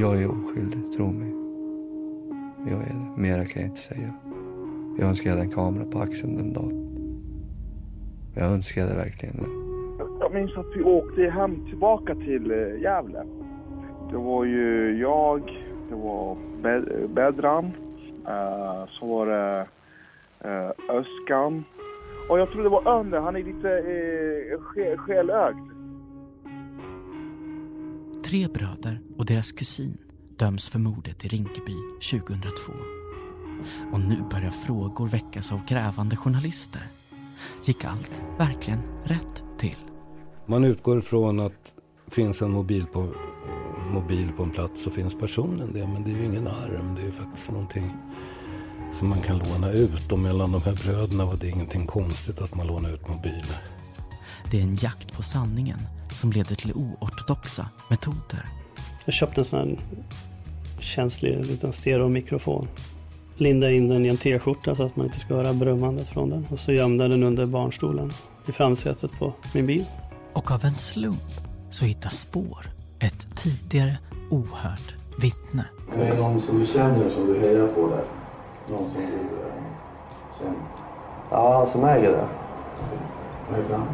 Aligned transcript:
Jag 0.00 0.22
är 0.22 0.30
oskyldig, 0.30 0.92
tro 0.96 1.06
mig. 1.12 1.32
Jag 2.70 2.80
är 2.80 2.94
det. 2.94 3.20
Mera 3.22 3.44
kan 3.44 3.62
jag 3.62 3.70
inte 3.70 3.80
säga. 3.80 4.14
Jag 4.98 5.08
önskar 5.08 5.30
jag 5.30 5.36
hade 5.36 5.48
en 5.48 5.54
kamera 5.54 5.84
på 5.84 5.98
axeln 5.98 6.36
den 6.36 6.52
dagen. 6.52 6.86
Jag 8.34 8.52
önskade 8.52 8.94
verkligen 8.94 9.36
det. 9.36 9.50
Jag 10.20 10.34
minns 10.34 10.56
att 10.56 10.76
vi 10.76 10.82
åkte 10.82 11.22
hem 11.22 11.66
tillbaka 11.66 12.14
till 12.14 12.50
eh, 12.50 12.80
Gävle. 12.82 13.24
Det 14.10 14.16
var 14.16 14.44
ju 14.44 14.98
jag, 15.00 15.40
det 15.88 15.94
var 15.94 16.36
Bed- 16.62 17.08
Bedran, 17.14 17.64
eh, 18.26 18.84
så 18.88 19.06
var 19.06 19.26
det 19.26 19.66
eh, 20.40 20.70
Öskan 20.96 21.64
och 22.30 22.38
jag 22.38 22.50
tror 22.50 22.62
det 22.62 22.68
var 22.68 22.88
Önne, 22.98 23.16
han 23.18 23.36
är 23.36 23.42
lite 23.42 23.70
eh, 23.78 24.96
skelögd. 24.96 25.79
Tre 28.30 28.48
bröder 28.48 29.00
och 29.18 29.26
deras 29.26 29.52
kusin 29.52 29.98
döms 30.38 30.68
för 30.68 30.78
mordet 30.78 31.24
i 31.24 31.28
Rinkeby 31.28 31.74
2002. 32.10 32.72
Och 33.92 34.00
nu 34.00 34.22
börjar 34.30 34.50
frågor 34.50 35.08
väckas 35.08 35.52
av 35.52 35.66
grävande 35.66 36.16
journalister. 36.16 36.82
Gick 37.64 37.84
allt 37.84 38.22
verkligen 38.38 38.80
rätt 39.04 39.44
till? 39.58 39.76
Man 40.46 40.64
utgår 40.64 41.00
från 41.00 41.40
att 41.40 41.74
finns 42.08 42.42
en 42.42 42.50
mobil 42.50 42.86
på, 42.86 43.12
mobil 43.92 44.32
på 44.36 44.42
en 44.42 44.50
plats 44.50 44.82
så 44.82 44.90
finns 44.90 45.14
personen 45.14 45.72
det. 45.72 45.86
Men 45.86 46.04
det 46.04 46.10
är 46.10 46.16
ju 46.16 46.24
ingen 46.24 46.46
arm. 46.46 46.94
Det 46.94 47.02
är 47.02 47.06
ju 47.06 47.12
faktiskt 47.12 47.50
någonting 47.50 47.96
som 48.92 49.08
man 49.08 49.20
kan 49.20 49.38
låna 49.38 49.70
ut. 49.70 50.12
Och 50.12 50.18
mellan 50.18 50.52
de 50.52 50.62
här 50.62 50.74
bröderna 50.84 51.24
var 51.24 51.36
det 51.36 51.48
ingenting 51.48 51.86
konstigt 51.86 52.40
att 52.40 52.54
man 52.54 52.66
lånar 52.66 52.92
ut 52.92 53.08
mobiler. 53.08 53.62
Det 54.50 54.58
är 54.58 54.62
en 54.62 54.74
jakt 54.74 55.16
på 55.16 55.22
sanningen 55.22 55.78
som 56.12 56.32
leder 56.32 56.54
till 56.54 56.72
oortodoxa 56.72 57.68
metoder. 57.90 58.44
Jag 59.04 59.14
köpte 59.14 59.40
en 59.40 59.44
sån 59.44 59.58
här 59.58 59.78
känslig 60.80 61.46
liten 61.46 61.72
stereomikrofon. 61.72 62.68
Lindade 63.36 63.74
in 63.74 63.88
den 63.88 64.06
i 64.06 64.08
en 64.08 64.16
t-skjorta 64.16 64.76
så 64.76 64.82
att 64.82 64.96
man 64.96 65.06
inte 65.06 65.20
ska 65.20 65.34
höra 65.34 65.52
brummandet 65.52 66.08
från 66.08 66.30
den. 66.30 66.46
Och 66.50 66.58
så 66.58 66.72
gömde 66.72 67.04
jag 67.04 67.10
den 67.10 67.22
under 67.22 67.46
barnstolen 67.46 68.12
i 68.48 68.52
framsätet 68.52 69.18
på 69.18 69.34
min 69.54 69.66
bil. 69.66 69.86
Och 70.32 70.50
av 70.50 70.64
en 70.64 70.74
slump 70.74 71.22
så 71.70 71.84
hittar 71.84 72.10
spår 72.10 72.66
ett 72.98 73.36
tidigare 73.36 73.98
ohört 74.30 74.94
vittne. 75.18 75.64
Det 75.96 76.06
är 76.06 76.16
någon 76.16 76.40
som 76.40 76.58
du 76.58 76.66
känner 76.66 77.10
som 77.10 77.26
du 77.26 77.40
hejar 77.40 77.66
på 77.66 77.88
där? 77.88 78.04
Någon 78.70 78.90
som 78.90 79.00
du 79.00 79.06
eh, 79.06 79.18
känner? 80.38 80.56
Ja, 81.30 81.58
han 81.58 81.66
som 81.66 81.84
äger 81.84 82.10
det. 82.10 82.28
Vad 83.50 83.58
heter 83.58 83.74
han? 83.74 83.86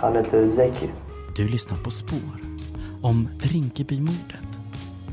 Han 0.00 0.16
heter 0.16 0.50
Zeki. 0.50 0.90
Du 1.36 1.48
lyssnar 1.48 1.76
på 1.76 1.90
Spår 1.90 2.40
om 3.02 3.28
Rinkebymordet 3.38 4.60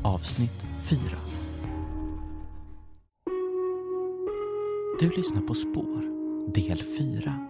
avsnitt 0.02 0.64
4. 0.82 1.00
Du 5.00 5.10
lyssnar 5.10 5.42
på 5.42 5.54
Spår 5.54 6.02
del 6.54 6.82
4 6.98 7.48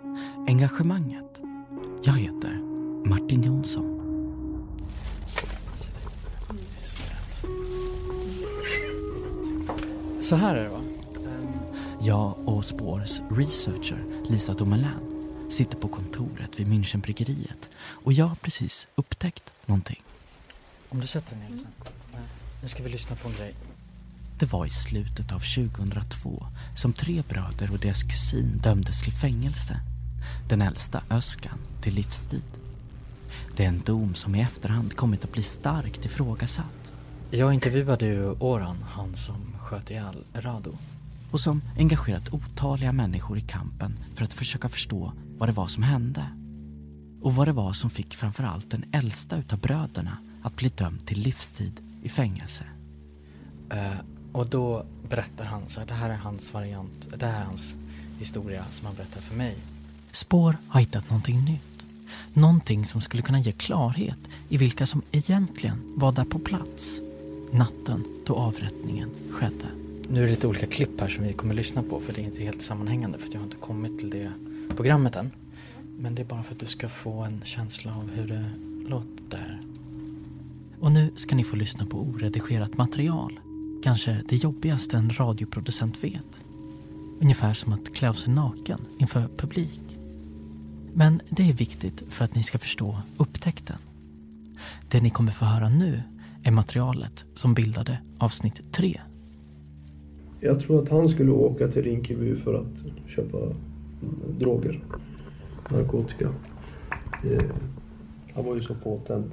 Engagemanget. 0.48 1.42
Jag 2.02 2.12
heter 2.12 2.60
Martin 3.04 3.42
Jonsson. 3.42 3.94
Så 10.20 10.36
här 10.36 10.54
är 10.54 10.64
det 10.64 10.70
va? 10.70 10.80
Jag 12.00 12.34
och 12.44 12.64
Spårs 12.64 13.20
researcher 13.30 14.04
Lisa 14.28 14.54
Domelin 14.54 15.07
sitter 15.48 15.76
på 15.76 15.88
kontoret 15.88 16.60
vid 16.60 16.66
Münchenbryggeriet 16.66 17.68
och 17.78 18.12
jag 18.12 18.26
har 18.26 18.36
precis 18.36 18.86
upptäckt 18.94 19.52
någonting. 19.66 20.02
Om 20.88 21.00
du 21.00 21.06
sätter 21.06 21.36
dig 21.36 21.44
ner 21.44 21.56
lite. 21.56 21.68
Nu 22.62 22.68
ska 22.68 22.82
vi 22.82 22.88
lyssna 22.88 23.16
på 23.16 23.28
en 23.28 23.34
grej. 23.34 23.54
Det 24.38 24.46
var 24.46 24.66
i 24.66 24.70
slutet 24.70 25.32
av 25.32 25.38
2002 25.38 26.46
som 26.76 26.92
tre 26.92 27.22
bröder 27.28 27.72
och 27.72 27.78
deras 27.78 28.02
kusin 28.02 28.60
dömdes 28.62 29.02
till 29.02 29.12
fängelse. 29.12 29.80
Den 30.48 30.62
äldsta 30.62 31.02
Öskan 31.10 31.58
till 31.80 31.94
livstid. 31.94 32.42
Det 33.56 33.64
är 33.64 33.68
en 33.68 33.82
dom 33.86 34.14
som 34.14 34.34
i 34.34 34.40
efterhand 34.40 34.96
kommit 34.96 35.24
att 35.24 35.32
bli 35.32 35.42
starkt 35.42 36.04
ifrågasatt 36.04 36.92
Jag 37.30 37.54
intervjuade 37.54 38.06
ju 38.06 38.30
Oran, 38.30 38.84
han 38.88 39.14
som 39.14 39.54
sköt 39.58 39.90
ihjäl 39.90 40.24
Rado. 40.34 40.72
Och 41.30 41.40
som 41.40 41.62
engagerat 41.76 42.32
otaliga 42.32 42.92
människor 42.92 43.38
i 43.38 43.40
kampen 43.40 43.98
för 44.14 44.24
att 44.24 44.32
försöka 44.32 44.68
förstå 44.68 45.12
vad 45.38 45.48
det 45.48 45.52
var 45.52 45.66
som 45.66 45.82
hände. 45.82 46.24
Och 47.22 47.34
vad 47.34 47.48
det 47.48 47.52
var 47.52 47.72
som 47.72 47.90
fick 47.90 48.14
framförallt 48.14 48.70
den 48.70 48.84
äldsta 48.92 49.36
utav 49.36 49.58
bröderna 49.58 50.18
att 50.42 50.56
bli 50.56 50.68
dömd 50.68 51.06
till 51.06 51.18
livstid 51.18 51.80
i 52.02 52.08
fängelse. 52.08 52.64
Eh, 53.70 53.98
och 54.32 54.46
då 54.46 54.86
berättar 55.08 55.44
han 55.44 55.68
så 55.68 55.80
här, 55.80 55.86
det 55.86 55.94
här 55.94 56.10
är 56.10 56.16
hans 56.16 56.52
variant, 56.52 57.08
det 57.16 57.26
här 57.26 57.40
är 57.40 57.44
hans 57.44 57.76
historia 58.18 58.64
som 58.70 58.86
han 58.86 58.94
berättar 58.94 59.20
för 59.20 59.36
mig. 59.36 59.56
Spår 60.10 60.56
har 60.68 60.80
hittat 60.80 61.10
någonting 61.10 61.44
nytt. 61.44 61.86
Någonting 62.32 62.84
som 62.84 63.00
skulle 63.00 63.22
kunna 63.22 63.40
ge 63.40 63.52
klarhet 63.52 64.18
i 64.48 64.56
vilka 64.56 64.86
som 64.86 65.02
egentligen 65.10 65.92
var 65.96 66.12
där 66.12 66.24
på 66.24 66.38
plats 66.38 67.00
natten 67.52 68.04
då 68.26 68.34
avrättningen 68.34 69.10
skedde. 69.30 69.87
Nu 70.10 70.20
är 70.20 70.24
det 70.24 70.30
lite 70.30 70.46
olika 70.46 70.66
klipp 70.66 71.00
här 71.00 71.08
som 71.08 71.24
vi 71.24 71.32
kommer 71.32 71.54
att 71.54 71.56
lyssna 71.56 71.82
på 71.82 72.00
för 72.00 72.12
det 72.12 72.20
är 72.20 72.24
inte 72.24 72.42
helt 72.42 72.62
sammanhängande 72.62 73.18
för 73.18 73.26
att 73.26 73.34
jag 73.34 73.40
har 73.40 73.44
inte 73.44 73.56
kommit 73.56 73.98
till 73.98 74.10
det 74.10 74.32
programmet 74.76 75.16
än. 75.16 75.30
Men 75.98 76.14
det 76.14 76.22
är 76.22 76.26
bara 76.26 76.42
för 76.42 76.54
att 76.54 76.60
du 76.60 76.66
ska 76.66 76.88
få 76.88 77.22
en 77.22 77.40
känsla 77.44 77.96
av 77.96 78.10
hur 78.14 78.28
det 78.28 78.44
låter. 78.88 79.60
Och 80.80 80.92
nu 80.92 81.10
ska 81.16 81.36
ni 81.36 81.44
få 81.44 81.56
lyssna 81.56 81.86
på 81.86 81.98
oredigerat 81.98 82.76
material. 82.76 83.40
Kanske 83.82 84.22
det 84.28 84.36
jobbigaste 84.36 84.96
en 84.96 85.10
radioproducent 85.10 86.04
vet. 86.04 86.42
Ungefär 87.20 87.54
som 87.54 87.72
att 87.72 87.94
klä 87.94 88.08
av 88.08 88.14
sig 88.14 88.32
naken 88.32 88.80
inför 88.98 89.28
publik. 89.36 89.98
Men 90.94 91.20
det 91.30 91.48
är 91.48 91.52
viktigt 91.52 92.02
för 92.08 92.24
att 92.24 92.34
ni 92.34 92.42
ska 92.42 92.58
förstå 92.58 93.02
upptäckten. 93.16 93.78
Det 94.88 95.00
ni 95.00 95.10
kommer 95.10 95.32
få 95.32 95.44
höra 95.44 95.68
nu 95.68 96.02
är 96.42 96.50
materialet 96.50 97.26
som 97.34 97.54
bildade 97.54 97.98
avsnitt 98.18 98.72
3. 98.72 99.00
Jag 100.40 100.60
tror 100.60 100.82
att 100.82 100.88
han 100.88 101.08
skulle 101.08 101.32
åka 101.32 101.68
till 101.68 101.82
Rinkeby 101.82 102.36
för 102.36 102.54
att 102.54 102.84
köpa 103.06 103.38
mm, 103.38 104.38
droger, 104.38 104.84
narkotika. 105.70 106.28
Det, 107.22 107.44
han 108.34 108.44
var 108.44 108.54
ju 108.54 108.60
så 108.60 108.74
påtänd. 108.74 109.32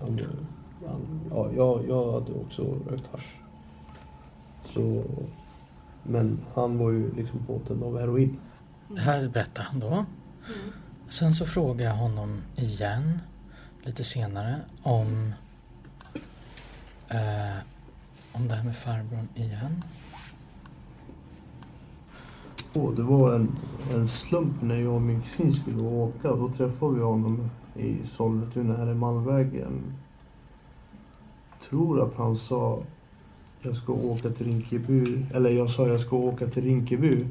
Han, 0.00 0.20
han, 0.86 1.20
ja, 1.30 1.50
jag, 1.56 1.88
jag 1.88 2.12
hade 2.12 2.32
också 2.32 2.62
rökt 2.90 3.06
hasch. 3.12 3.40
Så, 4.64 5.04
men 6.02 6.40
han 6.54 6.78
var 6.78 6.90
ju 6.90 7.14
liksom 7.14 7.46
påtänd 7.46 7.82
av 7.82 7.98
heroin. 7.98 8.36
Det 8.88 9.00
här 9.00 9.28
berättar 9.28 9.62
han 9.62 9.80
då. 9.80 10.04
Sen 11.08 11.34
så 11.34 11.46
frågar 11.46 11.86
jag 11.86 11.94
honom 11.94 12.42
igen 12.56 13.18
lite 13.82 14.04
senare 14.04 14.56
om 14.82 15.32
eh, 17.08 17.56
om 18.38 18.48
det 18.48 18.54
här 18.54 18.64
med 18.64 18.76
farbrorn 18.76 19.28
igen. 19.34 19.82
Och 22.74 22.94
det 22.94 23.02
var 23.02 23.34
en, 23.34 23.56
en 23.94 24.08
slump 24.08 24.62
när 24.62 24.76
jag 24.76 24.94
och 24.94 25.02
min 25.02 25.22
kusin 25.22 25.52
skulle 25.52 25.82
åka. 25.82 26.36
Då 26.36 26.52
träffade 26.52 26.94
vi 26.94 27.00
honom 27.00 27.50
i 27.76 28.04
Sollentuna 28.04 28.76
här 28.76 28.90
i 28.90 28.94
Malmvägen. 28.94 29.82
Tror 31.68 32.02
att 32.02 32.14
han 32.14 32.36
sa 32.36 32.82
jag 33.60 33.76
ska 33.76 33.92
åka 33.92 34.30
till 34.30 34.46
Rinkeby. 34.46 35.26
Eller 35.34 35.50
jag 35.50 35.70
sa 35.70 35.88
jag 35.88 36.00
ska 36.00 36.16
åka 36.16 36.46
till 36.46 36.64
Rinkeby. 36.64 37.26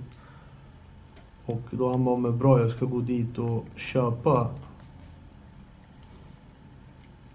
Och 1.45 1.61
då 1.71 1.89
han 1.89 2.05
bara, 2.05 2.17
men 2.17 2.37
bra 2.37 2.59
jag 2.59 2.71
ska 2.71 2.85
gå 2.85 2.99
dit 2.99 3.37
och 3.37 3.65
köpa. 3.75 4.51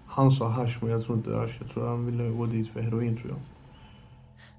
Han 0.05 0.31
sa 0.31 0.47
hasch 0.47 0.77
men 0.81 0.91
jag 0.91 1.03
tror 1.03 1.17
inte 1.17 1.35
hash. 1.35 1.57
Jag 1.59 1.69
tror 1.69 1.87
han 1.87 2.05
ville 2.05 2.29
gå 2.29 2.45
dit 2.45 2.69
för 2.69 2.81
heroin 2.81 3.17
tror 3.17 3.29
jag. 3.31 3.39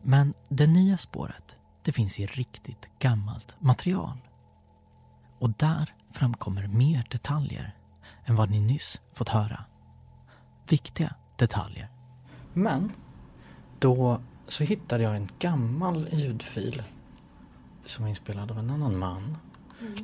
Men 0.06 0.34
det 0.48 0.66
nya 0.66 0.98
spåret, 0.98 1.56
det 1.82 1.92
finns 1.92 2.20
i 2.20 2.26
riktigt 2.26 2.90
gammalt 2.98 3.56
material. 3.58 4.18
Och 5.38 5.50
där 5.50 5.94
framkommer 6.12 6.66
mer 6.66 7.06
detaljer 7.10 7.76
än 8.24 8.36
vad 8.36 8.50
ni 8.50 8.60
nyss 8.60 9.00
fått 9.12 9.28
höra. 9.28 9.64
Viktiga 10.68 11.14
detaljer. 11.36 11.88
Men 12.52 12.92
då 13.78 14.20
så 14.48 14.64
hittade 14.64 15.02
jag 15.02 15.16
en 15.16 15.28
gammal 15.38 16.08
ljudfil 16.12 16.82
som 17.84 18.04
är 18.04 18.08
inspelad 18.08 18.50
av 18.50 18.58
en 18.58 18.70
annan 18.70 18.98
man 18.98 19.36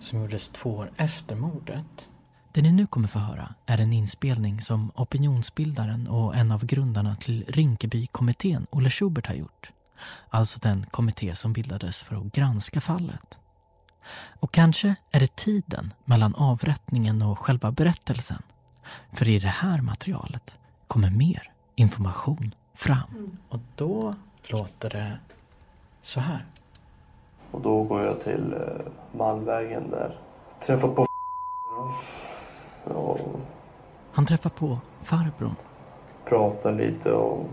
som 0.02 0.20
gjordes 0.20 0.48
två 0.48 0.70
år 0.70 0.90
efter 0.96 1.36
mordet. 1.36 2.08
Det 2.52 2.62
ni 2.62 2.72
nu 2.72 2.86
kommer 2.86 3.08
få 3.08 3.18
höra 3.18 3.54
är 3.66 3.78
en 3.78 3.92
inspelning 3.92 4.60
som 4.60 4.92
opinionsbildaren 4.94 6.08
och 6.08 6.36
en 6.36 6.52
av 6.52 6.64
grundarna 6.64 7.16
till 7.16 7.44
Rinkebykommittén, 7.48 8.66
Olle 8.70 8.90
Schubert, 8.90 9.26
har 9.26 9.34
gjort. 9.34 9.72
Alltså 10.28 10.58
den 10.62 10.86
kommitté 10.90 11.34
som 11.34 11.52
bildades 11.52 12.02
för 12.02 12.16
att 12.16 12.32
granska 12.32 12.80
fallet. 12.80 13.38
Och 14.40 14.52
kanske 14.52 14.94
är 15.10 15.20
det 15.20 15.36
tiden 15.36 15.92
mellan 16.04 16.34
avrättningen 16.34 17.22
och 17.22 17.38
själva 17.38 17.70
berättelsen. 17.72 18.42
För 19.12 19.28
i 19.28 19.38
det 19.38 19.48
här 19.48 19.80
materialet 19.80 20.58
kommer 20.86 21.10
mer 21.10 21.50
information 21.76 22.54
fram. 22.74 23.38
Och 23.48 23.60
då 23.76 24.14
låter 24.48 24.90
det 24.90 25.18
så 26.02 26.20
här. 26.20 26.46
Och 27.50 27.60
då 27.60 27.82
går 27.84 28.04
jag 28.04 28.20
till 28.20 28.52
eh, 28.52 29.18
Malmvägen 29.18 29.90
där. 29.90 30.16
Träffar 30.60 30.88
på 30.88 31.06
och 32.84 33.40
Han 34.12 34.26
träffar 34.26 34.50
på 34.50 34.78
farbrorn. 35.02 35.54
pratar 36.24 36.72
lite 36.72 37.12
och 37.12 37.46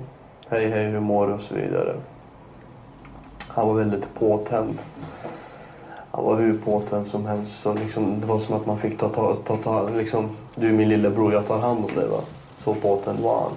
hej 0.50 0.70
hej 0.70 0.86
hur 0.86 1.00
mår 1.00 1.28
du 1.28 1.34
och 1.34 1.42
så 1.42 1.56
vidare. 1.56 1.96
Han 3.58 3.68
var 3.68 3.74
väldigt 3.74 4.14
påtänd. 4.14 4.80
Han 6.12 6.26
var 6.26 6.42
hur 6.42 6.58
påtänd 6.58 7.08
som 7.08 7.26
helst. 7.26 7.62
Så 7.62 7.74
liksom, 7.74 8.20
det 8.22 8.28
var 8.28 8.40
som 8.40 8.56
att 8.56 8.66
man 8.66 8.78
fick 8.78 9.00
ta, 9.00 9.10
ta, 9.10 9.36
ta, 9.36 9.58
ta 9.58 9.90
liksom, 9.90 10.30
du 10.56 10.70
är 10.70 10.74
min 10.74 10.90
lillebror, 10.90 11.34
jag 11.34 11.48
tar 11.48 11.60
hand 11.60 11.86
om 11.86 11.96
dig. 11.96 12.08
Va? 12.08 12.22
Så 12.58 12.76
påtänd 12.76 13.20
var 13.20 13.42
han. 13.42 13.52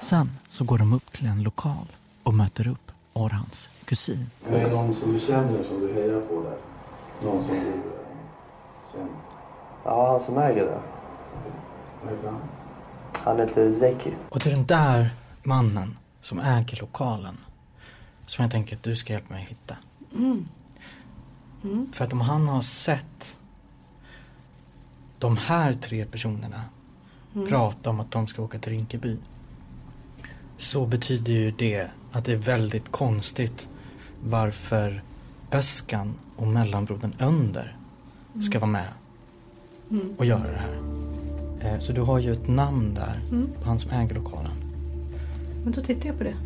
Sen 0.00 0.30
så 0.48 0.64
går 0.64 0.78
de 0.78 0.92
upp 0.92 1.12
till 1.12 1.26
en 1.26 1.42
lokal 1.42 1.86
och 2.22 2.34
möter 2.34 2.68
upp 2.68 2.92
Orhans 3.12 3.70
kusin. 3.84 4.30
Det 4.48 4.60
är 4.60 4.70
någon 4.70 4.94
som 4.94 5.12
du 5.12 5.20
känner 5.20 5.62
som 5.62 5.80
du 5.80 5.92
hejar 5.92 6.20
på 6.20 6.42
där? 6.42 6.56
Någon 7.24 7.44
som 7.44 7.54
du 7.54 7.60
eh, 7.60 7.74
känner? 8.92 9.08
Ja, 9.84 10.10
han 10.10 10.20
som 10.20 10.38
äger 10.38 10.64
det. 10.64 10.80
Vad 12.02 12.14
heter 12.14 12.28
han? 12.28 12.40
Han 13.24 13.38
heter 13.38 13.72
Zeki. 13.72 14.10
Och 14.28 14.38
det 14.38 14.50
är 14.50 14.54
den 14.54 14.66
där 14.66 15.10
mannen 15.42 15.98
som 16.20 16.38
äger 16.38 16.80
lokalen 16.80 17.38
som 18.26 18.42
jag 18.42 18.52
tänker 18.52 18.76
att 18.76 18.82
du 18.82 18.96
ska 18.96 19.12
hjälpa 19.12 19.34
mig 19.34 19.46
hitta. 19.48 19.76
För 21.92 22.04
att 22.04 22.12
om 22.12 22.20
han 22.20 22.48
har 22.48 22.60
sett 22.62 23.38
de 25.18 25.36
här 25.36 25.72
tre 25.72 26.04
personerna 26.04 26.60
prata 27.48 27.90
om 27.90 28.00
att 28.00 28.10
de 28.10 28.26
ska 28.26 28.42
åka 28.42 28.58
till 28.58 28.72
Rinkeby 28.72 29.16
så 30.56 30.86
betyder 30.86 31.32
ju 31.32 31.50
det 31.50 31.90
att 32.12 32.24
det 32.24 32.32
är 32.32 32.36
väldigt 32.36 32.92
konstigt 32.92 33.68
varför 34.24 35.02
Öskan 35.52 36.14
och 36.36 36.46
mellanbrodern 36.46 37.14
Önder 37.18 37.76
ska 38.42 38.58
vara 38.58 38.70
med 38.70 38.88
och 40.18 40.24
göra 40.24 40.50
det 40.50 40.58
här. 40.58 40.82
Eh, 41.60 41.78
Så 41.80 41.92
du 41.92 42.00
har 42.00 42.18
ju 42.18 42.32
ett 42.32 42.48
namn 42.48 42.94
där 42.94 43.20
på 43.62 43.68
han 43.68 43.78
som 43.78 43.90
äger 43.90 44.14
lokalen. 44.14 44.52
Men 45.64 45.72
då 45.72 45.80
tittar 45.80 46.06
jag 46.06 46.18
på 46.18 46.24
det. 46.24 46.36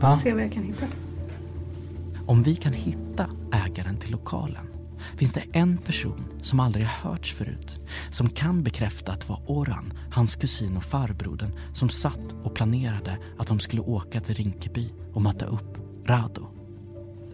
Ja. 0.00 0.16
Se 0.16 0.32
vad 0.34 0.42
jag 0.42 0.52
kan 0.52 0.62
hitta. 0.62 0.86
Om 2.26 2.42
vi 2.42 2.56
kan 2.56 2.72
hitta 2.72 3.26
ägaren 3.66 3.96
till 3.96 4.10
lokalen 4.10 4.66
finns 5.16 5.32
det 5.32 5.42
en 5.52 5.78
person 5.78 6.24
som 6.42 6.60
aldrig 6.60 6.86
har 6.86 7.10
hörts 7.10 7.34
förut 7.34 7.78
som 8.10 8.28
kan 8.28 8.62
bekräfta 8.62 9.12
att 9.12 9.20
det 9.20 9.28
var 9.28 9.42
Oran, 9.46 9.92
hans 10.12 10.36
kusin 10.36 10.76
och 10.76 10.84
farbrodern 10.84 11.52
som 11.72 11.88
satt 11.88 12.34
och 12.44 12.54
planerade 12.54 13.18
att 13.38 13.46
de 13.46 13.60
skulle 13.60 13.82
åka 13.82 14.20
till 14.20 14.34
Rinkeby 14.34 14.92
och 15.14 15.22
möta 15.22 15.46
upp 15.46 15.78
Rado. 16.04 16.46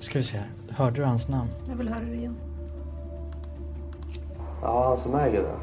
Ska 0.01 0.19
vi 0.19 0.25
se 0.25 0.39
här. 0.39 0.51
Hörde 0.71 0.97
du 0.97 1.05
hans 1.05 1.29
namn? 1.29 1.51
Jag 1.69 1.77
vill 1.77 1.89
höra 1.89 2.05
det 2.05 2.15
igen. 2.15 2.37
Ja, 4.63 4.89
han 4.89 4.99
som 4.99 5.15
äger 5.15 5.43
det. 5.43 5.57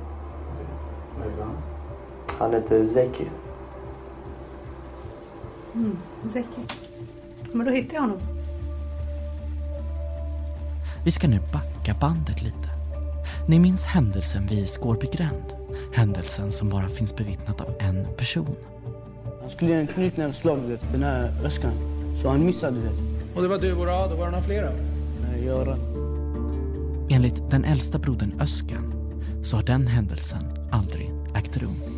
Vad 1.17 1.29
heter 1.29 1.43
han? 1.43 1.55
Han 2.39 2.53
heter 2.53 2.87
Zeki. 2.87 3.27
Mm. 5.73 5.97
Zeki. 6.29 6.61
Men 7.53 7.65
då 7.65 7.71
hittar 7.71 7.93
jag 7.93 8.01
honom. 8.01 8.19
Vi 11.05 11.11
ska 11.11 11.27
nu 11.27 11.39
backa 11.53 11.95
bandet 12.01 12.41
lite. 12.41 12.69
Ni 13.47 13.59
minns 13.59 13.85
händelsen 13.85 14.47
vid 14.47 14.69
Skårby 14.69 15.07
gränd? 15.13 15.53
Händelsen 15.93 16.51
som 16.51 16.69
bara 16.69 16.89
finns 16.89 17.15
bevittnat 17.15 17.61
av 17.61 17.73
en 17.79 18.07
person. 18.17 18.55
Han 19.41 19.49
skulle 19.49 19.71
göra 19.71 19.81
en 19.81 19.87
knytnävsslag, 19.87 20.59
den 20.91 21.03
här 21.03 21.31
Öskan. 21.45 21.71
Så 22.21 22.29
han 22.29 22.45
missade, 22.45 22.77
du 22.77 22.81
vet. 22.81 22.93
Och 23.35 23.41
det 23.41 23.47
var 23.47 23.57
du 23.57 23.73
och 23.73 23.85
Rado, 23.85 24.15
var 24.15 24.25
det 24.25 24.31
några 24.31 24.43
flera? 24.43 24.69
Nej, 25.21 25.45
Göran. 25.45 25.79
Enligt 27.09 27.49
den 27.51 27.65
äldsta 27.65 27.99
brodern 27.99 28.41
Öskan 28.41 28.93
så 29.43 29.55
har 29.55 29.63
den 29.63 29.87
händelsen 29.87 30.43
aldrig 30.71 31.11
ägt 31.35 31.57
rum. 31.57 31.92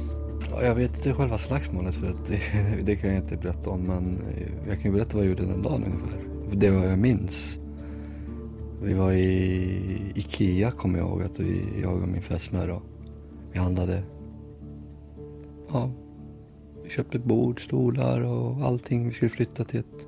Jag 0.62 0.76
vet 0.76 0.96
inte 0.96 1.14
själva 1.14 1.38
slagsmålet 1.38 1.96
för 1.96 2.08
att 2.08 2.26
det, 2.26 2.42
det 2.84 2.96
kan 2.96 3.10
jag 3.10 3.24
inte 3.24 3.38
berätta 3.38 3.70
om 3.70 3.82
men 3.82 4.18
eh, 4.18 4.68
jag 4.68 4.82
kan 4.82 4.92
ju 4.92 4.98
berätta 4.98 5.18
vad 5.18 5.26
jag 5.26 5.30
gjorde 5.30 5.46
den 5.46 5.62
dagen 5.62 5.84
ungefär. 5.84 6.20
Det 6.52 6.70
var 6.70 6.86
jag 6.86 7.00
minns. 7.00 7.60
Vi 8.82 8.94
var 8.94 9.12
i 9.12 10.12
Ikea 10.16 10.72
kommer 10.72 11.00
jag 11.00 11.08
ihåg 11.08 11.24
att 11.24 11.40
vi, 11.40 11.82
jag 11.82 12.02
och 12.02 12.08
min 12.08 12.22
fästmö 12.22 12.68
då. 12.68 12.82
Vi 13.52 13.60
handlade. 13.60 14.04
Ja, 15.72 15.92
vi 16.84 16.90
köpte 16.90 17.20
bord, 17.20 17.66
stolar 17.66 18.24
och 18.24 18.62
allting. 18.62 19.08
Vi 19.08 19.14
skulle 19.14 19.30
flytta 19.30 19.64
till, 19.64 19.80
ett, 19.80 20.08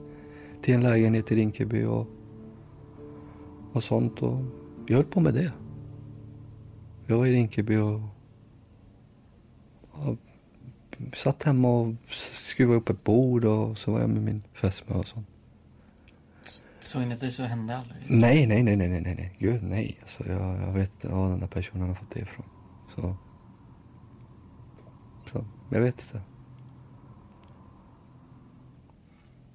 till 0.61 0.73
en 0.73 0.83
lägenhet 0.83 1.31
i 1.31 1.35
Rinkeby 1.35 1.83
och, 1.83 2.07
och 3.73 3.83
sånt. 3.83 4.21
Och 4.21 4.37
vi 4.87 4.93
höll 4.93 5.03
på 5.03 5.19
med 5.19 5.33
det. 5.33 5.51
Jag 7.07 7.17
var 7.17 7.25
i 7.25 7.31
Rinkeby 7.31 7.77
och 7.77 7.99
och 10.05 10.15
satt 11.15 11.43
hemma 11.43 11.81
och 11.81 11.95
skruvade 12.33 12.77
upp 12.77 12.89
ett 12.89 13.03
bord 13.03 13.45
och 13.45 13.77
så 13.77 13.91
var 13.91 13.99
jag 13.99 14.09
med 14.09 14.23
min 14.23 14.43
fästmö 14.53 14.95
och 14.95 15.07
sånt. 15.07 15.27
Att 16.95 17.19
det 17.19 17.31
så 17.31 17.43
hände 17.43 17.77
aldrig? 17.77 17.97
Nej, 18.07 18.47
nej, 18.47 18.63
nej, 18.63 18.75
nej, 18.75 18.89
nej, 18.89 19.01
nej, 19.01 19.15
nej. 19.15 19.35
Gud 19.39 19.63
nej. 19.63 19.97
Alltså, 20.01 20.27
jag, 20.27 20.61
jag 20.61 20.73
vet 20.73 21.05
var 21.05 21.29
den 21.29 21.39
där 21.39 21.47
personen 21.47 21.87
har 21.87 21.95
fått 21.95 22.11
det 22.11 22.19
ifrån. 22.19 22.45
Så. 22.95 23.15
Så, 25.31 25.45
jag 25.69 25.81
vet 25.81 26.01
inte. 26.01 26.21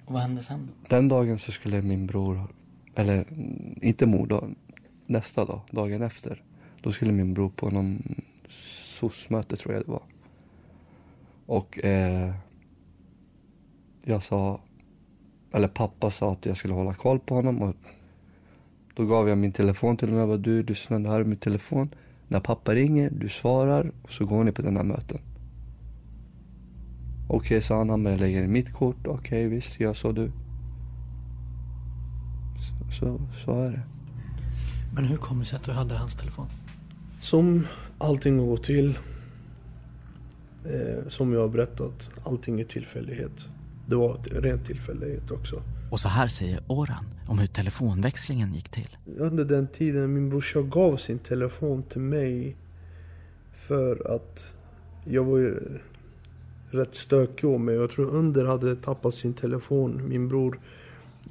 Och 0.05 0.13
vad 0.13 0.21
hände 0.21 0.43
sen? 0.43 0.69
Den 0.89 1.07
dagen 1.07 1.39
så 1.39 1.51
skulle 1.51 1.81
min 1.81 2.07
bror, 2.07 2.47
eller 2.95 3.13
mm, 3.15 3.79
inte 3.81 4.05
mor 4.05 4.55
nästa 5.05 5.45
dag, 5.45 5.61
dagen 5.71 6.01
efter. 6.01 6.43
Då 6.81 6.91
skulle 6.91 7.11
min 7.11 7.33
bror 7.33 7.49
på 7.49 7.69
någon 7.69 8.15
SOS-möte 8.99 9.55
tror 9.55 9.73
jag 9.73 9.85
det 9.85 9.91
var. 9.91 10.03
Och 11.45 11.85
eh, 11.85 12.33
jag 14.03 14.23
sa, 14.23 14.61
eller 15.51 15.67
pappa 15.67 16.11
sa 16.11 16.31
att 16.31 16.45
jag 16.45 16.57
skulle 16.57 16.73
hålla 16.73 16.93
koll 16.93 17.19
på 17.19 17.35
honom 17.35 17.61
och 17.61 17.75
då 18.95 19.05
gav 19.05 19.29
jag 19.29 19.37
min 19.37 19.51
telefon 19.51 19.97
till 19.97 20.07
honom. 20.07 20.19
Jag 20.19 20.29
bara, 20.29 20.37
du, 20.37 20.63
du 20.63 20.73
det 20.89 21.09
här 21.09 21.19
är 21.19 21.23
min 21.23 21.37
telefon. 21.37 21.89
När 22.27 22.39
pappa 22.39 22.75
ringer, 22.75 23.09
du 23.09 23.29
svarar 23.29 23.91
och 24.03 24.11
så 24.11 24.25
går 24.25 24.43
ni 24.43 24.51
på 24.51 24.61
den 24.61 24.77
här 24.77 24.83
möten. 24.83 25.19
Okej, 27.27 27.61
sa 27.61 27.77
han, 27.77 27.89
han 27.89 28.03
lägger 28.03 28.43
in 28.43 28.51
mitt 28.51 28.73
kort. 28.73 29.07
Okej, 29.07 29.47
visst, 29.47 29.79
gör 29.79 29.93
så 29.93 30.11
du. 30.11 30.31
Så, 32.59 32.91
så, 32.99 33.19
så 33.45 33.61
är 33.61 33.71
det. 33.71 33.81
Men 34.95 35.05
hur 35.05 35.17
kommer 35.17 35.39
det 35.39 35.45
sig 35.45 35.57
att 35.57 35.63
du 35.63 35.71
hade 35.71 35.95
hans 35.95 36.15
telefon? 36.15 36.47
Som 37.21 37.67
allting 37.97 38.47
gått 38.47 38.63
till. 38.63 38.97
Eh, 40.65 41.07
som 41.07 41.33
jag 41.33 41.41
har 41.41 41.49
berättat, 41.49 42.11
allting 42.23 42.59
är 42.59 42.63
tillfällighet. 42.63 43.47
Det 43.87 43.95
var 43.95 44.17
rent 44.31 44.65
tillfällighet 44.65 45.31
också. 45.31 45.63
Och 45.91 45.99
så 45.99 46.07
här 46.07 46.27
säger 46.27 46.63
Oran 46.67 47.05
om 47.27 47.39
hur 47.39 47.47
telefonväxlingen 47.47 48.53
gick 48.53 48.69
till. 48.69 48.97
Under 49.17 49.45
den 49.45 49.67
tiden 49.67 50.13
min 50.13 50.29
brorsa 50.29 50.61
gav 50.61 50.97
sin 50.97 51.19
telefon 51.19 51.83
till 51.83 52.01
mig 52.01 52.55
för 53.53 54.15
att 54.15 54.55
jag 55.05 55.23
var 55.23 55.37
ju 55.37 55.79
rätt 56.69 56.95
stökig 56.95 57.47
av 57.47 57.59
mig. 57.59 57.75
Jag 57.75 57.89
tror 57.89 58.05
Under 58.15 58.45
hade 58.45 58.75
tappat 58.75 59.15
sin 59.15 59.33
telefon. 59.33 60.09
Min 60.09 60.27
bror 60.27 60.59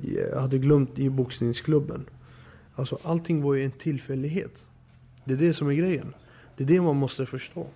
eh, 0.03 0.41
hade 0.41 0.59
glömt 0.59 0.99
i 0.99 1.11
boxningsklubben. 1.11 2.05
Alltså 2.75 2.99
allting 3.03 3.43
var 3.43 3.55
ju 3.55 3.65
en 3.65 3.71
tillfällighet. 3.71 4.67
Det 5.25 5.35
är 5.35 5.39
det 5.39 5.55
som 5.55 5.69
är 5.69 5.75
grejen. 5.75 6.15
Det 6.57 6.65
är 6.65 6.69
det 6.69 6.81
man 6.81 6.97
måste 6.97 7.27
förstå. 7.27 7.67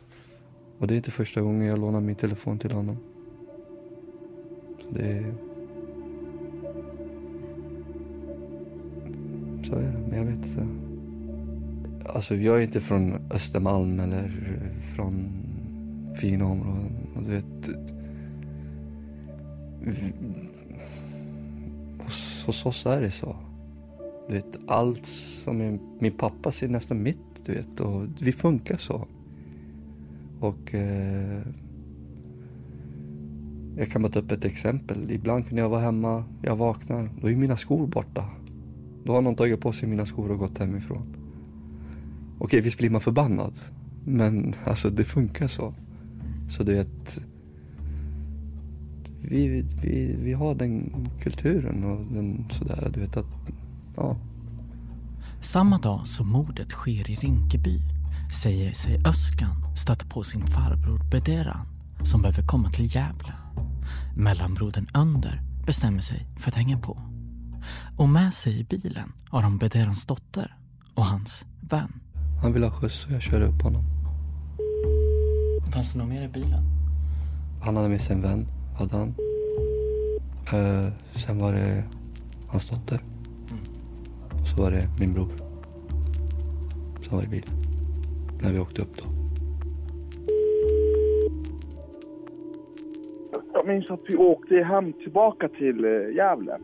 Och 0.79 0.87
det 0.87 0.95
är 0.95 0.97
inte 0.97 1.11
första 1.11 1.41
gången 1.41 1.67
jag 1.67 1.79
lånar 1.79 2.01
min 2.01 2.15
telefon 2.15 2.59
till 2.59 2.73
honom. 2.73 2.97
Så 4.81 4.87
det 4.91 5.09
är... 5.09 5.35
Så 9.65 9.75
är 9.75 9.83
det, 9.83 9.99
men 10.09 10.19
jag 10.19 10.25
vet 10.25 10.37
inte. 10.37 10.67
Alltså 12.09 12.35
jag 12.35 12.57
är 12.59 12.63
inte 12.63 12.81
från 12.81 13.15
Östermalm 13.31 14.01
eller 14.01 14.31
från 14.95 15.29
fina 16.21 16.45
områden. 16.45 16.93
Och 17.17 17.23
du 17.23 17.31
vet... 17.31 17.77
Hos, 22.05 22.45
hos 22.47 22.67
oss 22.67 22.87
är 22.87 23.01
det 23.01 23.11
så. 23.11 23.37
Du 24.29 24.35
vet, 24.35 24.59
allt 24.67 25.07
som 25.07 25.61
är 25.61 25.79
min 25.99 26.13
pappa 26.13 26.53
ser 26.53 26.69
nästan 26.69 27.03
mitt, 27.03 27.19
du 27.45 27.53
vet. 27.53 27.81
Och 27.81 28.07
vi 28.21 28.33
funkar 28.33 28.77
så. 28.77 29.07
Och 30.41 30.75
eh, 30.75 31.43
jag 33.77 33.91
kan 33.91 34.03
bara 34.03 34.13
ta 34.13 34.19
upp 34.19 34.33
ett 34.33 34.45
exempel. 34.45 35.11
Ibland 35.11 35.49
kan 35.49 35.59
jag 35.59 35.69
vara 35.69 35.81
hemma, 35.81 36.25
jag 36.43 36.57
vaknar, 36.57 37.11
då 37.21 37.31
är 37.31 37.37
mina 37.37 37.57
skor 37.57 37.87
borta. 37.87 38.25
Då 39.05 39.13
har 39.13 39.23
någon 39.23 39.35
tagit 39.35 39.61
på 39.61 39.73
sig 39.73 39.89
mina 39.89 40.07
skor 40.07 40.31
och 40.31 40.39
gått 40.39 40.59
hemifrån. 40.59 41.17
Okej, 42.39 42.61
visst 42.61 42.79
blir 42.79 42.91
man 42.91 43.01
förbannad. 43.01 43.53
Men 44.05 44.55
alltså 44.65 44.91
det 44.91 45.05
funkar 45.05 45.49
så. 45.49 45.75
Så 46.49 46.63
det 46.63 46.77
är 46.77 46.81
ett... 46.81 47.21
vi, 49.23 49.65
vi, 49.83 50.17
vi 50.23 50.33
har 50.33 50.55
den 50.55 50.93
kulturen 51.21 51.85
och 51.85 52.13
den 52.13 52.45
sådär, 52.51 52.91
du 52.95 53.01
vet 53.01 53.17
att, 53.17 53.27
ja. 53.97 54.17
Samma 55.41 55.79
dag 55.79 56.07
som 56.07 56.29
mordet 56.29 56.71
sker 56.71 57.11
i 57.11 57.15
Rinkeby 57.15 57.81
säger 58.43 58.73
sig 58.73 59.03
Öskan 59.07 59.66
stöta 59.77 60.07
på 60.07 60.25
sin 60.25 60.47
farbror 60.47 61.01
Bederan 61.11 61.67
som 62.03 62.23
behöver 62.23 62.43
komma 62.43 62.71
till 62.71 62.95
Gävle. 62.95 63.33
Mellanbrodern 64.17 64.89
Önder 64.95 65.43
bestämmer 65.67 66.01
sig 66.01 66.27
för 66.39 66.51
att 66.51 66.57
hänga 66.57 66.79
på. 66.79 67.03
Och 67.97 68.09
med 68.09 68.35
sig 68.35 68.61
i 68.61 68.65
bilen 68.65 69.13
har 69.29 69.43
de 69.43 69.59
Bederans 69.59 70.07
dotter 70.07 70.57
och 70.95 71.07
hans 71.07 71.47
vän. 71.61 72.01
Han 72.43 72.53
vill 72.53 72.63
ha 72.63 72.71
skjuts 72.71 73.07
och 73.07 73.13
jag 73.13 73.23
kör 73.23 73.41
upp 73.41 73.63
honom. 73.63 73.85
Fanns 75.73 75.93
det 75.93 75.99
något 75.99 76.09
mer 76.09 76.23
i 76.23 76.29
bilen? 76.29 76.63
Han 77.63 77.77
hade 77.77 77.89
med 77.89 78.03
sig 78.03 78.15
en 78.17 78.23
vän, 78.23 78.47
hade 78.79 78.97
han. 78.97 79.15
Eh, 80.53 80.93
sen 81.15 81.39
var 81.39 81.53
det 81.53 81.85
hans 82.49 82.69
dotter. 82.69 83.03
Och 84.41 84.49
så 84.49 84.57
var 84.57 84.71
det 84.71 84.89
min 84.99 85.13
bror. 85.13 85.33
Som 87.03 87.17
var 87.17 87.25
i 87.25 87.29
bilen. 87.29 87.51
När 88.41 88.53
vi 88.53 88.59
åkte 88.59 88.83
upp 88.83 88.97
då. 88.97 89.16
Jag 93.67 93.75
minns 93.75 93.91
att 93.91 94.01
vi 94.09 94.17
åkte 94.17 94.55
hem 94.55 94.93
tillbaka 94.93 95.49
till 95.49 95.85
eh, 95.85 96.15
Gävle. 96.17 96.59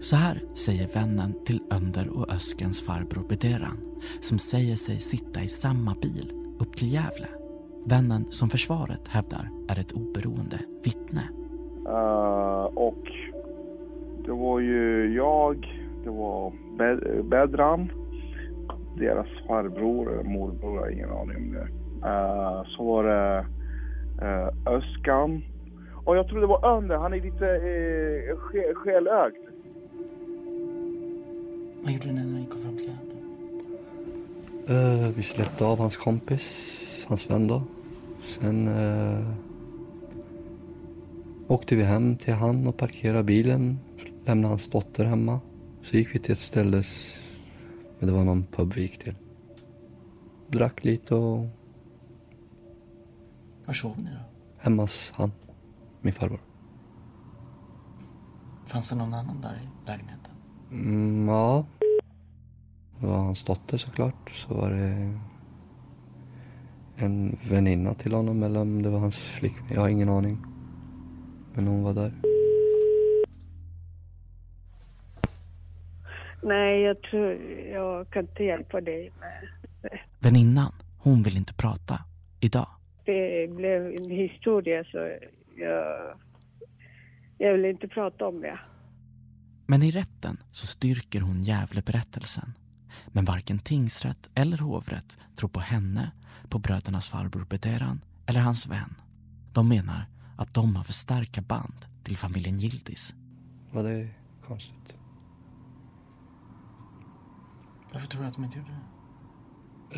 Så 0.00 0.16
här 0.16 0.42
säger 0.54 0.88
vännen 0.94 1.34
till 1.44 1.60
Önder 1.72 2.18
och 2.18 2.32
Öskens 2.32 2.86
farbror 2.86 3.28
Bederan 3.28 3.76
som 4.20 4.38
säger 4.38 4.76
sig 4.76 4.98
sitta 5.00 5.40
i 5.40 5.48
samma 5.48 5.94
bil 6.02 6.32
upp 6.58 6.76
till 6.76 6.92
Gävle. 6.92 7.28
Vännen 7.86 8.24
som 8.30 8.48
försvaret 8.48 9.08
hävdar 9.08 9.48
är 9.68 9.80
ett 9.80 9.92
oberoende 9.92 10.58
vittne. 10.84 11.22
Eh, 11.86 12.64
och 12.64 13.04
det 14.24 14.32
var 14.32 14.60
ju 14.60 15.14
jag, 15.14 15.56
det 16.04 16.10
var 16.10 16.52
Be- 16.78 17.22
Bedran, 17.22 17.92
deras 18.98 19.28
farbror 19.48 20.12
eller 20.12 20.30
morbror, 20.30 20.74
jag 20.74 20.82
har 20.82 20.90
ingen 20.90 21.10
aning 21.10 21.36
om 21.36 21.52
det. 21.52 21.68
Eh, 22.08 22.62
så 22.76 22.84
var 22.84 23.04
det 23.04 23.46
uh, 24.22 24.74
Öskan. 24.74 25.42
Och 26.04 26.16
jag 26.16 26.28
tror 26.28 26.40
det 26.40 26.46
var 26.46 26.76
Önder, 26.76 26.96
han 26.96 27.12
är 27.12 27.20
lite 27.20 27.44
uh, 27.44 28.36
skä- 28.38 28.74
skelögd. 28.74 29.36
Vad 31.82 31.92
gjorde 31.92 32.06
ni 32.12 32.12
när 32.26 32.38
ni 32.40 32.46
kom 32.46 32.62
fram 32.62 32.76
till 32.76 32.86
Gävle? 32.86 33.12
Eh, 34.68 35.08
vi 35.16 35.22
släppte 35.22 35.64
av 35.64 35.78
hans 35.78 35.96
kompis, 35.96 36.52
hans 37.06 37.30
vän 37.30 37.46
då. 37.48 37.62
Sen 38.26 38.68
eh, 38.68 39.32
åkte 41.48 41.76
vi 41.76 41.82
hem 41.82 42.16
till 42.16 42.34
han 42.34 42.66
och 42.66 42.76
parkerade 42.76 43.24
bilen. 43.24 43.78
Lämnade 44.24 44.48
hans 44.52 44.70
dotter 44.70 45.04
hemma. 45.04 45.40
Så 45.82 45.96
gick 45.96 46.14
vi 46.14 46.18
till 46.18 46.32
ett 46.32 46.38
ställe, 46.38 46.82
men 47.98 48.08
det 48.08 48.14
var 48.14 48.24
någon 48.24 48.44
pub 48.44 48.72
vi 48.74 48.82
gick 48.82 48.98
till. 48.98 49.14
Drack 50.48 50.84
lite 50.84 51.14
och 51.14 51.46
Var 53.64 53.74
sov 53.74 53.98
ni 53.98 54.10
då? 54.10 54.16
hemma 54.58 54.82
hos 54.82 55.12
han, 55.16 55.32
min 56.02 56.12
farbror. 56.12 56.40
Fanns 58.66 58.88
det 58.90 58.96
någon 58.96 59.14
annan 59.14 59.40
där 59.40 59.54
i 59.62 59.86
lägenheten? 59.86 60.32
Mm, 60.70 61.28
ja. 61.28 61.66
Det 63.00 63.06
var 63.06 63.16
hans 63.16 63.42
dotter 63.44 63.78
såklart. 63.78 64.30
Så 64.30 64.54
var 64.54 64.70
det 64.70 65.18
en 66.96 67.38
väninna 67.50 67.94
till 67.94 68.12
honom 68.12 68.42
eller 68.42 68.60
om 68.60 68.82
det 68.82 68.90
var 68.90 68.98
hans 68.98 69.16
flickvän. 69.18 69.66
Jag 69.74 69.80
har 69.80 69.88
ingen 69.88 70.08
aning. 70.08 70.38
Men 71.54 71.66
hon 71.66 71.82
var 71.82 71.94
där. 71.94 72.12
Nej, 76.42 76.80
jag 76.80 77.02
tror 77.02 77.32
jag 77.72 78.10
kan 78.10 78.22
inte 78.22 78.44
hjälpa 78.44 78.80
dig 78.80 79.12
med 79.20 79.48
Väninnan, 80.20 80.72
hon 80.98 81.22
vill 81.22 81.36
inte 81.36 81.54
prata 81.54 81.98
idag. 82.40 82.66
det. 83.04 83.50
blev 83.56 83.86
en 83.86 84.10
historia 84.10 84.84
så 84.84 84.98
jag, 85.62 86.18
jag 87.38 87.52
vill 87.52 87.64
inte 87.64 87.88
prata 87.88 88.26
om 88.26 88.40
det. 88.40 88.60
Men 89.66 89.82
i 89.82 89.90
rätten 89.90 90.36
så 90.50 90.66
styrker 90.66 91.20
hon 91.20 91.42
Gävleberättelsen. 91.42 92.52
Men 93.08 93.24
varken 93.24 93.58
tingsrätt 93.58 94.30
eller 94.34 94.58
hovrätt 94.58 95.18
tror 95.36 95.48
på 95.48 95.60
henne, 95.60 96.12
på 96.48 96.58
brödernas 96.58 97.08
farbror 97.08 97.44
Bederan 97.44 98.04
eller 98.26 98.40
hans 98.40 98.66
vän. 98.66 98.94
De 99.52 99.68
menar 99.68 100.06
att 100.38 100.54
de 100.54 100.76
har 100.76 100.84
för 100.84 100.92
starka 100.92 101.42
band 101.42 101.86
till 102.02 102.16
familjen 102.16 102.58
Gildis. 102.58 103.14
Var 103.70 103.82
det 103.82 104.08
konstigt? 104.46 104.96
Varför 107.92 108.06
tror 108.06 108.22
du 108.22 108.28
att 108.28 108.34
de 108.34 108.44
inte 108.44 108.58
gjorde 108.58 108.70
det? 108.70 108.82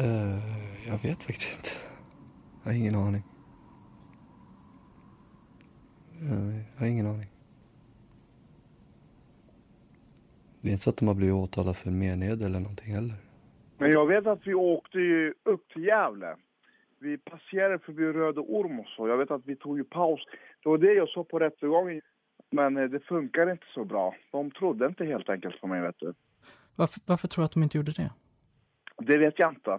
Eh, 0.05 0.89
jag 0.89 0.99
vet 1.03 1.23
faktiskt 1.23 1.57
inte. 1.57 1.71
Jag 2.63 2.71
har 2.71 2.79
ingen 2.79 2.95
aning. 2.95 3.23
Jag 6.21 6.81
har 6.81 6.87
ingen 6.87 7.07
aning. 7.07 7.27
Det 10.61 10.69
är 10.69 10.73
inte 10.73 10.85
så 10.85 10.91
att 10.91 10.97
de 10.97 11.09
har 11.09 11.15
blivit 11.15 11.35
åtalade 11.35 11.75
för 11.75 11.91
mened 11.91 12.43
eller 12.43 12.61
någonting 12.61 12.95
heller. 12.95 13.15
Men 13.79 13.91
jag 13.91 14.07
vet 14.07 14.27
att 14.27 14.47
vi 14.47 14.55
åkte 14.55 14.99
ju 14.99 15.35
upp 15.43 15.69
till 15.73 15.85
Gävle. 15.85 16.37
Vi 16.99 17.19
passerade 17.19 17.79
förbi 17.79 18.05
Röde 18.05 18.41
Orm 18.41 18.81
och 18.81 18.87
så. 18.87 19.09
Jag 19.09 19.17
vet 19.17 19.31
att 19.31 19.43
vi 19.45 19.57
tog 19.57 19.79
ju 19.79 19.85
paus. 19.85 20.21
Det 20.63 20.69
var 20.69 20.79
det 20.79 20.93
jag 20.93 21.09
sa 21.09 21.25
på 21.25 21.39
rättegången. 21.39 22.01
Men 22.51 22.77
eh, 22.77 22.85
det 22.85 23.01
funkar 23.01 23.51
inte 23.51 23.67
så 23.75 23.85
bra. 23.85 24.15
De 24.31 24.51
trodde 24.51 24.87
inte 24.87 25.05
helt 25.05 25.29
enkelt 25.29 25.61
på 25.61 25.67
mig, 25.67 25.81
vet 25.81 25.99
du. 25.99 26.15
Varför, 26.77 27.01
varför 27.07 27.29
tror 27.29 27.43
du 27.43 27.47
att 27.47 27.53
de 27.53 27.63
inte 27.63 27.77
gjorde 27.77 27.93
det? 27.93 28.11
Det 28.99 29.19
vet 29.19 29.39
jag 29.39 29.51
inte. 29.51 29.79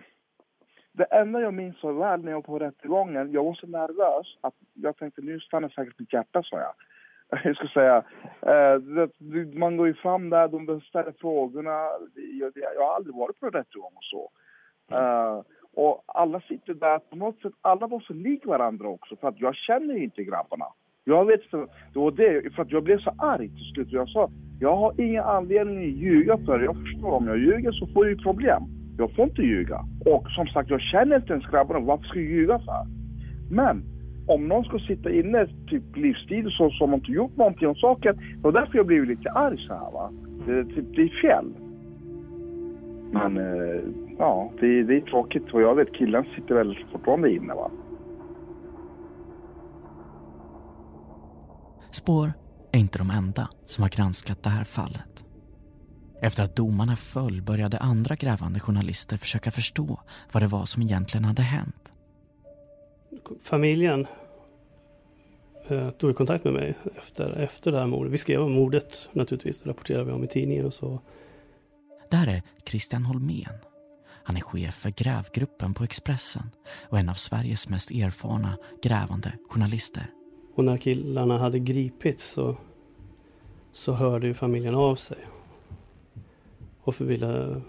Det 0.98 1.04
enda 1.04 1.42
jag 1.42 1.54
minns 1.54 1.80
så 1.80 1.92
väl 1.92 2.22
när 2.22 2.32
jag 2.32 2.38
var 2.38 2.42
på 2.42 2.60
rättegången, 2.60 3.32
jag 3.32 3.44
var 3.44 3.54
så 3.54 3.68
nervös 3.68 4.38
att 4.42 4.54
jag 4.74 4.98
tänkte 4.98 5.22
nu 5.22 5.40
stannar 5.40 5.70
säkert 5.70 6.00
mitt 6.00 6.14
hjärta, 6.14 6.44
sa 6.44 6.60
jag. 6.60 6.74
Jag 7.44 7.56
ska 7.56 7.68
säga, 7.68 8.04
eh, 8.42 9.08
man 9.60 9.78
går 9.78 9.88
ju 9.88 9.94
fram 9.94 10.30
där, 10.30 10.48
de 10.48 10.82
ställer 10.82 11.12
frågorna. 11.12 11.72
Jag, 12.40 12.84
har 12.86 12.96
aldrig 12.96 13.16
varit 13.16 13.40
på 13.40 13.46
en 13.46 13.52
rättegång 13.52 13.92
och 13.96 14.04
så. 14.04 14.32
Eh, 14.96 15.42
och 15.74 16.04
alla 16.08 16.42
sitter 16.42 16.74
där, 16.74 17.00
på 17.00 17.16
något 17.16 17.42
sätt, 17.42 17.54
alla 17.62 17.88
var 17.88 18.00
så 18.00 18.14
lik 18.14 18.46
varandra 18.46 18.88
också, 18.88 19.16
för 19.16 19.28
att 19.28 19.40
jag 19.40 19.56
känner 19.56 19.94
ju 19.94 20.04
inte 20.04 20.24
grabbarna. 20.24 20.66
Jag 21.04 21.26
vet 21.26 21.44
inte, 21.44 21.58
det 21.94 22.00
var 22.00 22.12
det, 22.12 22.54
för 22.56 22.62
att 22.62 22.72
jag 22.72 22.84
blev 22.84 23.00
så 23.00 23.14
arg 23.18 23.50
till 23.50 23.74
slut. 23.74 23.92
Jag 23.92 24.10
sa, 24.10 24.30
jag 24.60 24.76
har 24.76 25.02
ingen 25.02 25.24
anledning 25.24 25.78
att 25.78 26.00
ljuga 26.00 26.38
för 26.38 26.60
er. 26.60 26.64
Jag 26.64 26.76
förstår, 26.76 27.12
om 27.12 27.28
jag 27.28 27.38
ljuger 27.38 27.72
så 27.72 27.88
får 27.88 28.06
jag 28.06 28.18
ju 28.18 28.24
problem. 28.24 28.64
Jag 28.98 29.16
får 29.16 29.26
inte 29.26 29.42
ljuga. 29.42 29.86
Och 30.06 30.28
som 30.30 30.48
sagt, 30.48 30.70
jag 30.70 30.82
känner 30.82 31.16
inte 31.16 31.34
ens 31.34 31.46
grabbarna. 31.46 31.80
Varför 31.80 32.04
ska 32.04 32.20
jag 32.20 32.32
ljuga 32.32 32.60
för? 32.60 32.86
Men 33.52 33.84
om 34.28 34.48
någon 34.48 34.64
ska 34.64 34.80
sitta 34.80 35.12
inne 35.12 35.48
typ 35.68 35.96
livstid 35.96 36.48
så 36.50 36.70
som 36.70 36.94
inte 36.94 37.12
gjort 37.12 37.38
någonting 37.38 37.68
om 37.68 37.76
saken. 37.76 38.18
Det 38.18 38.42
var 38.42 38.52
därför 38.52 38.78
jag 38.78 38.86
blev 38.86 39.06
lite 39.06 39.32
arg 39.32 39.58
så 39.68 39.74
här 39.74 39.92
va. 39.92 40.12
Det, 40.48 40.66
typ, 40.66 40.96
det 40.96 41.02
är 41.02 41.22
fel. 41.22 41.46
Men 43.12 43.38
eh, 43.38 43.82
ja, 44.18 44.52
det, 44.60 44.84
det 44.84 44.96
är 44.96 45.02
tråkigt. 45.02 45.54
Och 45.54 45.62
jag 45.62 45.76
vet 45.76 45.94
killen 45.94 46.26
sitter 46.36 46.56
väl 46.56 46.78
fortfarande 46.92 47.32
inne 47.32 47.54
va. 47.54 47.72
Spår 51.92 52.34
är 52.72 52.80
inte 52.80 52.98
de 52.98 53.10
enda 53.10 53.50
som 53.66 53.82
har 53.82 53.90
granskat 53.90 54.44
det 54.44 54.50
här 54.50 54.64
fallet. 54.64 55.26
Efter 56.20 56.44
att 56.44 56.56
domarna 56.56 56.96
föll 56.96 57.42
började 57.42 57.78
andra 57.78 58.16
grävande 58.16 58.60
journalister 58.60 59.18
försöka 59.18 59.52
förstå 59.52 60.00
vad 60.32 60.44
det 60.44 60.48
var 60.48 60.66
som 60.66 60.82
egentligen 60.82 61.26
hade 61.26 61.42
hänt. 61.42 61.94
Familjen 63.44 64.08
eh, 65.68 65.90
tog 65.90 66.12
i 66.12 66.14
kontakt 66.14 66.44
med 66.44 66.54
mig 66.54 66.76
efter, 66.98 67.32
efter 67.32 67.72
det 67.72 67.80
här 67.80 67.88
mordet. 67.88 68.14
Vi 68.14 68.18
skrev 68.18 68.42
om 68.42 68.52
mordet 68.52 69.10
naturligtvis, 69.12 69.60
det 69.60 69.70
rapporterade 69.70 70.06
vi 70.06 70.12
om 70.12 70.24
i 70.24 70.28
tidningen 70.28 70.66
och 70.66 70.74
så. 70.74 71.00
Det 72.10 72.16
här 72.16 72.28
är 72.28 72.42
Christian 72.66 73.06
Holmén. 73.06 73.54
Han 74.24 74.38
är 74.38 74.42
chef 74.42 74.76
för 74.76 74.90
grävgruppen 74.90 75.74
på 75.74 75.84
Expressen 75.84 76.50
och 76.90 77.00
en 77.00 77.10
av 77.10 77.14
Sveriges 77.14 77.70
mest 77.70 77.92
erfarna 77.92 78.58
grävande 78.84 79.32
journalister. 79.50 80.06
Och 80.56 80.64
när 80.64 80.78
killarna 80.78 81.38
hade 81.38 81.60
gripits 81.60 82.26
så, 82.26 82.58
så 83.72 83.94
hörde 83.94 84.28
ju 84.28 84.34
familjen 84.34 84.76
av 84.76 84.96
sig. 84.96 85.18
Och 86.86 87.02
ville 87.02 87.62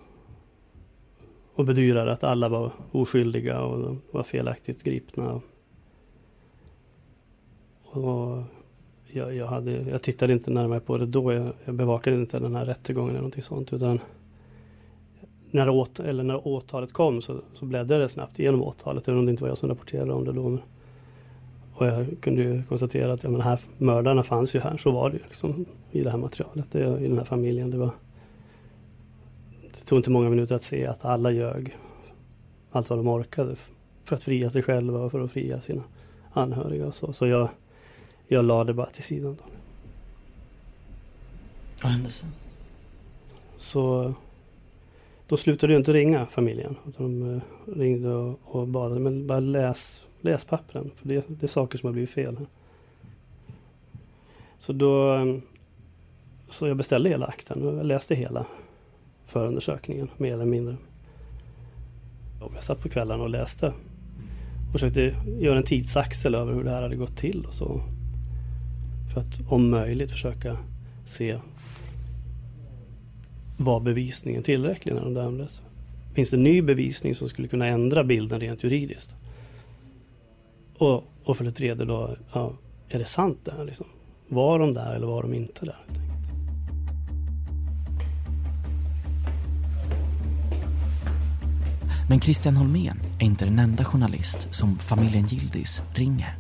och 1.55 1.65
bedyrade 1.65 2.13
att 2.13 2.25
alla 2.25 2.49
var 2.49 2.73
oskyldiga 2.93 3.61
och 3.61 3.97
var 4.11 4.23
felaktigt 4.23 4.83
gripna. 4.83 5.41
Och 7.83 8.43
jag, 9.07 9.35
jag, 9.35 9.47
hade, 9.47 9.71
jag 9.71 10.03
tittade 10.03 10.33
inte 10.33 10.51
närmare 10.51 10.81
på 10.81 10.99
det 10.99 11.07
då. 11.07 11.33
Jag, 11.33 11.53
jag 11.65 11.75
bevakade 11.75 12.17
inte 12.17 12.39
den 12.39 12.57
här 12.57 12.65
rättegången 12.65 13.11
eller 13.11 13.21
någonting 13.21 13.43
sånt. 13.43 13.73
Utan 13.73 14.01
när, 15.51 15.69
åt, 15.69 16.01
eller 16.01 16.25
när 16.25 16.49
åtalet 16.49 16.93
kom 16.93 17.23
så, 17.23 17.41
så 17.55 17.65
bläddrade 17.65 18.01
jag 18.01 18.11
snabbt 18.11 18.39
igenom 18.39 18.63
åtalet. 18.63 19.09
Även 19.09 19.19
om 19.19 19.27
det 19.27 19.31
inte 19.31 19.43
var 19.43 19.49
jag 19.49 19.59
som 19.59 19.69
rapporterade 19.69 20.13
om 20.13 20.25
det 20.25 20.33
då. 20.33 20.59
Och 21.75 21.87
jag 21.87 22.07
kunde 22.21 22.43
ju 22.43 22.63
konstatera 22.63 23.13
att 23.13 23.25
ja, 23.25 23.31
men 23.31 23.41
här, 23.41 23.61
mördarna 23.79 24.23
fanns 24.23 24.55
ju 24.55 24.61
här, 24.61 24.77
så 24.77 24.91
var 24.91 25.11
det 25.11 25.17
ju 25.17 25.23
liksom, 25.23 25.67
i 25.91 26.03
det 26.03 26.11
här 26.11 26.19
materialet, 26.19 26.73
det, 26.73 26.99
i 27.01 27.09
den 27.09 27.19
här 27.19 27.25
familjen. 27.25 27.71
Det, 27.71 27.79
var, 27.79 27.91
det 29.79 29.85
tog 29.85 29.99
inte 29.99 30.11
många 30.11 30.31
minuter 30.31 30.55
att 30.55 30.63
se 30.63 30.87
att 30.87 31.05
alla 31.05 31.31
ljög 31.31 31.77
allt 32.71 32.91
vad 32.91 32.99
de 32.99 33.09
orkade 33.09 33.57
för 34.05 34.17
att 34.17 34.23
fria 34.23 34.51
sig 34.51 34.63
själva 34.63 34.99
och 34.99 35.13
för 35.13 35.21
att 35.21 35.33
fria 35.33 35.61
sina 35.61 35.83
anhöriga 36.33 36.87
och 36.87 36.95
så. 36.95 37.13
Så 37.13 37.27
jag, 37.27 37.49
jag 38.29 38.45
la 38.45 38.65
det 38.65 38.75
bara 38.75 38.87
till 38.87 39.03
sidan. 39.03 39.37
Då. 39.43 39.45
Vad 41.83 41.93
hände 41.93 42.11
sen? 42.11 42.33
Så 43.59 44.15
då 45.27 45.37
slutade 45.37 45.73
jag 45.73 45.81
inte 45.81 45.93
ringa 45.93 46.27
familjen. 46.27 46.77
De 46.85 47.35
eh, 47.35 47.43
ringde 47.77 48.15
och, 48.15 48.39
och 48.43 48.69
bad, 48.69 49.01
men 49.01 49.27
bara 49.27 49.41
läs, 49.41 50.01
läs 50.21 50.45
pappren. 50.45 50.91
För 50.97 51.09
det, 51.09 51.25
det 51.29 51.47
är 51.47 51.49
saker 51.49 51.79
som 51.79 51.87
har 51.87 51.93
blivit 51.93 52.11
fel. 52.11 52.37
Så 54.59 54.73
då 54.73 55.15
eh, 55.15 55.37
så 56.49 56.69
jag 56.69 56.77
beställde 56.77 57.09
hela 57.09 57.27
akten 57.27 57.63
och 57.63 57.85
läste 57.85 58.15
hela 58.15 58.47
förundersökningen 59.27 60.09
mer 60.17 60.33
eller 60.33 60.45
mindre. 60.45 60.77
Jag 62.55 62.65
satt 62.65 62.83
på 62.83 62.89
kvällen 62.89 63.21
och 63.21 63.31
läste. 63.31 63.67
Och 64.67 64.73
försökte 64.73 65.15
göra 65.41 65.59
en 65.59 65.65
tidsaxel 65.65 66.35
över 66.35 66.53
hur 66.53 66.65
det 66.65 66.71
här 66.71 66.83
hade 66.83 66.97
gått 66.97 67.17
till. 67.17 67.45
Och 67.49 67.55
så. 67.55 67.81
För 69.15 69.21
att 69.21 69.53
om 69.53 69.71
möjligt 69.71 70.11
försöka 70.11 70.59
se 71.07 71.39
var 73.57 73.81
bevisningen 73.81 74.43
tillräcklig 74.43 74.95
när 74.95 75.03
de 75.03 75.15
dömdes? 75.15 75.61
Finns 76.15 76.31
det 76.31 76.37
ny 76.37 76.63
bevisning 76.63 77.15
som 77.15 77.29
skulle 77.29 77.49
kunna 77.49 77.67
ändra 77.67 78.05
bilden 78.05 78.41
rent 78.41 78.65
juridiskt? 78.65 79.15
Och, 80.79 81.05
och 81.25 81.37
för 81.37 81.45
det 81.45 81.53
tredje 81.53 81.85
då, 81.85 82.17
ja, 82.33 82.53
är 82.89 82.99
det 82.99 83.05
sant 83.05 83.39
det 83.45 83.53
här 83.57 83.65
liksom? 83.65 83.87
Var 84.29 84.59
de 84.59 84.73
där 84.73 84.95
eller 84.95 85.07
var 85.07 85.23
de 85.23 85.35
inte 85.35 85.65
där? 85.65 86.06
Men 92.09 92.21
Christian 92.21 92.57
Holmén 92.57 93.01
är 93.19 93.25
inte 93.25 93.45
den 93.45 93.59
enda 93.59 93.85
journalist 93.85 94.49
som 94.51 94.79
familjen 94.79 95.27
Gildis 95.27 95.83
ringer. 95.95 96.37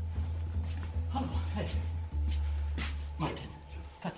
Hallå, 1.12 1.28
hej. 1.54 1.66
Martin, 3.18 3.48
tack. 4.02 4.12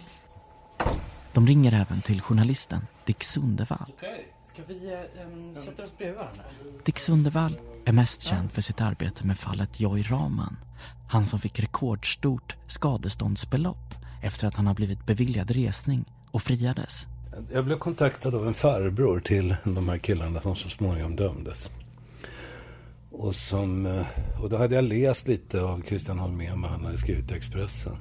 De 1.32 1.46
ringer 1.46 1.72
även 1.72 2.00
till 2.00 2.20
journalisten 2.20 2.86
Dick 3.04 3.24
Sundevall. 3.24 3.92
Okej, 3.96 4.26
ska 4.42 4.62
vi 4.68 4.92
äh, 4.92 5.60
sätta 5.60 5.84
oss 5.84 5.96
bredvid 5.98 6.16
varandra? 6.18 6.42
Dick 6.84 6.98
Sundevall 6.98 7.58
är 7.84 7.92
mest 7.92 8.22
känd 8.22 8.52
för 8.52 8.62
sitt 8.62 8.80
arbete 8.80 9.26
med 9.26 9.38
fallet 9.38 9.80
Joy 9.80 10.02
Raman. 10.02 10.56
Han 11.08 11.24
som 11.24 11.38
fick 11.40 11.60
rekordstort 11.60 12.56
skadeståndsbelopp 12.66 13.94
efter 14.22 14.46
att 14.46 14.56
han 14.56 14.66
har 14.66 14.74
blivit 14.74 15.06
beviljad 15.06 15.50
resning 15.50 16.04
och 16.30 16.42
friades. 16.42 17.06
Jag 17.52 17.64
blev 17.64 17.78
kontaktad 17.78 18.34
av 18.34 18.46
en 18.46 18.54
farbror 18.54 19.20
till 19.20 19.56
de 19.64 19.88
här 19.88 19.98
killarna 19.98 20.40
som 20.40 20.56
så 20.56 20.68
småningom 20.68 21.16
dömdes. 21.16 21.70
Och, 23.10 23.34
som, 23.34 23.86
eh, 23.86 24.06
och 24.42 24.50
då 24.50 24.56
hade 24.56 24.74
jag 24.74 24.84
läst 24.84 25.28
lite 25.28 25.62
av 25.62 25.82
Christian 25.82 26.18
Holmén, 26.18 26.62
vad 26.62 26.70
han 26.70 26.84
hade 26.84 26.98
skrivit 26.98 27.30
i 27.30 27.34
Expressen. 27.34 27.96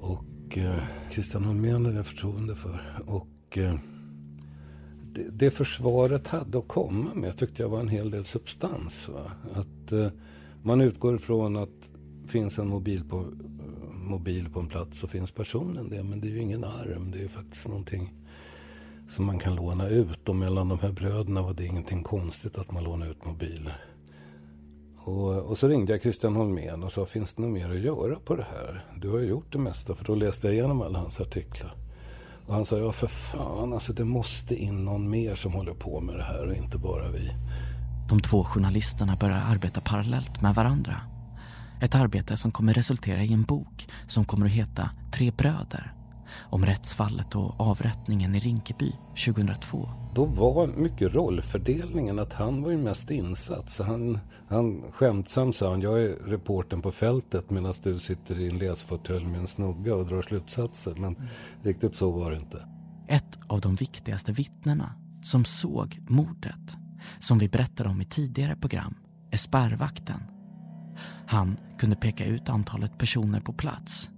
Och 0.00 0.58
eh, 0.58 0.82
Christian 1.10 1.44
Holmén 1.44 1.84
hade 1.84 1.96
jag 1.96 2.06
förtroende 2.06 2.56
för. 2.56 3.02
Och 3.06 3.58
eh, 3.58 3.74
det, 5.12 5.30
det 5.30 5.50
försvaret 5.50 6.28
hade 6.28 6.58
att 6.58 6.68
komma 6.68 7.14
med 7.14 7.36
tyckte 7.36 7.62
jag 7.62 7.68
var 7.70 7.80
en 7.80 7.88
hel 7.88 8.10
del 8.10 8.24
substans. 8.24 9.08
Va? 9.08 9.32
Att 9.54 9.92
eh, 9.92 10.08
man 10.62 10.80
utgår 10.80 11.14
ifrån 11.14 11.56
att 11.56 11.90
finns 12.26 12.58
en 12.58 12.68
mobil 12.68 13.04
på, 13.08 13.18
eh, 13.20 13.24
mobil 13.92 14.50
på 14.50 14.60
en 14.60 14.66
plats 14.66 14.98
så 14.98 15.08
finns 15.08 15.30
personen 15.30 15.88
det. 15.88 16.02
Men 16.02 16.20
det 16.20 16.26
är 16.26 16.30
ju 16.30 16.42
ingen 16.42 16.64
arm, 16.64 17.10
det 17.10 17.18
är 17.18 17.22
ju 17.22 17.28
faktiskt 17.28 17.68
någonting 17.68 18.12
som 19.08 19.24
man 19.24 19.38
kan 19.38 19.54
låna 19.54 19.88
ut. 19.88 20.28
Och 20.28 20.36
mellan 20.36 20.68
de 20.68 20.78
här 20.78 20.92
bröderna 20.92 21.42
var 21.42 21.54
det 21.54 21.66
ingenting 21.66 22.02
konstigt 22.02 22.58
att 22.58 22.70
man 22.70 22.84
lånade 22.84 23.10
ut 23.10 23.24
mobiler. 23.24 23.84
Och, 25.04 25.34
och, 25.34 25.58
så 25.58 25.68
ringde 25.68 25.92
jag 25.92 26.02
Christian 26.02 26.36
Holmén 26.36 26.82
och 26.82 26.92
sa, 26.92 27.06
finns 27.06 27.34
det 27.34 27.42
något 27.42 27.50
mer 27.50 27.70
att 27.70 27.80
göra 27.80 28.18
på 28.24 28.36
det 28.36 28.46
här? 28.50 28.84
Du 28.96 29.10
har 29.10 29.18
ju 29.18 29.26
gjort 29.26 29.52
det 29.52 29.58
mesta, 29.58 29.94
för 29.94 30.04
då 30.04 30.14
läste 30.14 30.46
jag 30.46 30.54
igenom 30.54 30.82
alla 30.82 30.98
hans 30.98 31.20
artiklar. 31.20 31.74
Och 32.46 32.54
han 32.54 32.64
sa, 32.64 32.78
ja 32.78 32.92
för 32.92 33.06
fan, 33.06 33.72
alltså 33.72 33.92
det 33.92 34.04
måste 34.04 34.54
in 34.54 34.84
någon 34.84 35.10
mer 35.10 35.34
som 35.34 35.52
håller 35.52 35.74
på 35.74 36.00
med 36.00 36.16
det 36.16 36.22
här 36.22 36.46
och 36.46 36.54
inte 36.54 36.78
bara 36.78 37.08
vi. 37.08 37.32
De 38.08 38.20
två 38.20 38.44
journalisterna 38.44 39.16
börjar 39.16 39.40
arbeta 39.40 39.80
parallellt 39.80 40.42
med 40.42 40.54
varandra. 40.54 41.00
Ett 41.80 41.94
arbete 41.94 42.36
som 42.36 42.52
kommer 42.52 42.74
resultera 42.74 43.22
i 43.22 43.32
en 43.32 43.42
bok 43.42 43.88
som 44.06 44.24
kommer 44.24 44.46
att 44.46 44.52
heta 44.52 44.90
Tre 45.12 45.30
bröder 45.30 45.97
om 46.50 46.66
rättsfallet 46.66 47.34
och 47.34 47.60
avrättningen 47.60 48.34
i 48.34 48.40
Rinkeby 48.40 48.92
2002. 49.26 49.88
Då 50.14 50.24
var 50.24 50.66
mycket 50.66 51.14
rollfördelningen 51.14 52.18
att 52.18 52.32
han 52.32 52.62
var 52.62 52.70
ju 52.70 52.78
mest 52.78 53.10
insatt. 53.10 53.70
Så 53.70 53.84
han, 53.84 54.18
han 54.48 54.82
skämtsamt 54.92 55.56
sa 55.56 55.70
han, 55.70 55.80
jag 55.80 56.02
är 56.02 56.08
reporten 56.08 56.82
på 56.82 56.92
fältet 56.92 57.50
medan 57.50 57.72
du 57.82 57.98
sitter 57.98 58.40
i 58.40 58.48
en 58.48 58.58
läsfåtölj 58.58 59.26
med 59.26 59.40
en 59.40 59.46
snugga 59.46 59.94
och 59.94 60.06
drar 60.06 60.22
slutsatser. 60.22 60.94
Men 60.94 61.16
mm. 61.16 61.28
riktigt 61.62 61.94
så 61.94 62.10
var 62.10 62.30
det 62.30 62.36
inte. 62.36 62.68
Ett 63.08 63.38
av 63.48 63.60
de 63.60 63.74
viktigaste 63.74 64.32
vittnena 64.32 64.94
som 65.22 65.44
såg 65.44 66.00
mordet, 66.08 66.76
som 67.18 67.38
vi 67.38 67.48
berättade 67.48 67.88
om 67.88 68.00
i 68.00 68.04
tidigare 68.04 68.56
program, 68.56 68.94
är 69.30 69.36
spärrvakten. 69.36 70.20
Han 71.26 71.56
kunde 71.78 71.96
peka 71.96 72.24
ut 72.24 72.48
antalet 72.48 72.98
personer 72.98 73.40
på 73.40 73.52
plats 73.52 74.10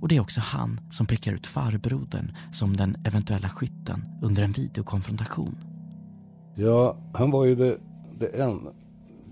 och 0.00 0.08
det 0.08 0.16
är 0.16 0.20
också 0.20 0.40
han 0.40 0.80
som 0.90 1.06
pekar 1.06 1.32
ut 1.32 1.46
farbrodern 1.46 2.32
som 2.52 2.76
den 2.76 2.96
eventuella 3.04 3.48
skytten 3.48 4.04
under 4.22 4.42
en 4.42 4.52
videokonfrontation. 4.52 5.56
Ja, 6.54 6.96
han 7.14 7.30
var 7.30 7.44
ju 7.44 7.54
det, 7.54 7.78
det, 8.18 8.26
en, 8.26 8.68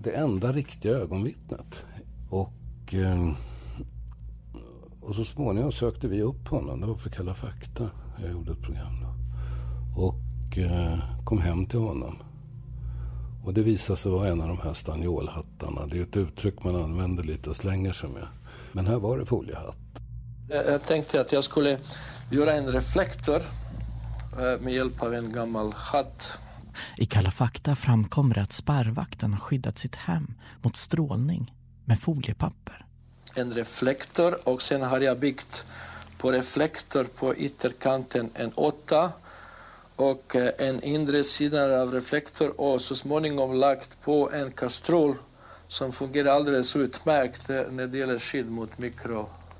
det 0.03 0.11
enda 0.11 0.51
riktiga 0.51 0.93
ögonvittnet. 0.93 1.85
Och, 2.29 2.93
eh, 2.93 3.31
och 5.01 5.15
så 5.15 5.25
småningom 5.25 5.71
sökte 5.71 6.07
vi 6.07 6.21
upp 6.21 6.47
honom. 6.47 6.81
Det 6.81 6.87
var 6.87 6.95
för 6.95 7.09
Kalla 7.09 7.33
fakta. 7.33 7.89
Jag 8.21 8.31
gjorde 8.31 8.51
ett 8.51 8.61
program 8.61 8.93
då. 9.01 9.15
Och 10.01 10.57
eh, 10.57 10.99
kom 11.23 11.41
hem 11.41 11.65
till 11.65 11.79
honom. 11.79 12.15
Och 13.45 13.53
det 13.53 13.63
visade 13.63 13.97
sig 13.97 14.11
vara 14.11 14.27
en 14.27 14.41
av 14.41 14.47
de 14.47 14.57
här 14.57 14.73
stanniolhattarna. 14.73 15.87
Det 15.87 15.97
är 15.97 16.03
ett 16.03 16.17
uttryck 16.17 16.63
man 16.63 16.75
använder 16.75 17.23
lite 17.23 17.49
och 17.49 17.55
slänger 17.55 17.91
sig 17.91 18.09
med. 18.09 18.27
Men 18.71 18.87
här 18.87 18.99
var 18.99 19.17
det 19.17 19.25
foliehatt. 19.25 20.01
Jag 20.49 20.85
tänkte 20.85 21.21
att 21.21 21.31
jag 21.31 21.43
skulle 21.43 21.77
göra 22.31 22.53
en 22.53 22.71
reflektor 22.71 23.41
eh, 24.39 24.61
med 24.61 24.73
hjälp 24.73 25.01
av 25.01 25.13
en 25.13 25.33
gammal 25.33 25.73
hatt. 25.73 26.39
I 26.97 27.05
Kalla 27.05 27.31
fakta 27.31 27.75
framkommer 27.75 28.35
det 28.35 28.41
att 28.41 28.53
spärrvakten 28.53 29.33
har 29.33 29.39
skyddat 29.39 29.77
sitt 29.77 29.95
hem 29.95 30.33
mot 30.61 30.75
strålning 30.75 31.53
med 31.85 31.99
foliepapper. 31.99 32.85
En 33.35 33.53
reflektor 33.53 34.49
och 34.49 34.61
sen 34.61 34.81
har 34.81 34.99
jag 34.99 35.19
byggt 35.19 35.65
på 36.17 36.31
reflektor 36.31 37.03
på 37.03 37.35
ytterkanten 37.35 38.29
en 38.33 38.51
åtta 38.51 39.11
och 39.95 40.35
eh, 40.35 40.51
en 40.57 40.83
inre 40.83 41.23
sida 41.23 41.81
av 41.81 41.91
reflektor 41.93 42.61
och 42.61 42.81
så 42.81 42.95
småningom 42.95 43.53
lagt 43.53 44.01
på 44.01 44.31
en 44.31 44.51
kastrull 44.51 45.15
som 45.67 45.91
fungerar 45.91 46.31
alldeles 46.31 46.75
utmärkt 46.75 47.49
eh, 47.49 47.61
när 47.71 47.87
det 47.87 47.97
gäller 47.97 48.19
skydd 48.19 48.51
mot 48.51 48.77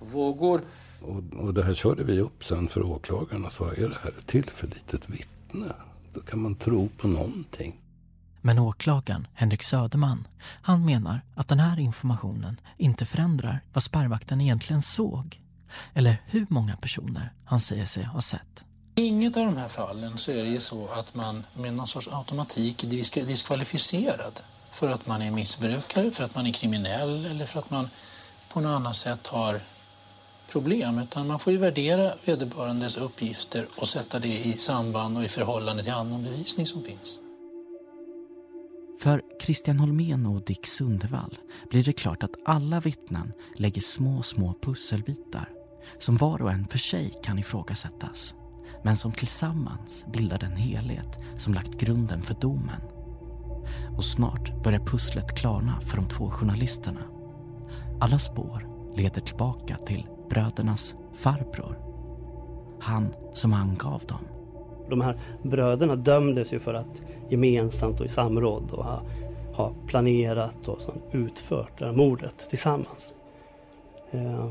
mikrovågor. 0.05 0.61
Och, 1.01 1.45
och 1.45 1.53
det 1.53 1.63
här 1.63 1.73
körde 1.73 2.03
vi 2.03 2.19
upp 2.19 2.43
sen 2.43 2.67
för 2.67 2.83
åklagaren 2.83 3.45
och 3.45 3.51
sa, 3.51 3.71
är 3.71 3.89
det 3.89 3.97
här 4.03 4.13
ett 4.19 4.27
tillförlitligt 4.27 5.09
vittne? 5.09 5.73
Då 6.13 6.21
kan 6.21 6.39
man 6.39 6.55
tro 6.55 6.89
på 6.97 7.07
någonting. 7.07 7.81
Men 8.41 8.59
åklagaren, 8.59 9.27
Henrik 9.33 9.63
Söderman, 9.63 10.27
han 10.61 10.85
menar 10.85 11.21
att 11.35 11.47
den 11.47 11.59
här 11.59 11.79
informationen 11.79 12.59
inte 12.77 13.05
förändrar 13.05 13.59
vad 13.73 13.83
spärrvakten 13.83 14.41
egentligen 14.41 14.81
såg. 14.81 15.41
Eller 15.93 16.21
hur 16.25 16.45
många 16.49 16.77
personer 16.77 17.33
han 17.45 17.59
säger 17.59 17.85
sig 17.85 18.03
ha 18.03 18.21
sett. 18.21 18.65
I 18.95 19.01
inget 19.05 19.37
av 19.37 19.45
de 19.45 19.57
här 19.57 19.67
fallen 19.67 20.17
så 20.17 20.31
är 20.31 20.43
det 20.43 20.49
ju 20.49 20.59
så 20.59 20.87
att 20.87 21.15
man 21.15 21.43
med 21.53 21.73
någon 21.73 21.87
sorts 21.87 22.07
automatik 22.11 22.83
är 22.83 23.25
diskvalificerad 23.25 24.39
för 24.71 24.89
att 24.89 25.07
man 25.07 25.21
är 25.21 25.31
missbrukare, 25.31 26.11
för 26.11 26.23
att 26.23 26.35
man 26.35 26.47
är 26.47 26.51
kriminell 26.51 27.25
eller 27.25 27.45
för 27.45 27.59
att 27.59 27.69
man 27.69 27.89
på 28.53 28.61
något 28.61 28.75
annat 28.75 28.95
sätt 28.95 29.27
har 29.27 29.61
problem 30.55 30.99
utan 30.99 31.27
man 31.27 31.39
får 31.39 31.53
ju 31.53 31.59
värdera 31.59 32.11
vederbörandes 32.25 32.97
uppgifter 32.97 33.65
och 33.75 33.87
sätta 33.87 34.19
det 34.19 34.27
i 34.45 34.53
samband 34.53 35.17
och 35.17 35.23
i 35.23 35.27
förhållande 35.27 35.83
till 35.83 35.91
annan 35.91 36.23
bevisning 36.23 36.65
som 36.65 36.83
finns. 36.83 37.19
För 38.99 39.21
Christian 39.41 39.79
Holmén 39.79 40.25
och 40.25 40.45
Dick 40.45 40.67
Sundevall 40.67 41.37
blir 41.69 41.83
det 41.83 41.93
klart 41.93 42.23
att 42.23 42.35
alla 42.45 42.79
vittnen 42.79 43.33
lägger 43.55 43.81
små, 43.81 44.23
små 44.23 44.53
pusselbitar 44.61 45.49
som 45.99 46.17
var 46.17 46.41
och 46.41 46.51
en 46.51 46.67
för 46.67 46.77
sig 46.77 47.13
kan 47.23 47.39
ifrågasättas 47.39 48.35
men 48.83 48.97
som 48.97 49.11
tillsammans 49.11 50.05
bildar 50.13 50.39
den 50.39 50.55
helhet 50.55 51.19
som 51.37 51.53
lagt 51.53 51.77
grunden 51.77 52.21
för 52.21 52.33
domen. 52.33 52.81
Och 53.97 54.05
snart 54.05 54.63
börjar 54.63 54.85
pusslet 54.85 55.37
klarna 55.37 55.79
för 55.81 55.97
de 55.97 56.07
två 56.09 56.31
journalisterna. 56.31 57.01
Alla 58.01 58.19
spår 58.19 58.67
leder 58.95 59.21
tillbaka 59.21 59.77
till 59.77 60.07
brödernas 60.29 60.95
farbror. 61.13 61.75
Han 62.79 63.15
som 63.33 63.53
angav 63.53 64.01
dem. 64.05 64.19
De 64.89 65.01
här 65.01 65.17
bröderna 65.41 65.95
dömdes 65.95 66.53
ju 66.53 66.59
för 66.59 66.73
att 66.73 67.01
gemensamt 67.29 67.99
och 67.99 68.05
i 68.05 68.09
samråd 68.09 68.71
och 68.71 68.85
ha, 68.85 69.01
ha 69.53 69.73
planerat 69.87 70.67
och 70.67 70.81
sånt, 70.81 71.03
utfört 71.11 71.79
det 71.79 71.85
här 71.85 71.93
mordet 71.93 72.49
tillsammans. 72.49 73.13
Eh, 74.11 74.49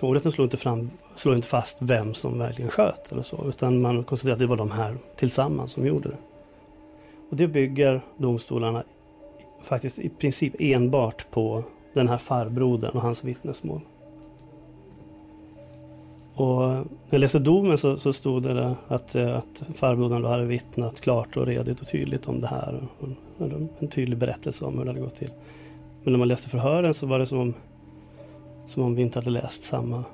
Hovrätten 0.00 0.32
slår 0.32 0.44
inte, 0.44 0.56
fram, 0.56 0.90
inte 1.26 1.48
fast 1.48 1.76
vem 1.80 2.14
som 2.14 2.38
verkligen 2.38 2.70
sköt 2.70 3.12
eller 3.12 3.22
så 3.22 3.44
utan 3.48 3.80
man 3.80 4.04
konstaterar 4.04 4.32
att 4.32 4.38
det 4.38 4.46
var 4.46 4.56
de 4.56 4.70
här 4.70 4.96
tillsammans 5.16 5.72
som 5.72 5.86
gjorde 5.86 6.08
det. 6.08 6.16
Och 7.30 7.36
det 7.36 7.46
bygger 7.46 8.00
domstolarna 8.16 8.84
faktiskt 9.62 9.98
i 9.98 10.08
princip 10.08 10.54
enbart 10.58 11.30
på 11.30 11.64
den 11.92 12.08
här 12.08 12.18
farbrodern 12.18 12.90
och 12.96 13.02
hans 13.02 13.24
vittnesmål. 13.24 13.80
Och 16.34 16.60
när 16.60 16.84
jag 17.10 17.18
läste 17.18 17.38
domen 17.38 17.78
så, 17.78 17.98
så 17.98 18.12
stod 18.12 18.42
det 18.42 18.54
där 18.54 18.76
att, 18.88 19.14
eh, 19.14 19.36
att 19.36 19.62
farbrodern 19.74 20.22
då 20.22 20.28
hade 20.28 20.44
vittnat 20.44 21.00
klart 21.00 21.36
och 21.36 21.46
redigt 21.46 21.80
och 21.80 21.88
tydligt 21.88 22.28
om 22.28 22.40
det 22.40 22.46
här. 22.46 22.88
Och 22.98 23.08
en 23.78 23.88
tydlig 23.88 24.18
berättelse 24.18 24.64
om 24.64 24.78
hur 24.78 24.84
det 24.84 24.90
hade 24.90 25.00
gått 25.00 25.14
till. 25.14 25.30
Men 26.02 26.12
när 26.12 26.18
man 26.18 26.28
läste 26.28 26.48
förhören 26.48 26.94
så 26.94 27.06
var 27.06 27.18
det 27.18 27.26
som 27.26 27.38
om, 27.38 27.54
som 28.66 28.82
om 28.82 28.94
vi 28.94 29.02
inte 29.02 29.18
hade 29.18 29.30
läst 29.30 29.64
samma 29.64 30.04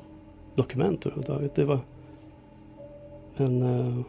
dokument 0.54 1.06
överhuvudtaget. 1.06 1.54
Det 1.54 1.64
var 1.64 1.78
en... 3.36 3.62
Eh, 3.62 4.00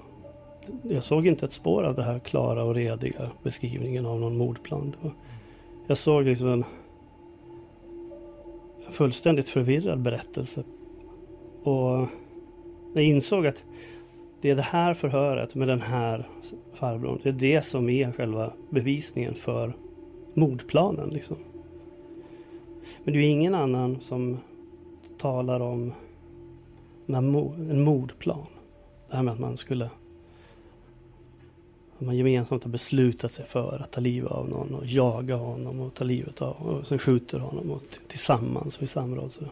jag 0.84 1.04
såg 1.04 1.28
inte 1.28 1.46
ett 1.46 1.54
spår 1.54 1.84
av 1.84 1.96
det 1.96 2.04
här 2.04 2.20
klara 2.20 2.64
och 2.64 2.76
rediga 2.76 3.30
beskrivningen 3.44 4.06
av 4.06 4.20
någon 4.20 4.38
mordplan. 4.38 4.96
Jag 5.88 5.98
såg 5.98 6.24
liksom 6.24 6.48
en 6.48 6.64
fullständigt 8.92 9.50
förvirrad 9.50 10.00
berättelse. 10.00 10.64
Och 11.64 12.08
jag 12.94 13.04
insåg 13.04 13.48
att 13.48 13.64
det 14.42 14.50
är 14.50 14.56
det 14.56 14.62
här 14.62 14.94
förhöret 14.94 15.56
med 15.56 15.68
den 15.68 15.82
här 15.82 16.28
farbrorn. 16.74 17.20
Det 17.24 17.30
är 17.30 17.34
det 17.34 17.62
som 17.62 17.90
är 17.90 18.12
själva 18.12 18.54
bevisningen 18.70 19.36
för 19.36 19.74
mordplanen. 20.34 21.10
Liksom. 21.10 21.38
Men 23.04 23.14
det 23.14 23.20
är 23.20 23.22
ju 23.22 23.28
ingen 23.28 23.56
annan 23.56 24.02
som 24.02 24.38
talar 25.18 25.60
om 25.60 25.94
en 27.08 27.84
mordplan. 27.84 28.48
Det 29.10 29.16
här 29.16 29.24
med 29.24 29.34
att 29.34 29.40
man 29.40 29.58
skulle 29.58 29.90
att 32.00 32.06
man 32.06 32.18
gemensamt 32.18 32.64
har 32.64 32.72
beslutat 32.72 33.32
sig 33.32 33.46
för 33.46 33.82
att 33.84 33.92
ta 33.92 34.02
livet 34.02 34.32
av 34.32 34.50
någon 34.50 34.76
och 34.76 34.86
jaga 34.86 35.36
honom 35.36 35.80
och 35.80 35.94
ta 35.94 36.04
livet 36.04 36.42
av 36.42 36.56
och 36.56 36.88
sen 36.88 37.00
skjuter 37.00 37.40
honom 37.40 37.72
och 37.72 37.84
tillsammans 38.08 38.78
och 38.78 38.84
i 38.84 38.88
samråd. 38.88 39.34
Sådär. 39.34 39.52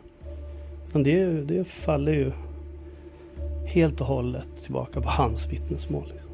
Utan 0.90 1.04
det, 1.04 1.26
det 1.42 1.68
faller 1.68 2.12
ju 2.12 2.32
helt 3.66 4.02
och 4.02 4.08
hållet 4.08 4.64
tillbaka 4.64 5.02
på 5.02 5.10
hans 5.10 5.48
vittnesmål. 5.48 6.04
Liksom. 6.08 6.30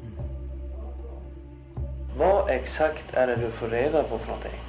Vad 2.18 2.50
exakt 2.50 3.04
är 3.14 3.26
det 3.26 3.36
du 3.36 3.50
får 3.50 3.68
reda 3.68 4.02
på 4.02 4.18
för 4.18 4.26
någonting? 4.26 4.60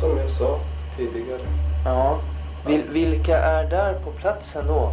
Som 0.00 0.18
jag 0.18 0.30
sa 0.30 0.60
tidigare. 0.96 1.42
Ja. 1.84 2.20
Vil, 2.66 2.82
vilka 2.90 3.38
är 3.38 3.70
där 3.70 3.94
på 4.04 4.12
platsen 4.12 4.66
då? 4.66 4.92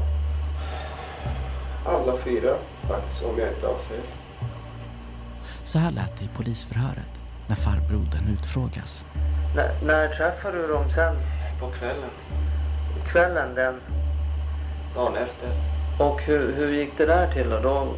Alla 1.86 2.18
fyra 2.24 2.58
faktiskt, 2.88 3.24
om 3.24 3.40
jag 3.40 3.54
inte 3.54 3.68
har 3.68 3.74
fel. 3.90 4.04
Så 5.64 5.80
här 5.80 5.92
lät 5.92 6.18
det 6.18 6.24
i 6.26 6.30
polisförhöret 6.38 7.24
när 7.48 7.56
farbrodern 7.56 8.28
utfrågas. 8.34 9.06
N- 9.58 9.72
när 9.88 10.08
träffade 10.16 10.58
du 10.62 10.68
dem 10.68 10.90
sen? 10.96 11.16
På 11.60 11.72
kvällen. 11.80 12.10
Kvällen 13.12 13.56
den? 13.56 13.76
Dagen 14.96 15.16
efter. 15.16 15.78
Och 16.00 16.22
hur, 16.22 16.54
hur 16.54 16.72
gick 16.72 16.98
det 16.98 17.06
där 17.06 17.34
till 17.34 17.50
då? 17.50 17.60
då? 17.60 17.96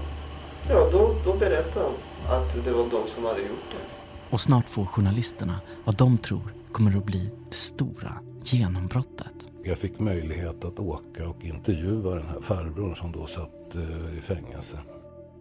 Ja, 0.69 0.89
då, 0.91 1.15
då 1.25 1.37
berättade 1.37 1.85
de 1.85 1.93
att 2.27 2.65
det 2.65 2.71
var 2.71 2.89
de 2.89 3.09
som 3.15 3.25
hade 3.25 3.41
gjort 3.41 3.71
det. 3.71 3.99
Och 4.29 4.41
snart 4.41 4.69
får 4.69 4.85
journalisterna 4.85 5.59
vad 5.85 5.97
de 5.97 6.17
tror 6.17 6.53
kommer 6.71 6.97
att 6.97 7.05
bli 7.05 7.31
det 7.49 7.55
stora 7.55 8.13
genombrottet. 8.43 9.33
Jag 9.63 9.77
fick 9.77 9.99
möjlighet 9.99 10.65
att 10.65 10.79
åka 10.79 11.29
och 11.29 11.43
intervjua 11.43 12.15
den 12.15 12.27
här 12.27 12.41
farbrorn 12.41 12.95
som 12.95 13.11
då 13.11 13.25
satt 13.25 13.75
eh, 13.75 14.17
i 14.17 14.21
fängelse. 14.21 14.77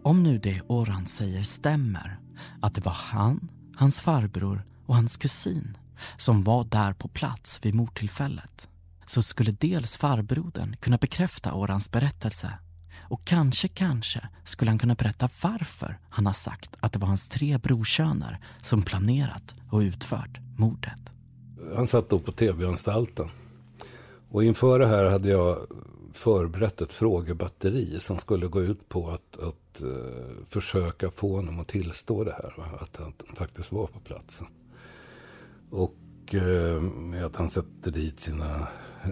Om 0.03 0.23
nu 0.23 0.37
det 0.37 0.61
Oran 0.67 1.05
säger 1.05 1.43
stämmer, 1.43 2.19
att 2.61 2.75
det 2.75 2.85
var 2.85 2.97
han, 3.11 3.49
hans 3.75 4.01
farbror 4.01 4.65
och 4.85 4.95
hans 4.95 5.17
kusin 5.17 5.77
som 6.17 6.43
var 6.43 6.63
där 6.63 6.93
på 6.93 7.07
plats 7.07 7.59
vid 7.65 7.75
mordtillfället, 7.75 8.68
så 9.09 9.23
skulle 9.23 9.51
dels 9.51 9.97
farbrodern 9.97 10.75
kunna 10.79 10.97
bekräfta 10.97 11.53
Orans 11.53 11.91
berättelse 11.91 12.53
och 13.01 13.25
kanske, 13.25 13.67
kanske 13.67 14.29
skulle 14.43 14.71
han 14.71 14.77
kunna 14.77 14.95
berätta 14.95 15.29
varför 15.43 15.99
han 16.09 16.25
har 16.25 16.33
sagt 16.33 16.75
att 16.79 16.93
det 16.93 16.99
var 16.99 17.07
hans 17.07 17.29
tre 17.29 17.57
brorsöner 17.57 18.39
som 18.61 18.81
planerat 18.81 19.55
och 19.71 19.79
utfört 19.79 20.39
mordet. 20.57 21.01
Han 21.75 21.87
satt 21.87 22.09
då 22.09 22.19
på 22.19 22.31
tv-anstalten. 22.31 23.29
Och 24.29 24.43
inför 24.43 24.79
det 24.79 24.87
här 24.87 25.05
hade 25.05 25.29
jag 25.29 25.67
förberett 26.13 26.81
ett 26.81 26.93
frågebatteri 26.93 27.99
som 27.99 28.17
skulle 28.17 28.47
gå 28.47 28.61
ut 28.61 28.89
på 28.89 29.09
att, 29.09 29.37
att 29.39 29.81
uh, 29.83 30.45
försöka 30.45 31.11
få 31.11 31.35
honom 31.35 31.59
att 31.59 31.67
tillstå 31.67 32.23
det 32.23 32.31
här. 32.31 32.53
Va? 32.57 32.65
Att 32.79 32.97
han 32.97 33.13
faktiskt 33.35 33.71
var 33.71 33.87
på 33.87 33.99
platsen. 33.99 34.47
Och 35.71 35.95
eh, 36.35 36.81
med 36.81 37.25
att 37.25 37.35
han 37.35 37.49
sätter 37.49 37.91
dit 37.91 38.19
sina, 38.19 38.67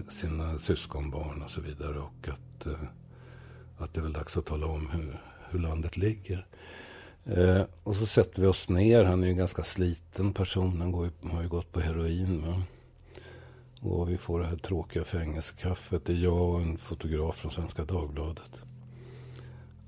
sina 0.08 0.58
syskonbarn 0.58 1.42
och 1.42 1.50
så 1.50 1.60
vidare. 1.60 1.98
Och 1.98 2.28
att, 2.28 2.66
eh, 2.66 2.82
att 3.78 3.94
det 3.94 4.00
är 4.00 4.02
väl 4.02 4.12
dags 4.12 4.36
att 4.36 4.46
tala 4.46 4.66
om 4.66 4.90
hur, 4.90 5.20
hur 5.50 5.58
landet 5.58 5.96
ligger. 5.96 6.46
Eh, 7.24 7.62
och 7.82 7.96
så 7.96 8.06
sätter 8.06 8.42
vi 8.42 8.48
oss 8.48 8.68
ner. 8.68 9.04
Han 9.04 9.22
är 9.22 9.26
ju 9.26 9.30
en 9.30 9.38
ganska 9.38 9.62
sliten 9.62 10.32
person. 10.32 10.80
Han 10.80 10.92
går 10.92 11.10
har 11.30 11.42
ju 11.42 11.48
gått 11.48 11.72
på 11.72 11.80
heroin. 11.80 12.46
Va? 12.46 12.62
Och 13.80 14.10
vi 14.10 14.18
får 14.18 14.40
det 14.40 14.46
här 14.46 14.56
tråkiga 14.56 15.04
fängelsekaffet. 15.04 16.04
Det 16.04 16.12
är 16.12 16.16
jag 16.16 16.54
och 16.54 16.60
en 16.60 16.78
fotograf 16.78 17.36
från 17.36 17.50
Svenska 17.52 17.84
Dagbladet. 17.84 18.50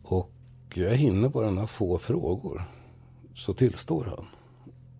Och 0.02 0.32
jag 0.74 0.96
hinner 0.96 1.28
bara 1.28 1.50
några 1.50 1.66
få 1.66 1.98
frågor. 1.98 2.62
Så 3.34 3.54
tillstår 3.54 4.04
han. 4.04 4.26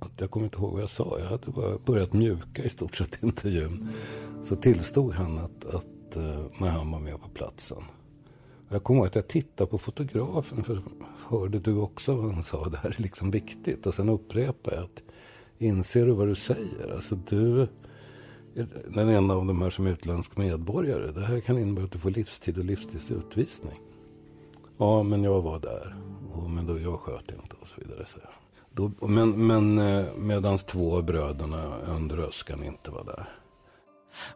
Att 0.00 0.20
jag 0.20 0.30
kommer 0.30 0.46
inte 0.46 0.58
ihåg 0.58 0.72
vad 0.72 0.82
jag 0.82 0.90
sa. 0.90 1.18
Jag 1.18 1.26
hade 1.26 1.50
bara 1.50 1.78
börjat 1.78 2.12
mjuka 2.12 2.64
i 2.64 2.68
stort 2.68 2.94
sett 2.94 3.14
i 3.14 3.18
intervjun. 3.26 3.88
Så 4.42 4.56
tillstod 4.56 5.12
han 5.12 5.38
att, 5.38 5.64
att 5.64 6.16
eh, 6.16 6.40
när 6.58 6.68
han 6.68 6.90
var 6.90 7.00
med 7.00 7.20
på 7.20 7.28
platsen. 7.28 7.82
Jag 8.68 8.84
kommer 8.84 9.00
ihåg 9.00 9.06
att 9.06 9.14
jag 9.14 9.28
tittade 9.28 9.70
på 9.70 9.78
fotografen. 9.78 10.64
För 10.64 10.82
hörde 11.28 11.58
du 11.58 11.76
också 11.76 12.14
vad 12.14 12.32
han 12.32 12.42
sa? 12.42 12.68
Det 12.68 12.76
här 12.76 12.90
är 12.90 13.02
liksom 13.02 13.30
viktigt. 13.30 13.86
Och 13.86 13.94
sen 13.94 14.08
upprepar 14.08 14.72
jag 14.72 14.84
att 14.84 15.02
inser 15.58 16.06
du 16.06 16.12
vad 16.12 16.28
du 16.28 16.34
säger? 16.34 16.92
Alltså 16.94 17.14
du 17.14 17.60
är 17.60 17.68
den 18.88 19.08
enda 19.08 19.34
av 19.34 19.46
de 19.46 19.62
här 19.62 19.70
som 19.70 19.86
är 19.86 19.90
utländsk 19.90 20.36
medborgare. 20.36 21.10
Det 21.12 21.26
här 21.26 21.40
kan 21.40 21.58
innebära 21.58 21.84
att 21.84 21.92
du 21.92 21.98
får 21.98 22.10
livstid 22.10 22.58
och 22.58 22.64
livstids 22.64 23.10
utvisning. 23.10 23.80
Ja, 24.78 25.02
men 25.02 25.24
jag 25.24 25.42
var 25.42 25.58
där. 25.60 25.96
Och, 26.32 26.50
men 26.50 26.66
då, 26.66 26.80
jag 26.80 27.00
sköt 27.00 27.30
inte 27.30 27.56
och 27.60 27.68
så 27.68 27.80
vidare. 27.80 28.06
Så. 28.06 28.18
Då, 28.72 28.92
men 29.00 29.46
men 29.46 29.78
eh, 29.78 30.04
medans 30.16 30.64
två 30.64 30.96
av 30.96 31.04
bröderna 31.04 31.76
under 31.88 32.18
Öskan 32.18 32.64
inte 32.64 32.90
var 32.90 33.04
där. 33.04 33.28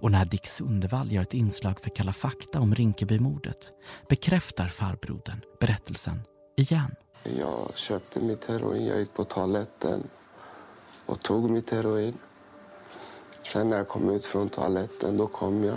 Och 0.00 0.10
när 0.10 0.24
Dick 0.24 0.46
Sundevall 0.46 1.12
gör 1.12 1.22
ett 1.22 1.34
inslag 1.34 1.80
för 1.80 1.90
Kalla 1.90 2.12
fakta 2.12 2.60
om 2.60 2.74
Rinkebymordet 2.74 3.72
bekräftar 4.08 4.68
farbrodern 4.68 5.40
berättelsen 5.60 6.20
igen. 6.56 6.94
Jag 7.22 7.78
köpte 7.78 8.20
mitt 8.20 8.46
heroin, 8.46 8.86
jag 8.86 8.98
gick 8.98 9.14
på 9.14 9.24
toaletten 9.24 10.02
och 11.06 11.22
tog 11.22 11.50
mitt 11.50 11.70
heroin. 11.70 12.14
Sen 13.42 13.68
när 13.68 13.76
jag 13.76 13.88
kom 13.88 14.10
ut 14.10 14.26
från 14.26 14.48
toaletten 14.48 15.16
då 15.16 15.26
kom 15.26 15.64
jag 15.64 15.76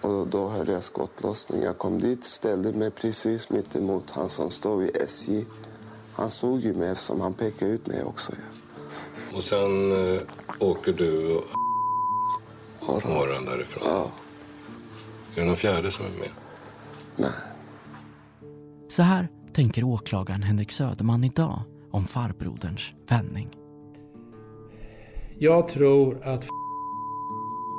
och 0.00 0.26
då 0.26 0.48
hörde 0.48 0.72
jag 0.72 0.84
skottlossning. 0.84 1.62
Jag 1.62 1.78
kom 1.78 2.00
dit, 2.00 2.24
ställde 2.24 2.72
mig 2.72 2.90
precis 2.90 3.50
mitt 3.50 3.76
emot 3.76 4.10
han 4.10 4.30
som 4.30 4.50
står 4.50 4.76
vid 4.76 4.96
SJ. 4.96 5.44
Han 6.16 6.30
såg 6.30 6.60
ju 6.60 6.74
mig 6.74 6.90
eftersom 6.90 7.20
han 7.20 7.34
pekade 7.34 7.70
ut 7.70 7.86
mig 7.86 8.04
också. 8.04 8.32
Och 9.34 9.42
sen 9.42 9.92
eh, 9.92 10.20
åker 10.60 10.92
du 10.92 11.36
och 12.80 13.06
Aron 13.06 13.44
därifrån? 13.44 13.82
Ja. 13.86 14.10
Är 15.34 15.40
det 15.40 15.46
någon 15.46 15.56
fjärde 15.56 15.90
som 15.90 16.06
är 16.06 16.10
med? 16.10 16.28
Nej. 17.16 17.30
Så 18.88 19.02
här 19.02 19.28
tänker 19.52 19.84
åklagaren 19.84 20.42
Henrik 20.42 20.72
Söderman 20.72 21.24
idag 21.24 21.62
om 21.90 22.04
farbroderns 22.04 22.92
vändning. 23.08 23.48
Jag 25.38 25.68
tror 25.68 26.22
att 26.22 26.44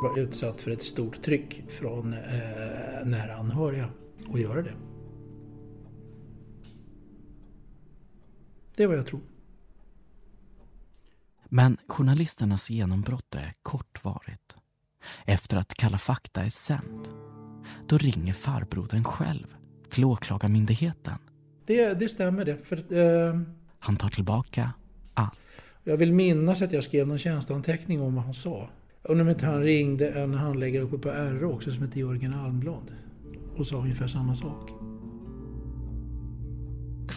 var 0.02 0.20
utsatt 0.20 0.62
för 0.62 0.72
ett 0.72 0.84
stort 0.84 1.24
tryck 1.24 1.64
från 1.70 2.14
eh, 2.14 3.06
nära 3.06 3.36
anhöriga 3.36 3.90
att 4.34 4.40
göra 4.40 4.62
det. 4.62 4.74
Det 8.78 8.84
är 8.84 8.88
vad 8.88 8.98
jag 8.98 9.06
tror. 9.06 9.22
Men 11.46 11.78
journalisternas 11.88 12.70
genombrott 12.70 13.36
är 13.36 13.54
kortvarigt. 13.64 14.58
Efter 15.26 15.58
att 15.58 15.74
Kalla 15.74 15.98
fakta 15.98 16.44
är 16.44 16.50
sänt, 16.50 17.14
då 17.88 17.98
ringer 17.98 18.34
farbrodern 18.34 19.04
själv 19.04 19.56
till 19.90 20.06
Åklagarmyndigheten. 20.06 21.18
Det, 21.66 21.94
det 21.94 22.10
stämmer 22.10 22.46
det. 22.46 22.58
För, 22.64 22.94
eh, 22.94 23.40
Han 23.80 23.98
tar 23.98 24.10
tillbaka 24.10 24.72
allt. 25.14 25.40
jag 25.84 25.98
vill 25.98 26.14
minnas 26.14 26.62
att 26.62 26.72
jag 26.72 26.84
skrev 26.84 27.08
någon 27.08 27.20
tjänsteanteckning 27.20 28.02
om 28.02 28.16
vad 28.16 28.24
han 28.24 28.34
sa. 28.34 28.70
Undrar 29.04 29.26
om 29.26 29.30
inte 29.30 29.46
han 29.46 29.64
ringde 29.64 30.10
en 30.10 30.34
handläggare 30.34 30.84
uppe 30.84 30.98
på 30.98 31.10
RÅ 31.10 31.54
också 31.54 31.72
som 31.72 31.84
heter 31.84 32.00
Jörgen 32.00 32.34
Almblad 32.34 32.92
och 33.56 33.68
sa 33.68 33.78
ungefär 33.78 34.08
samma 34.08 34.36
sak. 34.36 34.77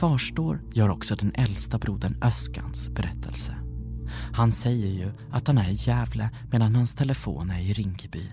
Kvarstår 0.01 0.63
gör 0.73 0.89
också 0.89 1.17
den 1.17 1.33
äldsta 1.35 1.79
brodern 1.79 2.19
Öskans 2.23 2.89
berättelse. 2.89 3.55
Han 4.33 4.53
säger 4.53 4.89
ju 4.89 5.13
att 5.31 5.47
han 5.47 5.59
är 5.59 5.71
i 5.71 5.75
Gävle 5.75 6.31
medan 6.51 6.75
hans 6.75 6.95
telefon 6.95 7.51
är 7.51 7.61
i 7.61 7.73
Rinkeby. 7.73 8.33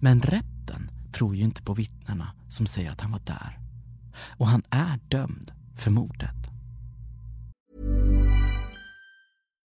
Men 0.00 0.22
rätten 0.22 0.90
tror 1.12 1.36
ju 1.36 1.42
inte 1.42 1.62
på 1.62 1.74
vittnena 1.74 2.32
som 2.48 2.66
säger 2.66 2.90
att 2.90 3.00
han 3.00 3.12
var 3.12 3.20
där. 3.24 3.58
Och 4.28 4.46
han 4.46 4.62
är 4.70 5.00
dömd 5.08 5.52
för 5.76 5.90
mordet. 5.90 6.55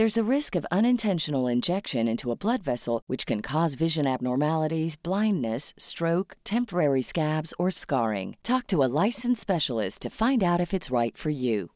There's 0.00 0.16
a 0.16 0.36
risk 0.36 0.56
of 0.56 0.64
unintentional 0.70 1.46
injection 1.46 2.08
into 2.08 2.30
a 2.30 2.34
blood 2.34 2.62
vessel, 2.62 3.02
which 3.06 3.26
can 3.26 3.42
cause 3.42 3.74
vision 3.74 4.06
abnormalities, 4.06 4.96
blindness, 4.96 5.74
stroke, 5.76 6.36
temporary 6.42 7.02
scabs, 7.02 7.52
or 7.58 7.70
scarring. 7.70 8.38
Talk 8.42 8.66
to 8.68 8.82
a 8.82 8.88
licensed 9.04 9.42
specialist 9.42 10.00
to 10.00 10.08
find 10.08 10.42
out 10.42 10.58
if 10.58 10.72
it's 10.72 10.90
right 10.90 11.14
for 11.18 11.28
you. 11.28 11.68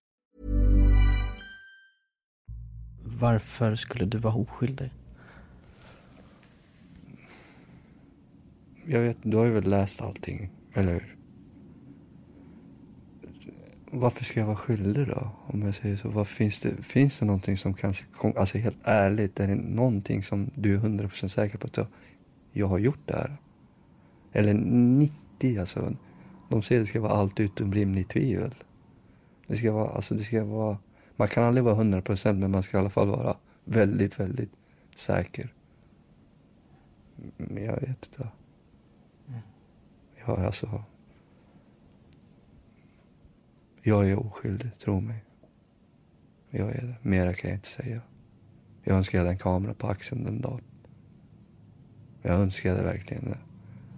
Varför 3.02 3.74
skulle 3.76 4.06
du 4.06 4.18
vara 4.18 4.34
oskyldig? 4.34 4.90
Jag 8.86 9.00
vet, 9.00 9.16
du 9.22 9.36
har 9.36 9.44
ju 9.44 9.50
väl 9.50 9.70
läst 9.70 10.00
allting, 10.00 10.50
eller 10.74 10.92
hur? 10.92 11.13
Varför 13.96 14.24
ska 14.24 14.40
jag 14.40 14.46
vara 14.46 14.56
skyldig 14.56 15.08
då? 15.08 15.30
Om 15.46 15.62
jag 15.62 15.74
säger 15.74 15.96
så. 15.96 16.08
Vad 16.08 16.28
finns, 16.28 16.60
det, 16.60 16.82
finns 16.82 17.18
det 17.18 17.26
någonting 17.26 17.58
som 17.58 17.74
kanske, 17.74 18.04
alltså 18.36 18.58
helt 18.58 18.78
ärligt, 18.84 19.40
är 19.40 19.46
det 19.46 19.54
någonting 19.54 20.22
som 20.22 20.50
du 20.54 20.74
är 20.74 20.78
100% 20.78 21.28
säker 21.28 21.58
på 21.58 21.66
att 21.66 21.76
jag, 21.76 21.86
jag 22.52 22.66
har 22.66 22.78
gjort 22.78 23.00
det 23.04 23.14
här? 23.14 23.36
Eller 24.32 24.54
90, 24.54 25.60
alltså. 25.60 25.96
De 26.48 26.62
säger 26.62 26.80
att 26.80 26.86
det 26.86 26.90
ska 26.90 27.00
vara 27.00 27.12
allt 27.12 27.40
utom 27.40 27.74
rimligt 27.74 28.08
tvivel. 28.08 28.54
Det 29.46 29.56
ska 29.56 29.72
vara, 29.72 29.90
alltså 29.90 30.14
det 30.14 30.24
ska 30.24 30.44
vara, 30.44 30.78
man 31.16 31.28
kan 31.28 31.44
aldrig 31.44 31.64
vara 31.64 31.82
100% 31.84 32.32
men 32.32 32.50
man 32.50 32.62
ska 32.62 32.76
i 32.76 32.80
alla 32.80 32.90
fall 32.90 33.08
vara 33.08 33.36
väldigt, 33.64 34.20
väldigt 34.20 34.52
säker. 34.96 35.52
Men 37.36 37.64
jag 37.64 37.80
vet 37.80 37.88
inte. 37.88 38.28
Ja, 40.26 40.46
alltså. 40.46 40.84
Jag 43.86 44.10
är 44.10 44.18
oskyldig, 44.18 44.74
tro 44.78 45.00
mig. 45.00 45.24
Jag 46.50 46.70
är 46.70 46.82
det. 46.82 47.08
Mera 47.08 47.34
kan 47.34 47.50
jag 47.50 47.56
inte 47.56 47.68
säga. 47.68 48.00
Jag 48.82 48.96
önskar 48.96 49.18
jag 49.18 49.24
hade 49.24 49.34
en 49.34 49.38
kamera 49.38 49.74
på 49.74 49.86
axeln 49.86 50.24
den 50.24 50.40
dagen. 50.40 50.60
Jag 52.22 52.40
önskade 52.40 52.82
verkligen 52.82 53.24
det. 53.24 53.38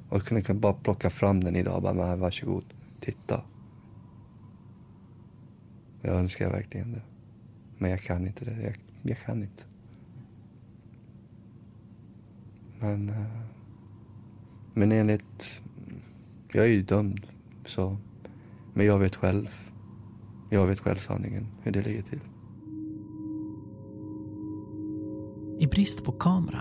Och 0.09 0.23
kunde 0.23 0.55
bara 0.55 0.73
plocka 0.73 1.11
fram 1.11 1.45
den 1.45 1.57
idag 1.57 1.77
och 1.77 1.83
bara, 1.83 1.95
men 1.95 2.21
varsågod, 2.21 2.65
titta. 3.01 3.43
Jag 6.03 6.15
önskar 6.15 6.51
verkligen 6.51 6.93
det. 6.93 7.03
Men 7.79 7.91
jag 7.91 8.01
kan 8.01 8.27
inte 8.27 8.45
det. 8.45 8.63
Jag, 8.63 8.77
jag 9.03 9.19
kan 9.19 9.43
inte. 9.43 9.65
Men, 12.79 13.09
eh, 13.09 13.41
men 14.75 14.93
enligt, 14.93 15.63
jag 16.53 16.65
är 16.65 16.71
ju 16.71 16.83
dömd 16.83 17.27
så, 17.65 17.97
men 18.75 18.87
jag 18.87 18.99
vet 18.99 19.17
själv. 19.17 19.67
Jag 20.51 20.67
vet 20.67 20.81
själv 20.81 20.97
sanningen, 20.97 21.47
hur 21.63 21.73
det 21.73 21.83
ligger 21.83 22.03
till. 22.03 22.21
I 25.59 25.67
brist 25.67 26.05
på 26.05 26.13
kamera 26.13 26.61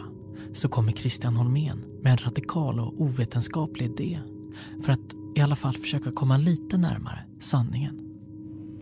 så 0.53 0.69
kommer 0.69 0.91
Christian 0.91 1.35
Holmén 1.35 1.85
med 2.01 2.11
en 2.11 2.17
radikal 2.17 2.79
och 2.79 3.01
ovetenskaplig 3.01 3.85
idé 3.85 4.19
för 4.83 4.91
att 4.91 5.15
i 5.35 5.41
alla 5.41 5.55
fall 5.55 5.73
försöka 5.73 6.11
komma 6.11 6.37
lite 6.37 6.77
närmare 6.77 7.19
sanningen. 7.39 7.99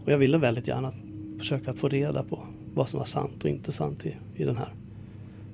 Och 0.06 0.12
jag 0.12 0.18
ville 0.18 0.38
väldigt 0.38 0.68
gärna 0.68 0.94
försöka 1.40 1.74
få 1.74 1.90
reda 1.90 2.24
på 2.24 2.48
vad 2.74 2.90
som 2.90 3.00
var 3.00 3.06
sant 3.06 3.44
och 3.44 3.50
inte 3.50 3.72
sant 3.72 4.06
i, 4.06 4.16
i 4.36 4.44
den 4.44 4.58
här 4.58 4.74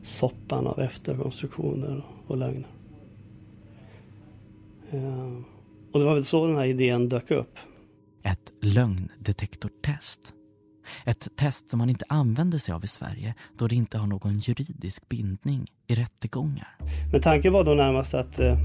soppan 0.04 0.68
av 0.68 0.80
efterkonstruktioner 0.80 2.06
och 2.28 2.38
lögner. 2.38 2.68
Eh, 4.92 5.34
och 5.92 6.00
det 6.00 6.06
var 6.06 6.14
väl 6.14 6.26
så 6.26 6.48
den 6.48 6.56
här 6.56 6.66
idén 6.66 7.10
dök 7.10 7.32
upp. 7.32 7.60
Ett 8.24 8.52
lögndetektortest. 8.62 10.34
Ett 11.06 11.28
test 11.38 11.70
som 11.70 11.78
man 11.78 11.90
inte 11.90 12.06
använder 12.10 12.58
sig 12.58 12.74
av 12.74 12.84
i 12.84 12.88
Sverige 12.88 13.34
då 13.58 13.68
det 13.68 13.76
inte 13.76 13.98
har 13.98 14.08
någon 14.08 14.40
juridisk 14.40 15.10
bindning 15.10 15.68
i 15.88 15.96
rättegångar. 15.96 16.78
Men 17.12 17.22
tanken 17.22 17.54
var 17.54 17.64
då 17.64 17.74
närmast 17.74 18.14
att 18.14 18.40
eh, 18.40 18.58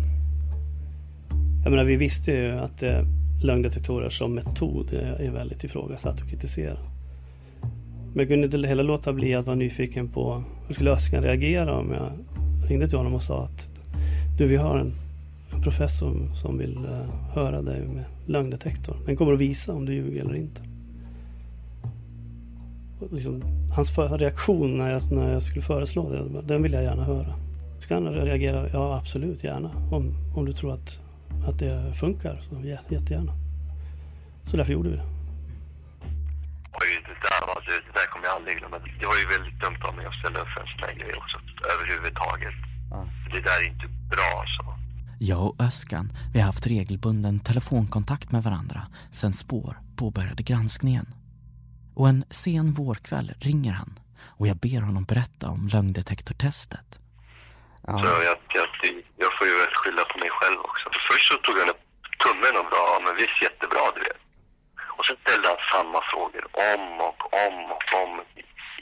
jag 1.62 1.70
menar 1.70 1.84
vi 1.84 1.96
visste 1.96 2.30
ju 2.30 2.50
att 2.50 2.82
eh, 2.82 3.00
lögndetektorer 3.42 4.08
som 4.08 4.34
metod 4.34 4.92
är, 4.92 5.20
är 5.20 5.30
väldigt 5.30 5.64
ifrågasatt 5.64 6.20
och 6.20 6.28
kritiserad. 6.28 6.78
Men 8.14 8.18
jag 8.18 8.28
kunde 8.28 8.44
inte 8.44 8.68
heller 8.68 8.82
låta 8.82 9.12
bli 9.12 9.34
att 9.34 9.46
vara 9.46 9.56
nyfiken 9.56 10.08
på 10.08 10.44
hur 10.66 10.74
skulle 10.74 10.90
Öskan 10.90 11.22
reagera 11.22 11.78
om 11.78 11.92
jag 11.92 12.12
ringde 12.70 12.88
till 12.88 12.98
honom 12.98 13.14
och 13.14 13.22
sa 13.22 13.44
att 13.44 13.68
du 14.38 14.46
vi 14.46 14.56
har 14.56 14.78
en, 14.78 14.86
en 14.86 14.94
professor 15.62 16.34
som 16.34 16.58
vill 16.58 16.78
uh, 16.78 17.32
höra 17.34 17.62
dig 17.62 17.80
med 17.80 18.04
lögndetektor. 18.26 18.96
Den 19.06 19.16
kommer 19.16 19.32
att 19.32 19.40
visa 19.40 19.72
om 19.72 19.86
du 19.86 19.94
ljuger 19.94 20.20
eller 20.20 20.34
inte. 20.34 20.62
Liksom, 23.10 23.42
hans 23.76 23.98
reaktion 23.98 24.78
när 24.78 24.90
jag, 24.90 25.12
när 25.12 25.32
jag 25.32 25.42
skulle 25.42 25.62
föreslå 25.62 26.10
det, 26.10 26.42
den 26.42 26.62
vill 26.62 26.72
jag 26.72 26.82
gärna 26.82 27.04
höra. 27.04 27.34
Ska 27.78 27.94
han 27.94 28.08
reagera? 28.08 28.68
Ja 28.72 28.96
absolut 28.98 29.44
gärna. 29.44 29.70
Om, 29.92 30.14
om 30.36 30.44
du 30.44 30.52
tror 30.52 30.72
att, 30.72 31.00
att 31.48 31.58
det 31.58 31.94
funkar 32.00 32.40
så 32.40 32.60
jättegärna. 32.94 33.32
Så 34.46 34.56
därför 34.56 34.72
gjorde 34.72 34.88
vi 34.88 34.96
det. 34.96 35.06
Det 37.08 37.18
där, 37.28 37.40
alltså, 37.56 37.70
det 37.86 37.94
där 37.98 38.06
kommer 38.12 38.26
jag 38.26 38.34
aldrig 38.36 38.58
glömma. 38.58 38.78
Det 39.00 39.06
var 39.06 39.18
ju 39.22 39.26
väldigt 39.36 39.58
dumt 39.64 39.82
av 39.88 39.94
mig 39.96 40.06
att 40.06 40.18
ställa 40.20 40.38
upp 40.42 40.50
för 40.54 40.60
en 40.60 40.70
sån 40.72 40.84
här 40.86 40.94
grej 41.00 41.14
också. 41.22 41.36
Överhuvudtaget. 41.74 42.56
Det 43.32 43.40
där 43.48 43.58
är 43.62 43.66
inte 43.72 43.88
bra 44.14 44.30
alltså. 44.42 44.83
Jag 45.30 45.44
och 45.46 45.60
Öskan, 45.68 46.06
vi 46.32 46.38
har 46.40 46.46
haft 46.46 46.66
regelbunden 46.66 47.40
telefonkontakt 47.40 48.32
med 48.32 48.42
varandra 48.42 48.80
sedan 49.18 49.32
spår 49.32 49.72
påbörjade 50.00 50.42
granskningen. 50.42 51.06
Och 51.98 52.08
en 52.08 52.24
sen 52.30 52.66
vårkväll 52.78 53.28
ringer 53.48 53.72
han 53.80 53.90
och 54.38 54.46
jag 54.50 54.56
ber 54.56 54.80
honom 54.88 55.04
berätta 55.12 55.46
om 55.54 55.60
lögndetektortestet. 55.72 56.88
Så 58.02 58.06
jag, 58.12 58.24
jag, 58.58 58.68
jag 59.22 59.30
får 59.36 59.46
ju 59.50 59.54
väl 59.62 59.74
skylla 59.80 60.04
på 60.04 60.16
mig 60.18 60.30
själv 60.38 60.58
också. 60.68 60.84
För 60.94 61.02
först 61.10 61.26
så 61.32 61.36
tog 61.38 61.56
han 61.58 61.70
upp 61.72 61.84
tummen 62.24 62.54
och 62.60 62.68
bra, 62.72 62.86
men 63.04 63.16
visst 63.20 63.42
jättebra 63.46 63.84
du 63.96 64.00
vet. 64.08 64.22
Och 64.96 65.04
sen 65.06 65.16
ställde 65.24 65.48
han 65.52 65.62
samma 65.74 66.00
frågor 66.10 66.44
om 66.72 66.84
och 67.08 67.20
om 67.46 67.56
och 67.76 67.86
om 68.02 68.10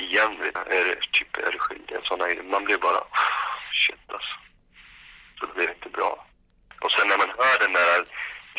igen. 0.07 0.33
du. 0.38 0.46
Är 0.78 0.85
det, 0.88 0.96
typ, 1.16 1.33
är 1.46 1.52
det 1.55 1.62
skyldig? 1.66 1.96
Sådana. 2.05 2.24
Man 2.55 2.64
blir 2.66 2.78
bara, 2.88 3.00
shit 3.81 4.05
alltså. 4.16 4.35
Så 5.37 5.46
det 5.46 5.55
blev 5.59 5.70
inte 5.76 5.90
bra. 5.98 6.12
Och 6.85 6.92
sen 6.95 7.07
när 7.11 7.18
man 7.23 7.33
hör 7.42 7.57
den 7.64 7.73
där 7.81 7.99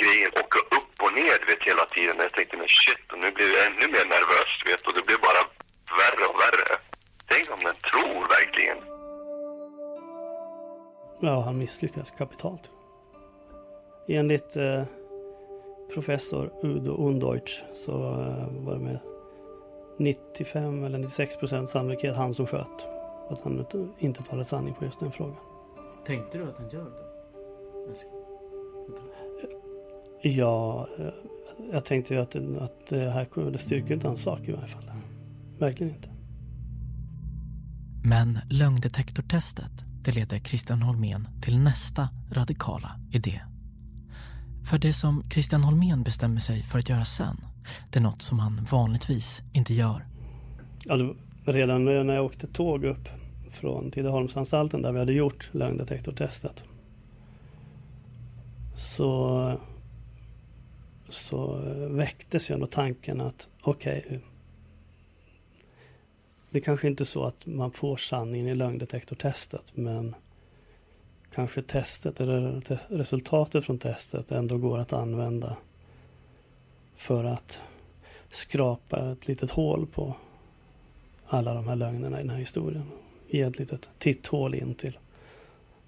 grejen 0.02 0.32
åka 0.44 0.60
upp 0.78 0.94
och 1.06 1.14
ner 1.20 1.36
du 1.42 1.46
vet, 1.52 1.64
hela 1.72 1.86
tiden. 1.96 2.16
Jag 2.26 2.34
tänkte, 2.38 2.58
men 2.62 2.68
shit, 2.82 3.04
och 3.14 3.20
nu 3.24 3.30
blir 3.38 3.50
jag 3.56 3.64
ännu 3.70 3.86
mer 3.96 4.06
nervös 4.16 4.50
du 4.60 4.66
vet. 4.72 4.84
Och 4.88 4.94
det 4.98 5.04
blir 5.10 5.20
bara 5.30 5.44
värre 6.02 6.24
och 6.32 6.40
värre. 6.46 6.70
Tänk 7.32 7.46
om 7.56 7.60
den 7.68 7.78
tror 7.90 8.20
verkligen. 8.38 8.78
Ja, 11.28 11.42
han 11.42 11.58
misslyckades 11.58 12.12
kapitalt. 12.12 12.72
Enligt 14.08 14.56
eh, 14.56 14.84
professor 15.94 16.52
Udo 16.64 17.08
Undeutsch 17.08 17.64
så 17.86 17.92
eh, 17.92 18.48
var 18.66 18.74
det 18.74 18.80
med 18.80 19.00
95 19.98 20.84
eller 20.84 20.98
96 20.98 21.38
procent 21.38 21.70
sannolikhet 21.70 22.16
han 22.16 22.34
som 22.34 22.48
sköt. 22.48 22.88
Att 23.30 23.42
han 23.44 23.60
inte- 23.60 23.88
inte 24.00 24.24
talade 24.24 24.46
sanning 24.46 24.74
på 24.74 24.86
just 24.86 25.00
den 25.00 25.12
frågan. 25.12 25.36
Tänkte 26.06 26.38
du 26.38 26.44
att 26.50 26.58
han 26.58 26.70
gör 26.70 26.84
det? 26.84 27.12
Ja, 30.22 30.88
eh, 31.00 31.06
jag 31.72 31.86
tänkte 31.86 32.13
ju 32.13 32.19
att, 32.22 32.32
det- 32.32 32.62
att 32.63 32.88
det 32.89 33.10
här 33.12 33.26
kunde 33.26 33.58
styrka 33.58 33.93
inte 33.93 34.08
hans 34.08 34.22
sak 34.22 34.39
i 34.48 34.52
varje 34.52 34.67
fall. 34.67 34.91
Verkligen 35.60 35.96
inte. 35.96 36.10
Men 38.06 38.39
lögndetektortestet, 38.50 39.72
det 40.04 40.12
leder 40.12 40.39
Christian 40.39 40.82
Holmén 40.82 41.28
till 41.41 41.60
nästa 41.60 42.10
radikala 42.32 43.00
idé. 43.12 43.41
För 44.65 44.78
det 44.80 44.93
som 44.93 45.24
Christian 45.30 45.63
Holmén 45.63 46.04
bestämmer 46.04 46.39
sig 46.41 46.63
för 46.63 46.80
att 46.80 46.89
göra 46.89 47.06
sen, 47.06 47.38
det 47.91 48.00
är 48.00 48.04
något 48.04 48.22
som 48.22 48.39
han 48.39 48.67
vanligtvis 48.72 49.41
inte 49.54 49.74
gör. 49.74 50.06
Ja, 50.86 51.13
redan 51.46 51.86
när 51.86 52.13
jag 52.15 52.26
åkte 52.26 52.48
tåg 52.48 52.84
upp 52.84 53.08
från 53.52 53.91
Tidaholmsanstalten 53.91 54.82
där 54.82 54.91
vi 54.91 55.00
hade 55.00 55.13
gjort 55.13 55.50
lögndetektortestet. 55.54 56.63
Så, 58.76 59.58
så 61.10 61.62
väcktes 61.90 62.50
ju 62.50 62.54
ändå 62.54 62.68
tanken 62.68 63.22
att 63.22 63.48
okej, 63.62 64.20
det 66.50 66.62
kanske 66.62 66.88
inte 66.88 67.04
är 67.04 67.06
så 67.06 67.24
att 67.24 67.46
man 67.46 67.72
får 67.72 67.98
sanningen 67.98 68.48
i 68.48 68.56
lögndetektortestet 68.56 69.72
men 69.74 70.16
kanske 71.34 71.62
testet 71.62 72.22
eller 72.22 72.62
te- 72.62 72.80
resultatet 72.88 73.66
från 73.66 73.80
testet 73.80 74.32
ändå 74.32 74.58
går 74.58 74.78
att 74.78 74.94
använda 74.94 75.58
för 76.96 77.24
att 77.24 77.62
skrapa 78.30 79.12
ett 79.12 79.28
litet 79.28 79.52
hål 79.52 79.88
på 79.88 80.16
alla 81.28 81.54
de 81.54 81.68
här 81.68 81.76
lögnerna 81.76 82.20
i 82.20 82.22
den 82.22 82.30
här 82.30 82.38
historien. 82.38 82.92
Ge 83.28 83.42
ett 83.42 83.60
litet 83.60 83.90
titthål 84.00 84.56
in 84.56 84.76
till, 84.76 84.98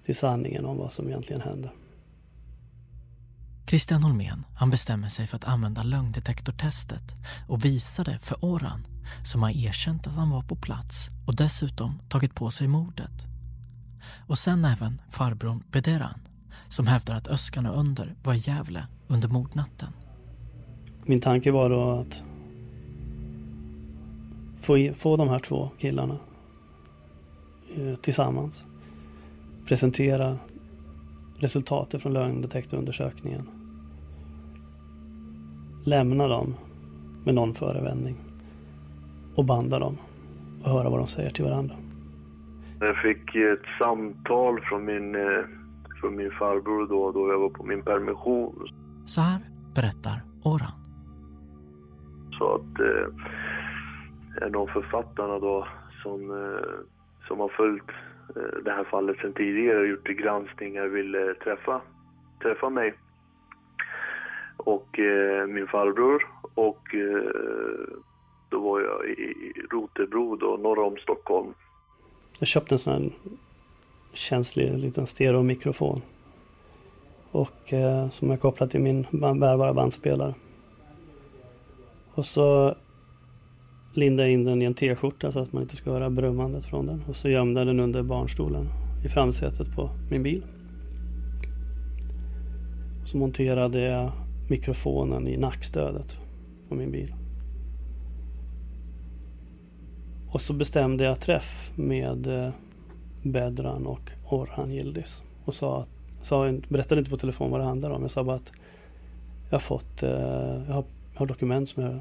till 0.04 0.16
sanningen 0.16 0.64
om 0.64 0.76
vad 0.76 0.92
som 0.92 1.08
egentligen 1.08 1.42
hände. 1.42 1.70
Christian 3.68 4.02
Holmén, 4.02 4.44
han 4.54 4.70
bestämmer 4.70 5.08
sig 5.08 5.26
för 5.26 5.36
att 5.36 5.44
använda 5.44 5.82
lögndetektortestet 5.82 7.14
och 7.48 7.64
visa 7.64 8.04
det 8.04 8.18
för 8.18 8.44
Oran, 8.44 8.86
som 9.24 9.42
har 9.42 9.50
erkänt 9.50 10.06
att 10.06 10.14
han 10.14 10.30
var 10.30 10.42
på 10.42 10.56
plats 10.56 11.10
och 11.26 11.36
dessutom 11.36 11.98
tagit 12.08 12.34
på 12.34 12.50
sig 12.50 12.68
mordet. 12.68 13.26
Och 14.26 14.38
sen 14.38 14.64
även 14.64 15.00
farbrorn 15.10 15.62
Bederan, 15.70 16.20
som 16.68 16.86
hävdar 16.86 17.14
att 17.14 17.28
Öskan 17.28 17.66
och 17.66 17.78
Under 17.78 18.14
var 18.22 18.34
i 18.34 18.38
Gävle 18.38 18.86
under 19.06 19.28
mordnatten. 19.28 19.88
Min 21.04 21.20
tanke 21.20 21.50
var 21.50 21.70
då 21.70 21.90
att 21.90 22.22
få, 24.60 24.94
få 24.98 25.16
de 25.16 25.28
här 25.28 25.38
två 25.38 25.70
killarna 25.78 26.18
eh, 27.76 27.94
tillsammans. 27.96 28.64
Presentera 29.66 30.38
resultatet 31.38 32.02
från 32.02 32.12
lögndetektorundersökningen. 32.12 33.55
Lämna 35.86 36.28
dem 36.28 36.54
med 37.24 37.34
någon 37.34 37.54
förevändning 37.54 38.16
och 39.36 39.44
banda 39.44 39.78
dem 39.78 39.96
och 40.64 40.70
höra 40.70 40.90
vad 40.90 41.00
de 41.00 41.06
säger 41.06 41.30
till 41.30 41.44
varandra. 41.44 41.74
Jag 42.80 42.96
fick 42.96 43.34
ett 43.34 43.62
samtal 43.78 44.60
från 44.60 44.84
min, 44.84 45.14
eh, 45.14 45.44
från 46.00 46.16
min 46.16 46.30
farbror 46.30 46.86
då, 46.86 47.12
då 47.12 47.32
jag 47.32 47.38
var 47.38 47.48
på 47.48 47.62
min 47.62 47.82
permission. 47.82 48.68
Så 49.04 49.20
här 49.20 49.40
berättar 49.74 50.20
Oran. 50.42 50.72
Så 52.38 52.54
att 52.54 52.80
eh, 52.80 54.46
en 54.46 54.54
av 54.54 54.66
författarna 54.66 55.38
då 55.38 55.66
som, 56.02 56.30
eh, 56.30 56.68
som 57.28 57.40
har 57.40 57.48
följt 57.48 57.90
eh, 58.36 58.62
det 58.64 58.70
här 58.70 58.84
fallet 58.84 59.16
sedan 59.18 59.32
tidigare 59.32 59.78
och 59.78 59.86
gjort 59.86 60.08
granskningar 60.08 60.86
ville 60.86 61.34
träffa, 61.34 61.80
träffa 62.42 62.70
mig. 62.70 62.94
Och 64.66 64.98
eh, 64.98 65.46
min 65.46 65.66
farbror 65.66 66.26
och 66.54 66.94
eh, 66.94 67.98
då 68.48 68.60
var 68.60 68.80
jag 68.80 69.10
i 69.10 69.52
Rotebro 69.70 70.36
då, 70.36 70.56
norr 70.56 70.78
om 70.78 70.96
Stockholm. 70.96 71.54
Jag 72.38 72.48
köpte 72.48 72.74
en 72.74 72.78
sån 72.78 72.92
här 72.92 73.10
känslig 74.12 74.78
liten 74.78 75.06
stereomikrofon. 75.06 76.00
Och 77.30 77.72
eh, 77.72 78.10
som 78.10 78.30
jag 78.30 78.40
kopplat 78.40 78.70
till 78.70 78.80
min 78.80 79.06
bärbara 79.10 79.74
bandspelare. 79.74 80.34
Och 82.14 82.26
så 82.26 82.74
lindade 83.92 84.28
jag 84.28 84.32
in 84.32 84.44
den 84.44 84.62
i 84.62 84.64
en 84.64 84.74
t-skjorta 84.74 85.32
så 85.32 85.40
att 85.40 85.52
man 85.52 85.62
inte 85.62 85.76
ska 85.76 85.90
höra 85.90 86.10
brummandet 86.10 86.64
från 86.64 86.86
den. 86.86 87.04
Och 87.08 87.16
så 87.16 87.28
gömde 87.28 87.60
jag 87.60 87.66
den 87.66 87.80
under 87.80 88.02
barnstolen 88.02 88.68
i 89.04 89.08
framsätet 89.08 89.74
på 89.76 89.90
min 90.10 90.22
bil. 90.22 90.42
Så 93.06 93.16
monterade 93.16 93.80
jag 93.80 94.12
mikrofonen 94.48 95.28
i 95.28 95.36
nackstödet 95.36 96.16
på 96.68 96.74
min 96.74 96.90
bil. 96.90 97.14
Och 100.30 100.40
så 100.40 100.52
bestämde 100.52 101.04
jag 101.04 101.20
träff 101.20 101.70
med 101.76 102.26
eh, 102.26 102.50
Bedran 103.22 103.86
och 103.86 104.10
Orhan 104.28 104.72
Yildiz. 104.72 105.22
Och 105.44 105.54
sa, 105.54 105.80
att- 105.80 105.88
sa, 106.22 106.52
berättade 106.68 106.98
inte 106.98 107.10
på 107.10 107.16
telefon 107.16 107.50
vad 107.50 107.60
det 107.60 107.64
handlade 107.64 107.94
om. 107.94 108.02
Jag 108.02 108.10
sa 108.10 108.24
bara 108.24 108.36
att 108.36 108.52
jag 109.50 109.54
har 109.54 109.60
fått, 109.60 110.02
eh, 110.02 110.10
jag 110.10 110.74
har, 110.74 110.84
jag 111.12 111.18
har 111.18 111.26
dokument 111.26 111.68
som 111.68 111.82
jag, 111.82 111.98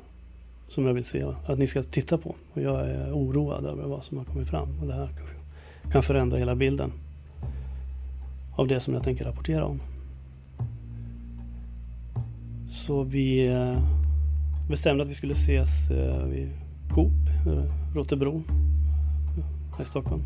som 0.67 0.85
jag 0.85 0.93
vill 0.93 1.05
se 1.05 1.23
att 1.45 1.59
ni 1.59 1.67
ska 1.67 1.83
titta 1.83 2.17
på. 2.17 2.35
Och 2.53 2.61
jag 2.61 2.89
är 2.89 3.11
oroad 3.13 3.65
över 3.65 3.83
vad 3.83 4.03
som 4.03 4.17
har 4.17 4.25
kommit 4.25 4.49
fram. 4.49 4.79
Och 4.81 4.87
det 4.87 4.93
här 4.93 5.09
kan 5.91 6.03
förändra 6.03 6.37
hela 6.37 6.55
bilden 6.55 6.91
av 8.55 8.67
det 8.67 8.79
som 8.79 8.93
jag 8.93 9.03
tänker 9.03 9.25
rapportera 9.25 9.65
om. 9.65 9.81
Så 12.75 13.03
vi 13.03 13.47
eh, 13.47 13.77
bestämde 14.69 15.03
att 15.03 15.09
vi 15.09 15.13
skulle 15.13 15.33
ses 15.33 15.91
eh, 15.91 16.25
vid 16.25 16.49
Coop, 16.93 17.11
eh, 17.47 17.95
Rotebro 17.95 18.43
här 19.77 19.81
i 19.83 19.85
Stockholm. 19.85 20.21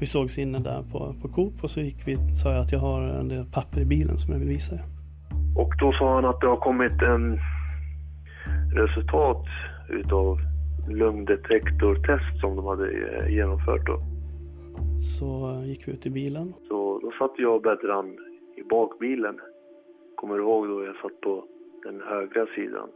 Vi 0.00 0.06
sågs 0.06 0.38
inne 0.38 0.58
där 0.58 0.82
på, 0.92 1.14
på 1.22 1.28
Coop 1.28 1.64
och 1.64 1.70
så 1.70 1.80
gick 1.80 2.08
vi, 2.08 2.16
sa 2.16 2.52
jag 2.52 2.60
att 2.60 2.72
jag 2.72 2.78
har 2.78 3.02
en 3.02 3.28
del 3.28 3.44
papper 3.44 3.80
i 3.80 3.84
bilen 3.84 4.18
som 4.18 4.32
jag 4.32 4.40
vill 4.40 4.48
visa 4.48 4.74
er. 4.74 4.84
Och 5.56 5.74
då 5.78 5.92
sa 5.92 6.14
han 6.14 6.24
att 6.24 6.40
det 6.40 6.46
har 6.46 6.56
kommit 6.56 7.02
en 7.02 7.38
resultat 8.74 9.46
utav 9.88 10.38
lögndetektortest 10.88 12.40
som 12.40 12.56
de 12.56 12.66
hade 12.66 12.86
genomfört 13.30 13.86
då. 13.86 14.02
Så 15.18 15.62
gick 15.66 15.88
vi 15.88 15.92
ut 15.92 16.06
i 16.06 16.10
bilen. 16.10 16.52
Så 16.68 17.00
då 17.02 17.12
satt 17.18 17.34
jag 17.38 17.54
och 17.56 17.62
Bedran 17.62 18.16
i 18.62 18.68
bakbilen. 18.68 19.40
Kommer 20.14 20.34
du 20.34 20.42
ihåg 20.42 20.68
då 20.68 20.84
jag 20.84 20.96
satt 20.96 21.20
på 21.20 21.44
den 21.82 22.00
högra 22.00 22.46
sidan 22.46 22.88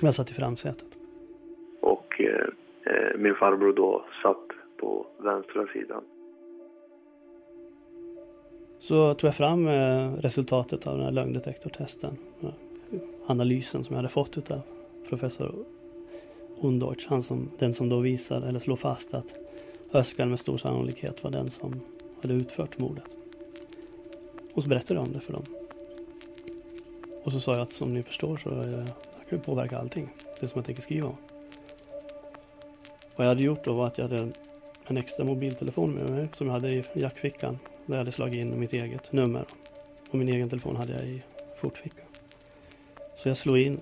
Jag 0.00 0.14
satt 0.14 0.30
i 0.30 0.34
framsätet. 0.34 0.86
och 1.80 2.20
eh, 2.20 2.46
eh, 2.84 3.18
min 3.18 3.34
farbror 3.34 3.72
då 3.72 4.04
satt 4.22 4.46
på 4.76 5.06
vänstra 5.18 5.66
sidan. 5.66 6.02
Så 8.78 9.14
tog 9.14 9.28
jag 9.28 9.34
fram 9.36 9.68
eh, 9.68 10.12
resultatet 10.12 10.86
av 10.86 10.96
den 10.96 11.04
här 11.04 11.12
lögndetektortesten. 11.12 12.16
Analysen 13.26 13.84
som 13.84 13.94
jag 13.94 13.98
hade 13.98 14.08
fått 14.08 14.38
utav 14.38 14.60
professor 15.08 15.54
Undeutsch. 16.62 17.06
Han 17.08 17.22
som, 17.22 17.50
den 17.58 17.74
som 17.74 17.88
då 17.88 17.98
visade, 17.98 18.48
eller 18.48 18.58
slog 18.58 18.78
fast 18.78 19.14
att 19.14 19.34
Öskan 19.92 20.30
med 20.30 20.40
stor 20.40 20.56
sannolikhet 20.56 21.24
var 21.24 21.30
den 21.30 21.50
som 21.50 21.80
hade 22.22 22.34
utfört 22.34 22.78
mordet. 22.78 23.04
Och 24.54 24.62
så 24.62 24.68
berättade 24.68 24.94
jag 24.94 25.06
om 25.06 25.12
det 25.12 25.20
för 25.20 25.32
dem. 25.32 25.44
Och 27.24 27.32
så 27.32 27.40
sa 27.40 27.52
jag 27.52 27.62
att 27.62 27.72
som 27.72 27.94
ni 27.94 28.02
förstår 28.02 28.36
så 28.36 28.50
eh, 28.50 28.70
jag 28.70 28.78
det 28.78 29.28
kan 29.28 29.38
det 29.38 29.44
påverka 29.44 29.78
allting. 29.78 30.08
Det 30.40 30.48
som 30.48 30.58
jag 30.58 30.64
tänker 30.64 30.82
skriva 30.82 31.08
om. 31.08 31.16
Vad 33.16 33.26
jag 33.26 33.28
hade 33.28 33.42
gjort 33.42 33.64
då 33.64 33.72
var 33.72 33.86
att 33.86 33.98
jag 33.98 34.08
hade 34.08 34.28
en 34.86 34.96
extra 34.96 35.24
mobiltelefon 35.24 35.92
med 35.92 36.10
mig 36.10 36.28
som 36.36 36.46
jag 36.46 36.54
hade 36.54 36.70
i 36.70 36.84
jackfickan. 36.92 37.58
Där 37.86 37.94
jag 37.94 37.98
hade 37.98 38.12
slagit 38.12 38.40
in 38.40 38.60
mitt 38.60 38.72
eget 38.72 39.12
nummer. 39.12 39.44
Och 40.10 40.18
min 40.18 40.28
egen 40.28 40.48
telefon 40.48 40.76
hade 40.76 40.92
jag 40.92 41.02
i 41.02 41.22
fortfickan. 41.56 42.06
Så 43.16 43.28
jag 43.28 43.36
slog 43.36 43.58
in, 43.58 43.80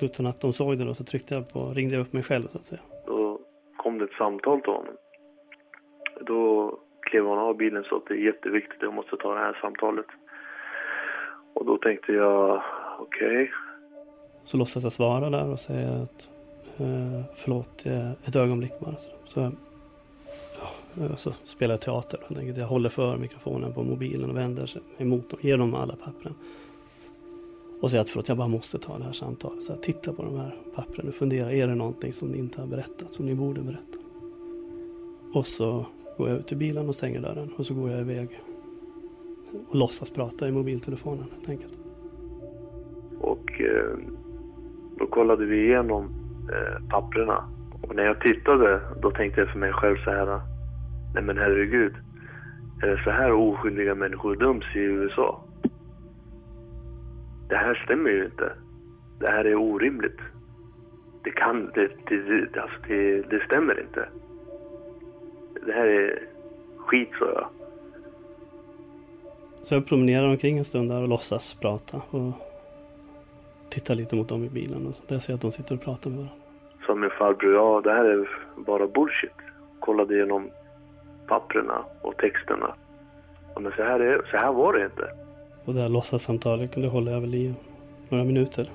utan 0.00 0.26
att 0.26 0.40
de 0.40 0.52
såg 0.52 0.78
det 0.78 0.84
då, 0.84 0.94
så 0.94 1.04
tryckte 1.04 1.34
jag 1.34 1.48
på, 1.48 1.72
ringde 1.74 1.94
jag 1.94 2.02
upp 2.02 2.12
mig 2.12 2.22
själv 2.22 2.48
så 2.52 2.58
att 2.58 2.64
säga. 2.64 2.80
Då 3.06 3.40
kom 3.76 3.98
det 3.98 4.04
ett 4.04 4.12
samtal 4.18 4.60
till 4.60 4.72
honom. 4.72 4.94
Då 6.26 6.70
klev 7.12 7.24
hon 7.24 7.38
av 7.38 7.56
bilen 7.56 7.84
så 7.84 7.96
att 7.96 8.06
det 8.06 8.14
är 8.14 8.18
jätteviktigt, 8.18 8.82
jag 8.82 8.94
måste 8.94 9.16
ta 9.16 9.34
det 9.34 9.40
här 9.40 9.58
samtalet. 9.60 10.06
Och 11.54 11.66
då 11.66 11.78
tänkte 11.78 12.12
jag, 12.12 12.62
okej. 12.98 13.50
Så 14.44 14.56
låtsas 14.56 14.82
jag 14.82 14.92
svara 14.92 15.30
där 15.30 15.52
och 15.52 15.60
säga 15.60 15.88
att 15.88 16.28
eh, 16.80 17.22
förlåt, 17.36 17.86
eh, 17.86 18.10
ett 18.10 18.36
ögonblick 18.36 18.72
bara. 18.80 18.96
Så, 18.96 19.10
så, 19.24 19.50
ja, 20.94 21.16
så 21.16 21.32
spelar 21.32 21.72
jag 21.72 21.80
teater 21.80 22.18
helt 22.28 22.38
enkelt. 22.38 22.58
Jag 22.58 22.66
håller 22.66 22.88
för 22.88 23.16
mikrofonen 23.16 23.74
på 23.74 23.82
mobilen 23.82 24.30
och 24.30 24.36
vänder 24.36 24.66
sig 24.66 24.82
emot 24.98 25.30
dem, 25.30 25.38
ger 25.42 25.58
dem 25.58 25.74
alla 25.74 25.96
pappren. 25.96 26.34
Och 27.80 27.90
säger 27.90 28.00
att 28.00 28.10
förlåt, 28.10 28.28
jag 28.28 28.36
bara 28.36 28.48
måste 28.48 28.78
ta 28.78 28.98
det 28.98 29.04
här 29.04 29.12
samtalet. 29.12 29.64
Så 29.64 29.72
jag 29.72 29.82
tittar 29.82 30.12
på 30.12 30.22
de 30.22 30.36
här 30.36 30.54
pappren 30.74 31.08
och 31.08 31.14
funderar, 31.14 31.50
är 31.50 31.66
det 31.66 31.74
någonting 31.74 32.12
som 32.12 32.28
ni 32.28 32.38
inte 32.38 32.60
har 32.60 32.68
berättat, 32.68 33.12
som 33.12 33.26
ni 33.26 33.34
borde 33.34 33.60
berätta? 33.60 33.98
Och 35.34 35.46
så 35.46 35.86
går 36.16 36.28
jag 36.28 36.38
ut 36.38 36.46
till 36.46 36.56
bilen 36.56 36.88
och 36.88 36.94
stänger 36.94 37.20
dörren 37.20 37.50
och 37.56 37.66
så 37.66 37.74
går 37.74 37.90
jag 37.90 38.00
iväg 38.00 38.40
och 39.68 39.76
låtsas 39.76 40.10
prata 40.10 40.48
i 40.48 40.52
mobiltelefonen 40.52 41.24
helt 41.32 41.48
enkelt. 41.48 41.78
Och 43.20 43.60
eh, 43.60 43.98
då 44.98 45.06
kollade 45.06 45.44
vi 45.44 45.64
igenom 45.64 46.04
eh, 46.52 46.88
papperna. 46.88 47.44
Och 47.82 47.94
när 47.96 48.04
jag 48.04 48.20
tittade, 48.20 48.80
då 49.02 49.10
tänkte 49.10 49.40
jag 49.40 49.50
för 49.50 49.58
mig 49.58 49.72
själv 49.72 49.96
så 50.04 50.10
här. 50.10 50.40
Nej 51.14 51.22
men 51.22 51.38
herregud. 51.38 51.94
Är 52.82 52.86
det 52.86 53.02
så 53.04 53.10
här 53.10 53.32
oskyldiga 53.32 53.94
människor 53.94 54.36
döms 54.36 54.64
i 54.74 54.78
USA? 54.78 55.44
Det 57.48 57.56
här 57.56 57.74
stämmer 57.84 58.10
ju 58.10 58.24
inte. 58.24 58.52
Det 59.20 59.30
här 59.30 59.44
är 59.44 59.54
orimligt. 59.54 60.18
Det 61.24 61.30
kan, 61.30 61.70
det, 61.74 61.90
det, 62.08 62.16
det, 62.16 62.60
alltså 62.60 62.78
det, 62.88 63.22
det 63.22 63.44
stämmer 63.46 63.80
inte. 63.80 64.08
Det 65.66 65.72
här 65.72 65.86
är 65.86 66.22
skit, 66.76 67.10
sa 67.18 67.24
jag. 67.24 67.46
Så 69.64 69.74
jag 69.74 69.86
promenerar 69.86 70.28
omkring 70.28 70.58
en 70.58 70.64
stund 70.64 70.90
där 70.90 71.02
och 71.02 71.08
låtsas 71.08 71.54
prata. 71.54 72.02
Och 72.10 72.32
tittar 73.68 73.94
lite 73.94 74.16
mot 74.16 74.28
dem 74.28 74.44
i 74.44 74.48
bilen. 74.48 74.86
Och 74.86 74.94
så 74.94 75.02
där 75.06 75.18
ser 75.18 75.32
jag 75.32 75.36
att 75.36 75.42
de 75.42 75.52
sitter 75.52 75.74
och 75.74 75.80
pratar 75.80 76.10
med 76.10 76.18
varandra. 76.18 76.36
Sa 76.86 76.94
min 76.94 77.10
farbror, 77.10 77.54
ja 77.54 77.80
det 77.84 77.92
här 77.92 78.04
är 78.04 78.28
bara 78.56 78.86
bullshit. 78.86 79.32
Kollade 79.80 80.14
igenom 80.14 80.50
papperna 81.26 81.84
och 82.00 82.16
texterna. 82.16 82.74
Men 83.60 83.72
så 83.72 83.82
här, 83.82 84.00
är, 84.00 84.26
så 84.30 84.36
här 84.36 84.52
var 84.52 84.72
det 84.72 84.84
inte. 84.84 85.10
Och 85.64 85.74
det 85.74 85.80
här 85.80 85.88
låtsassamtalet 85.88 86.72
det 86.74 86.88
håller 86.88 87.12
jag 87.12 87.20
väl 87.20 87.34
i 87.34 87.54
några 88.08 88.24
minuter. 88.24 88.70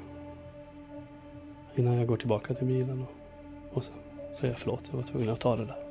Innan 1.76 1.98
jag 1.98 2.08
går 2.08 2.18
tillbaka 2.18 2.54
till 2.54 2.68
bilen 2.68 3.02
och, 3.02 3.78
och 3.78 3.84
så 3.84 3.92
säger 4.40 4.54
jag 4.54 4.60
förlåt, 4.60 4.84
jag 4.90 4.98
var 4.98 5.04
tvungen 5.04 5.30
att 5.30 5.40
ta 5.40 5.56
det 5.56 5.66
där. 5.66 5.87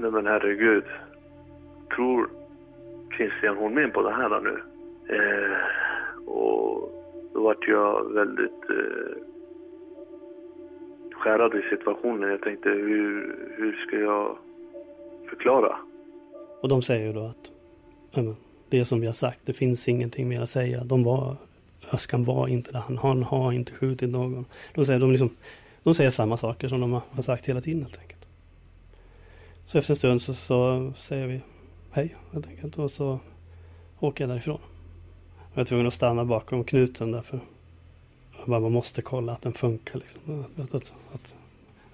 Nej 0.00 0.10
men 0.10 0.26
herregud. 0.26 0.84
Tror 1.96 2.30
Christian 3.16 3.56
Holmén 3.56 3.90
på 3.90 4.02
det 4.02 4.12
här 4.12 4.40
nu? 4.40 4.62
Eh, 5.16 5.56
och 6.28 6.92
då 7.34 7.42
vart 7.42 7.68
jag 7.68 8.12
väldigt 8.12 8.70
eh, 8.70 9.22
skärrad 11.12 11.54
i 11.54 11.62
situationen. 11.70 12.30
Jag 12.30 12.40
tänkte 12.40 12.68
hur, 12.68 13.36
hur 13.56 13.86
ska 13.86 13.96
jag 13.96 14.36
förklara? 15.28 15.76
Och 16.60 16.68
de 16.68 16.82
säger 16.82 17.06
ju 17.06 17.12
då 17.12 17.26
att 17.26 17.50
ja, 18.10 18.22
det 18.68 18.84
som 18.84 19.00
vi 19.00 19.06
har 19.06 19.12
sagt, 19.12 19.40
det 19.44 19.52
finns 19.52 19.88
ingenting 19.88 20.28
mer 20.28 20.40
att 20.40 20.50
säga. 20.50 20.84
De 20.84 21.04
var, 21.04 21.36
Öskan 21.92 22.24
var 22.24 22.48
inte 22.48 22.72
där, 22.72 22.80
han, 22.80 22.98
han 22.98 23.22
har 23.22 23.52
inte 23.52 23.72
skjutit 23.72 24.10
någon. 24.10 24.44
De 24.74 24.84
säger, 24.84 25.00
de, 25.00 25.10
liksom, 25.10 25.30
de 25.82 25.94
säger 25.94 26.10
samma 26.10 26.36
saker 26.36 26.68
som 26.68 26.80
de 26.80 26.92
har 26.92 27.22
sagt 27.22 27.46
hela 27.46 27.60
tiden 27.60 27.82
helt 27.82 27.98
enkelt. 27.98 28.19
Så 29.70 29.78
efter 29.78 29.90
en 29.92 29.96
stund 29.96 30.22
så, 30.22 30.34
så 30.34 30.92
säger 30.96 31.26
vi 31.26 31.40
hej 31.90 32.16
helt 32.32 32.46
enkelt 32.46 32.78
och 32.78 32.90
så 32.90 33.20
åker 34.00 34.24
jag 34.24 34.30
därifrån. 34.30 34.58
Jag 35.54 35.60
är 35.60 35.64
tvungen 35.64 35.86
att 35.86 35.94
stanna 35.94 36.24
bakom 36.24 36.64
knuten 36.64 37.12
därför 37.12 37.40
man 38.46 38.72
måste 38.72 39.02
kolla 39.02 39.32
att 39.32 39.42
den 39.42 39.52
funkar. 39.52 39.98
Liksom. 39.98 40.44
Att, 40.56 40.74
att, 40.74 40.92
att, 41.12 41.34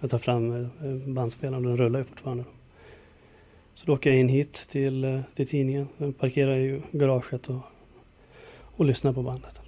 att 0.00 0.10
tar 0.10 0.18
fram 0.18 0.52
eh, 0.52 0.68
bandspelaren, 1.06 1.64
och 1.64 1.70
den 1.70 1.78
rullar 1.78 1.98
ju 1.98 2.04
fortfarande. 2.04 2.44
Så 3.74 3.86
då 3.86 3.94
åker 3.94 4.10
jag 4.10 4.18
in 4.18 4.28
hit 4.28 4.66
till, 4.70 5.04
eh, 5.04 5.20
till 5.34 5.48
tidningen, 5.48 5.88
jag 5.96 6.18
parkerar 6.18 6.56
i 6.56 6.82
garaget 6.90 7.48
och, 7.48 7.60
och 8.76 8.84
lyssnar 8.84 9.12
på 9.12 9.22
bandet. 9.22 9.65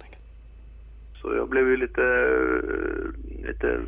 Så 1.21 1.35
jag 1.35 1.49
blev 1.49 1.67
ju 1.67 1.77
lite, 1.77 2.03
eh, 2.03 3.47
lite, 3.47 3.79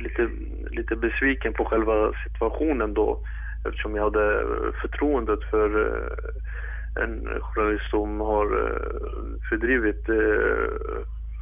lite, 0.00 0.30
lite 0.70 0.96
besviken 0.96 1.52
på 1.52 1.64
själva 1.64 2.12
situationen 2.24 2.94
då 2.94 3.20
eftersom 3.64 3.96
jag 3.96 4.04
hade 4.04 4.44
förtroendet 4.80 5.44
för 5.50 5.86
eh, 5.86 7.02
en 7.02 7.40
journalist 7.40 7.90
som 7.90 8.20
har 8.20 8.46
eh, 8.60 9.40
fördrivit 9.50 10.06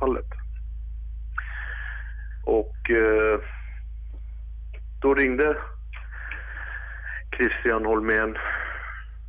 fallet. 0.01 0.27
Och 2.45 2.77
då 5.03 5.15
ringde 5.15 5.57
Christian 7.37 7.85
Holmén 7.85 8.37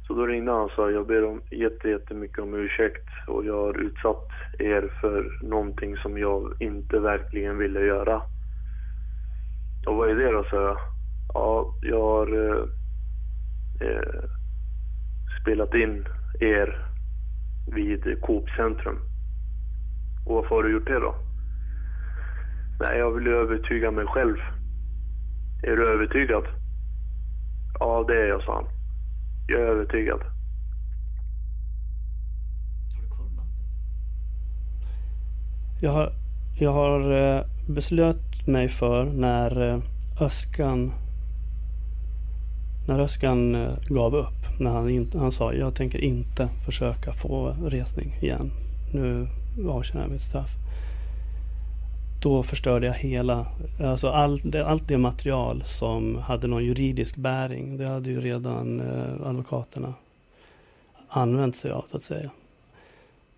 så 0.07 0.13
då 0.13 0.25
ringde 0.25 0.51
han 0.51 0.61
och 0.61 0.71
sa 0.71 0.91
jag 0.91 1.07
ber 1.07 1.25
om 1.25 1.41
jättemycket 1.51 2.39
om 2.39 2.53
ursäkt 2.53 3.07
och 3.27 3.45
jag 3.45 3.57
har 3.65 3.77
utsatt 3.77 4.27
er 4.59 4.93
för 5.01 5.39
någonting 5.41 5.97
som 5.97 6.17
jag 6.17 6.53
inte 6.59 6.99
verkligen 6.99 7.57
ville 7.57 7.79
göra. 7.79 8.21
Och 9.87 9.95
vad 9.95 10.09
är 10.09 10.15
det 10.15 10.31
då, 10.31 10.43
sa 10.43 10.61
jag. 10.61 10.77
Ja, 11.33 11.73
jag 11.81 12.01
har 12.01 12.27
eh, 12.27 12.63
eh, 13.87 14.23
spelat 15.41 15.73
in 15.73 16.05
er 16.39 16.85
vid 17.75 18.21
Coop 18.21 18.49
Centrum. 18.49 18.99
Och 20.25 20.35
varför 20.35 20.55
har 20.55 20.63
du 20.63 20.71
gjort 20.71 20.87
det 20.87 20.99
då? 20.99 21.15
Nej, 22.79 22.97
jag 22.99 23.11
vill 23.11 23.27
övertyga 23.27 23.91
mig 23.91 24.05
själv. 24.05 24.37
Är 25.63 25.75
du 25.75 25.87
övertygad? 25.87 26.43
Ja, 27.79 28.05
det 28.07 28.21
är 28.21 28.27
jag, 28.27 28.43
sa 28.43 28.55
han. 28.55 28.76
Jag 29.47 29.61
är 29.61 29.65
övertygad. 29.65 30.19
Jag 35.81 35.91
har, 35.91 36.13
jag 36.59 36.73
har 36.73 37.11
eh, 37.11 37.45
beslöt 37.67 38.47
mig 38.47 38.69
för 38.69 39.05
när 39.05 39.69
eh, 39.69 39.79
Öskan 40.21 40.91
när 42.87 42.99
Öskan 42.99 43.55
eh, 43.55 43.73
gav 43.87 44.15
upp, 44.15 44.59
när 44.59 44.71
han, 44.71 44.89
inte, 44.89 45.19
han 45.19 45.31
sa 45.31 45.53
jag 45.53 45.75
tänker 45.75 45.99
inte 45.99 46.49
försöka 46.65 47.13
få 47.13 47.55
resning 47.65 48.15
igen. 48.21 48.51
Nu 48.93 49.27
avtjänar 49.69 50.01
jag 50.01 50.11
mitt 50.11 50.21
straff. 50.21 50.49
Då 52.27 52.43
förstörde 52.43 52.87
jag 52.87 52.93
hela, 52.93 53.45
alltså 53.83 54.07
all, 54.07 54.39
det, 54.43 54.65
allt 54.65 54.87
det 54.87 54.97
material 54.97 55.63
som 55.63 56.15
hade 56.15 56.47
någon 56.47 56.65
juridisk 56.65 57.15
bäring. 57.15 57.77
Det 57.77 57.87
hade 57.87 58.09
ju 58.09 58.21
redan 58.21 58.79
eh, 58.79 59.27
advokaterna 59.27 59.93
använt 61.07 61.55
sig 61.55 61.71
av 61.71 61.85
så 61.91 61.97
att 61.97 62.03
säga. 62.03 62.31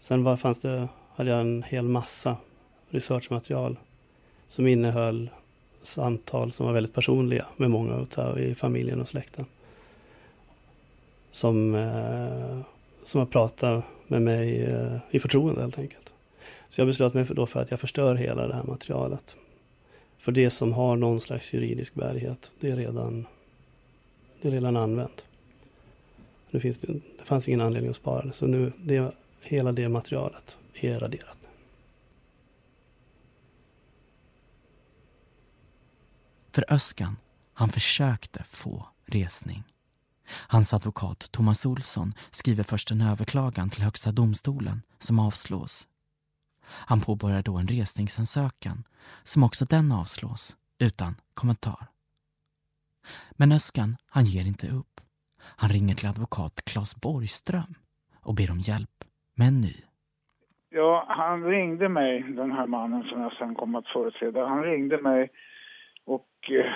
Sen 0.02 0.24
var, 0.24 0.38
fanns 0.38 0.62
det, 0.62 0.88
hade 1.16 1.30
jag 1.30 1.42
en 1.42 1.64
hel 1.64 1.88
massa 1.88 2.38
researchmaterial 2.90 3.78
som 4.48 4.68
innehöll 4.68 5.30
samtal 5.84 6.52
som 6.52 6.66
var 6.66 6.74
väldigt 6.74 6.94
personliga 6.94 7.46
med 7.58 7.72
många 7.72 7.98
utav 7.98 8.40
i 8.40 8.56
familjen 8.56 9.02
och 9.02 9.08
släkten. 9.08 9.46
Som, 11.32 11.76
eh, 11.76 12.60
som 13.06 13.20
har 13.20 13.26
pratat 13.26 13.84
med 14.08 14.22
mig 14.22 14.64
eh, 14.64 14.98
i 15.12 15.20
förtroende 15.20 15.62
helt 15.62 15.80
enkelt. 15.80 16.10
Så 16.70 16.82
jag 16.82 16.88
beslöt 16.88 17.14
mig 17.14 17.26
för, 17.26 17.36
då 17.36 17.46
för 17.46 17.62
att 17.62 17.72
jag 17.72 17.80
förstör 17.80 18.16
hela 18.16 18.48
det 18.48 18.56
här 18.56 18.64
materialet. 18.64 19.36
För 20.18 20.32
det 20.32 20.50
som 20.50 20.74
har 20.74 20.96
någon 20.96 21.22
slags 21.22 21.54
juridisk 21.54 21.94
bärighet, 21.94 22.52
det 22.60 22.72
är 22.72 22.76
redan, 22.76 23.28
det 24.42 24.48
är 24.48 24.52
redan 24.52 24.78
använt. 24.78 25.26
Nu 26.50 26.60
finns 26.60 26.78
det, 26.78 26.88
det 26.88 27.26
fanns 27.26 27.48
ingen 27.48 27.62
anledning 27.62 27.90
att 27.90 27.96
spara 27.96 28.26
det, 28.26 28.34
så 28.34 28.48
nu, 28.48 28.72
det, 28.78 29.12
hela 29.42 29.72
det 29.72 29.90
materialet 29.90 30.58
är 30.74 31.00
raderat. 31.00 31.38
För 36.52 36.66
Öskan, 36.74 37.18
han 37.54 37.70
försökte 37.70 38.44
få 38.44 38.88
resning. 39.06 39.64
Hans 40.32 40.74
advokat 40.74 41.28
Thomas 41.32 41.66
Olsson 41.66 42.14
skriver 42.32 42.64
först 42.64 42.92
en 42.92 43.02
överklagan 43.02 43.70
till 43.70 43.84
Högsta 43.84 44.12
domstolen 44.12 44.82
som 45.00 45.20
avslås 45.20 45.88
han 46.72 47.02
påbörjar 47.02 47.42
då 47.42 47.58
en 47.58 47.68
resningsansökan 47.68 48.84
som 49.24 49.44
också 49.44 49.66
den 49.66 49.92
avslås 49.92 50.58
utan 50.80 51.16
kommentar. 51.34 51.88
Men 53.38 53.52
Öskan, 53.52 53.96
han 54.10 54.24
ger 54.24 54.46
inte 54.48 54.68
upp. 54.68 55.02
Han 55.62 55.70
ringer 55.70 55.96
till 55.96 56.10
advokat 56.10 56.56
Claes 56.66 57.02
Borgström 57.02 57.74
och 58.24 58.36
ber 58.36 58.52
om 58.52 58.60
hjälp 58.60 58.96
med 59.36 59.48
en 59.48 59.62
ny. 59.62 59.76
Ja, 60.70 61.06
han 61.08 61.44
ringde 61.44 61.90
mig, 61.90 62.24
den 62.24 62.52
här 62.52 62.68
mannen 62.68 63.04
som 63.04 63.22
jag 63.22 63.34
sen 63.34 63.56
kom 63.56 63.76
att 63.76 63.88
företräda. 63.88 64.48
Han 64.48 64.64
ringde 64.64 65.02
mig 65.02 65.30
och 66.06 66.30
eh, 66.50 66.72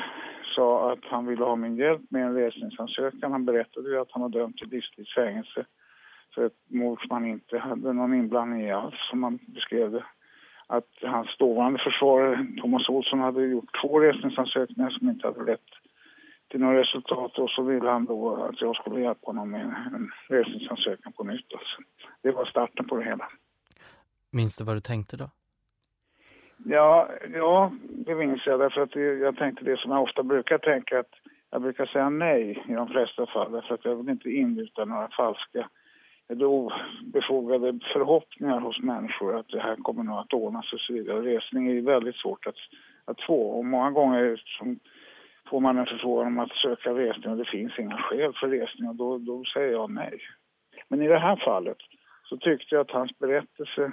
sa 0.55 0.91
att 0.91 1.03
han 1.03 1.25
ville 1.25 1.43
ha 1.43 1.55
min 1.55 1.75
hjälp 1.75 2.01
med 2.09 2.25
en 2.25 2.35
resningsansökan. 2.35 3.31
Han 3.31 3.45
berättade 3.45 3.89
ju 3.89 3.99
att 3.99 4.11
han 4.11 4.21
var 4.21 4.29
dömd 4.29 4.57
till 4.57 4.69
livstids 4.69 5.15
fängelse 5.15 5.65
för 6.35 6.45
ett 6.45 6.59
mord 6.67 7.01
som 7.01 7.11
han 7.11 7.25
inte 7.25 7.57
hade 7.57 7.93
någon 7.93 8.13
inblandning 8.13 8.61
i 8.61 8.71
alls, 8.71 8.95
som 9.09 9.23
han 9.23 9.39
beskrev 9.47 9.91
det. 9.91 10.05
Att 10.67 10.89
hans 11.01 11.37
dåvarande 11.37 11.79
försvarare 11.79 12.47
Thomas 12.61 12.89
Olsson 12.89 13.19
hade 13.19 13.45
gjort 13.45 13.81
två 13.81 13.99
resningsansökningar 13.99 14.89
som 14.89 15.09
inte 15.09 15.27
hade 15.27 15.43
lett 15.43 15.69
till 16.49 16.59
några 16.59 16.79
resultat 16.79 17.39
och 17.39 17.49
så 17.49 17.61
ville 17.63 17.89
han 17.89 18.05
då 18.05 18.35
att 18.35 18.61
jag 18.61 18.75
skulle 18.75 19.01
hjälpa 19.01 19.25
honom 19.25 19.51
med 19.51 19.61
en 19.95 20.11
resningsansökan 20.27 21.13
på 21.13 21.23
nytt. 21.23 21.53
Alltså. 21.53 21.81
Det 22.21 22.31
var 22.31 22.45
starten 22.45 22.87
på 22.87 22.97
det 22.97 23.03
hela. 23.03 23.27
Minns 24.31 24.57
du 24.57 24.63
vad 24.63 24.75
du 24.75 24.81
tänkte 24.81 25.17
då? 25.17 25.29
Ja, 26.65 27.09
ja, 27.33 27.71
det 27.81 28.15
minns 28.15 28.45
jag. 28.45 28.59
Därför 28.59 28.81
att 28.81 28.95
jag 28.95 29.37
tänkte 29.37 29.65
det 29.65 29.77
som 29.79 29.91
jag 29.91 30.03
ofta 30.03 30.23
brukar 30.23 30.57
tänka, 30.57 30.99
att 30.99 31.13
jag 31.49 31.61
brukar 31.61 31.85
säga 31.85 32.09
nej 32.09 32.63
i 32.69 32.73
de 32.73 32.87
flesta 32.87 33.25
fall. 33.25 33.51
Därför 33.51 33.73
att 33.73 33.85
jag 33.85 33.95
vill 33.95 34.09
inte 34.09 34.29
ingjuta 34.29 34.85
några 34.85 35.09
falska 35.17 35.69
eller 36.29 36.45
obefogade 36.45 37.79
förhoppningar 37.93 38.59
hos 38.59 38.81
människor 38.81 39.35
att 39.35 39.47
det 39.47 39.59
här 39.59 39.75
kommer 39.75 40.03
nog 40.03 40.17
att 40.17 40.33
ordnas 40.33 40.73
och 40.73 40.79
så 40.79 40.93
vidare. 40.93 41.21
Resning 41.21 41.67
är 41.67 41.73
ju 41.73 41.81
väldigt 41.81 42.15
svårt 42.15 42.47
att, 42.47 42.55
att 43.05 43.21
få 43.21 43.41
och 43.49 43.65
många 43.65 43.91
gånger 43.91 44.41
som 44.57 44.79
får 45.49 45.59
man 45.59 45.77
en 45.77 45.85
förfrågan 45.85 46.27
om 46.27 46.39
att 46.39 46.51
söka 46.51 46.93
resning 46.93 47.31
och 47.31 47.37
det 47.37 47.49
finns 47.51 47.79
inga 47.79 47.97
skäl 47.97 48.33
för 48.33 48.47
resning 48.47 48.89
och 48.89 48.95
då, 48.95 49.17
då 49.17 49.43
säger 49.53 49.71
jag 49.71 49.91
nej. 49.91 50.19
Men 50.87 51.01
i 51.01 51.07
det 51.07 51.19
här 51.19 51.35
fallet 51.35 51.77
så 52.23 52.37
tyckte 52.37 52.75
jag 52.75 52.81
att 52.81 52.91
hans 52.91 53.19
berättelse 53.19 53.91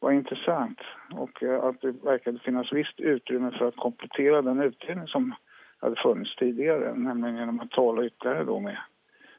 var 0.00 0.12
intressant 0.12 0.78
och 1.12 1.42
eh, 1.42 1.64
att 1.64 1.80
det 1.80 1.90
verkade 1.90 2.38
finnas 2.38 2.72
visst 2.72 3.00
utrymme 3.00 3.50
för 3.50 3.68
att 3.68 3.76
komplettera 3.76 4.42
den 4.42 4.62
utredning 4.62 5.06
som 5.06 5.34
hade 5.80 5.96
funnits 5.96 6.36
tidigare, 6.36 6.94
nämligen 6.94 7.36
genom 7.36 7.60
att 7.60 7.70
tala 7.70 8.04
ytterligare 8.04 8.44
då 8.44 8.60
med, 8.60 8.78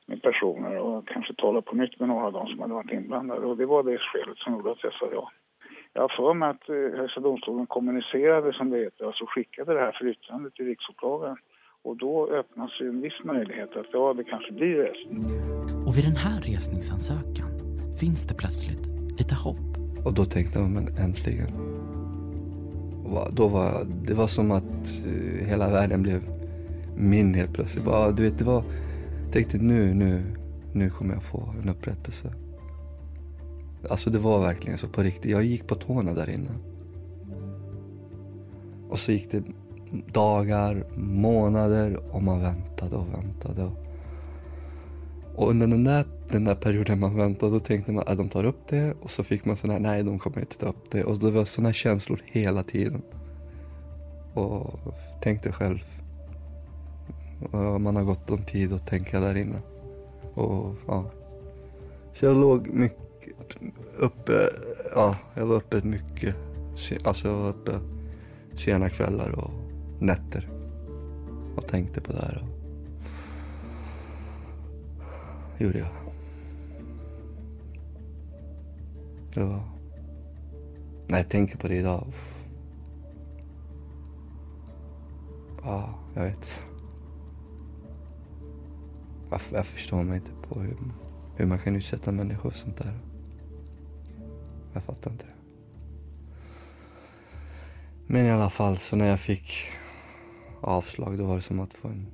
med 0.07 0.21
personer 0.21 0.77
och 0.77 1.07
kanske 1.07 1.33
tala 1.33 1.61
på 1.61 1.75
nytt 1.75 1.99
med 1.99 2.09
några 2.09 2.25
av 2.25 2.33
dem 2.33 2.47
som 2.47 2.59
hade 2.59 2.73
varit 2.73 2.91
inblandade. 2.91 3.45
Och 3.45 3.57
det 3.57 3.65
var 3.65 3.83
det 3.83 3.97
skälet 3.97 4.37
som 4.37 4.53
gjorde 4.53 4.71
att 4.71 4.83
jag 4.83 4.93
sa 4.93 5.09
ja. 5.11 5.31
Jag 5.93 6.01
har 6.01 6.13
för 6.17 6.33
mig 6.33 6.49
att 6.49 6.69
eh, 6.69 6.99
Högsta 6.99 7.19
domstolen 7.19 7.67
kommunicerade, 7.67 8.53
som 8.53 8.69
det 8.69 8.77
heter, 8.77 9.05
alltså 9.05 9.25
skickade 9.27 9.73
det 9.73 9.79
här 9.79 9.91
för 9.91 10.07
yttrande 10.07 10.49
till 10.51 10.65
riksåklagaren. 10.65 11.37
Och 11.83 11.97
då 11.97 12.27
öppnas 12.27 12.71
ju 12.81 12.89
en 12.89 13.01
viss 13.01 13.23
möjlighet 13.23 13.77
att 13.77 13.85
ja, 13.93 14.13
det 14.13 14.23
kanske 14.23 14.51
blir 14.51 14.75
resning. 14.75 15.25
Och 15.87 15.97
vid 15.97 16.05
den 16.05 16.15
här 16.15 16.41
resningsansökan 16.41 17.49
finns 17.99 18.27
det 18.27 18.35
plötsligt 18.37 18.85
lite 19.19 19.35
hopp. 19.35 19.71
Och 20.05 20.13
då 20.13 20.25
tänkte 20.25 20.59
jag, 20.59 20.69
men 20.69 20.87
äntligen. 21.05 21.51
Då 23.31 23.47
var, 23.47 23.69
det 24.07 24.13
var 24.13 24.27
som 24.27 24.51
att 24.51 24.85
eh, 25.05 25.47
hela 25.47 25.69
världen 25.69 26.03
blev 26.03 26.19
min 26.97 27.33
helt 27.33 27.53
plötsligt. 27.53 27.85
Bara, 27.85 28.11
du 28.11 28.23
vet, 28.23 28.39
det 28.39 28.45
var, 28.45 28.63
tänkte 29.31 29.57
nu, 29.57 29.93
nu, 29.93 30.23
nu 30.73 30.89
kommer 30.89 31.13
jag 31.13 31.23
få 31.23 31.53
en 31.63 31.69
upprättelse. 31.69 32.33
Alltså 33.89 34.09
det 34.09 34.19
var 34.19 34.41
verkligen 34.41 34.77
så 34.77 34.87
på 34.87 35.03
riktigt. 35.03 35.31
Jag 35.31 35.43
gick 35.43 35.67
på 35.67 35.75
tårna 35.75 36.13
där 36.13 36.29
inne. 36.29 36.49
Och 38.89 38.99
så 38.99 39.11
gick 39.11 39.31
det 39.31 39.43
dagar, 40.13 40.85
månader 40.97 41.99
och 42.11 42.23
man 42.23 42.41
väntade 42.41 42.95
och 42.95 43.13
väntade. 43.13 43.63
Och 43.63 43.85
och 45.35 45.49
under 45.49 45.67
den 45.67 45.83
där, 45.83 46.05
den 46.29 46.43
där 46.43 46.55
perioden 46.55 46.99
man 46.99 47.15
väntade 47.15 47.51
då 47.51 47.59
tänkte 47.59 47.91
man 47.91 48.03
att 48.07 48.17
de 48.17 48.29
tar 48.29 48.43
upp 48.43 48.67
det 48.67 48.93
och 49.01 49.11
så 49.11 49.23
fick 49.23 49.45
man 49.45 49.57
sån 49.57 49.69
här, 49.69 49.79
nej 49.79 50.03
de 50.03 50.19
kommer 50.19 50.39
inte 50.39 50.57
ta 50.57 50.65
upp 50.65 50.91
det. 50.91 51.03
Och 51.03 51.19
det 51.19 51.31
var 51.31 51.45
såna 51.45 51.73
känslor 51.73 52.21
hela 52.25 52.63
tiden. 52.63 53.01
Och 54.33 54.79
tänkte 55.21 55.51
själv, 55.51 55.83
man 57.79 57.95
har 57.95 58.03
gott 58.03 58.31
om 58.31 58.43
tid 58.43 58.73
att 58.73 58.87
tänka 58.87 59.19
där 59.19 59.35
inne. 59.35 59.61
Och 60.33 60.75
ja. 60.87 61.05
Så 62.13 62.25
jag 62.25 62.37
låg 62.37 62.69
mycket 62.69 62.97
uppe, 63.97 64.49
ja 64.95 65.15
jag 65.33 65.45
var 65.45 65.55
uppe 65.55 65.81
mycket. 65.83 66.35
Alltså 67.03 67.27
jag 67.27 67.37
var 67.37 67.49
uppe 67.49 67.79
sena 68.55 68.89
kvällar 68.89 69.31
och 69.31 69.51
nätter. 69.99 70.49
Och 71.55 71.67
tänkte 71.67 72.01
på 72.01 72.11
det 72.11 72.21
här. 72.21 72.45
gjorde 75.57 75.79
jag. 75.79 75.87
Det 79.33 79.43
var... 79.43 79.61
När 81.07 81.17
jag 81.17 81.29
tänker 81.29 81.57
på 81.57 81.67
det 81.67 81.75
idag. 81.75 82.13
Ja, 85.63 85.89
jag 86.13 86.23
vet. 86.23 86.63
Jag, 89.29 89.41
jag 89.51 89.65
förstår 89.65 90.03
mig 90.03 90.17
inte 90.17 90.31
på 90.31 90.59
hur, 90.59 90.77
hur 91.35 91.45
man 91.45 91.59
kan 91.59 91.75
utsätta 91.75 92.11
människor 92.11 92.49
för 92.49 92.59
sånt 92.59 92.77
där. 92.77 92.99
Jag 94.73 94.83
fattar 94.83 95.11
inte 95.11 95.25
det. 95.25 95.35
Men 98.07 98.25
i 98.25 98.31
alla 98.31 98.49
fall, 98.49 98.77
så 98.77 98.95
när 98.95 99.09
jag 99.09 99.19
fick 99.19 99.71
avslag 100.61 101.17
då 101.17 101.25
var 101.25 101.35
det 101.35 101.41
som 101.41 101.59
att 101.59 101.73
få 101.73 101.87
en... 101.87 102.07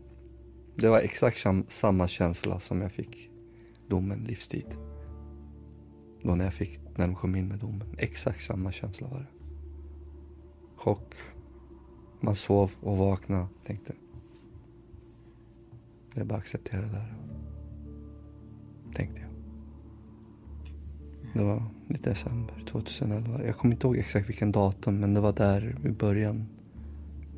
Det 0.75 0.89
var 0.89 0.99
exakt 0.99 1.45
samma 1.67 2.07
känsla 2.07 2.59
som 2.59 2.81
jag 2.81 2.91
fick 2.91 3.29
domen 3.87 4.19
livstid. 4.19 4.77
Då 6.23 6.35
när 6.35 6.43
jag 6.43 6.53
fick, 6.53 6.79
när 6.97 7.07
de 7.07 7.15
kom 7.15 7.35
in 7.35 7.47
med 7.47 7.59
domen. 7.59 7.95
Exakt 7.97 8.43
samma 8.43 8.71
känsla 8.71 9.07
var 9.07 9.19
det. 9.19 9.27
Chock. 10.75 11.13
Man 12.19 12.35
sov 12.35 12.71
och 12.81 12.97
vaknade. 12.97 13.47
Tänkte. 13.65 13.93
Det 16.13 16.21
är 16.21 16.25
bara 16.25 16.35
att 16.35 16.41
acceptera 16.41 16.81
det 16.81 16.87
där. 16.87 17.13
Tänkte 18.93 19.21
jag. 19.21 19.31
Det 21.33 21.43
var 21.43 21.63
i 21.89 21.93
december 21.93 22.53
2011. 22.65 23.43
Jag 23.45 23.55
kommer 23.55 23.73
inte 23.73 23.87
ihåg 23.87 23.97
exakt 23.97 24.29
vilken 24.29 24.51
datum 24.51 24.99
men 24.99 25.13
det 25.13 25.19
var 25.19 25.33
där 25.33 25.75
i 25.85 25.89
början. 25.89 26.45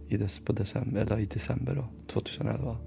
I, 0.07 0.17
des, 0.17 0.39
på 0.39 0.53
december, 0.53 1.01
eller 1.01 1.19
i 1.19 1.26
december 1.26 1.76
då, 1.76 1.86
2011. 2.07 2.78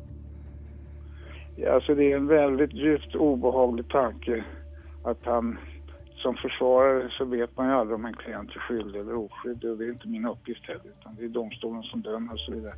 Alltså 1.70 1.94
det 1.94 2.12
är 2.12 2.16
en 2.16 2.26
väldigt 2.26 2.72
djupt 2.72 3.14
obehaglig 3.14 3.88
tanke 3.88 4.44
att 5.04 5.18
han 5.22 5.58
som 6.16 6.34
försvarare 6.34 7.10
så 7.10 7.24
vet 7.24 7.56
man 7.56 7.66
ju 7.66 7.72
aldrig 7.72 7.94
om 7.94 8.04
en 8.04 8.14
klient 8.14 8.50
är 8.50 8.58
skyldig 8.58 9.00
eller 9.00 9.14
oskyldig 9.14 9.70
och 9.70 9.78
det 9.78 9.84
är 9.84 9.92
inte 9.92 10.08
min 10.08 10.26
uppgift 10.26 10.66
heller 10.66 10.90
utan 11.00 11.14
det 11.14 11.24
är 11.24 11.28
domstolen 11.28 11.82
som 11.82 12.02
dömer 12.02 12.32
och 12.32 12.38
så 12.38 12.52
vidare. 12.52 12.74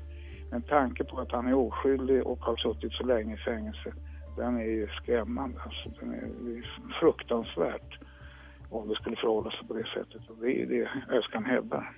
Men 0.50 0.62
tanke 0.62 1.04
på 1.04 1.20
att 1.20 1.32
han 1.32 1.46
är 1.46 1.54
oskyldig 1.54 2.26
och 2.26 2.40
har 2.40 2.56
suttit 2.56 2.92
så 2.92 3.04
länge 3.04 3.34
i 3.34 3.38
fängelse 3.38 3.92
den 4.38 4.56
är 4.56 4.64
ju 4.80 4.88
skrämmande. 5.02 5.58
Alltså, 5.62 6.00
den 6.00 6.14
är, 6.14 6.28
det 6.44 6.58
är 6.58 6.64
fruktansvärt 7.00 7.98
om 8.70 8.88
det 8.88 8.94
skulle 8.94 9.16
förhålla 9.16 9.50
sig 9.50 9.68
på 9.68 9.74
det 9.74 9.86
sättet. 9.94 10.30
Och 10.30 10.36
det 10.40 10.62
är 10.62 10.66
det 10.66 11.14
Öskan 11.18 11.44
hävdar. 11.44 11.96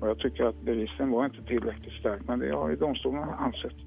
Och 0.00 0.08
jag 0.08 0.18
tycker 0.18 0.44
att 0.44 0.60
bevisen 0.62 1.10
var 1.10 1.24
inte 1.24 1.42
tillräckligt 1.42 2.00
stark 2.00 2.22
men 2.26 2.38
det 2.38 2.50
har 2.54 2.70
ju 2.70 2.76
domstolen 2.76 3.28
ansett. 3.28 3.78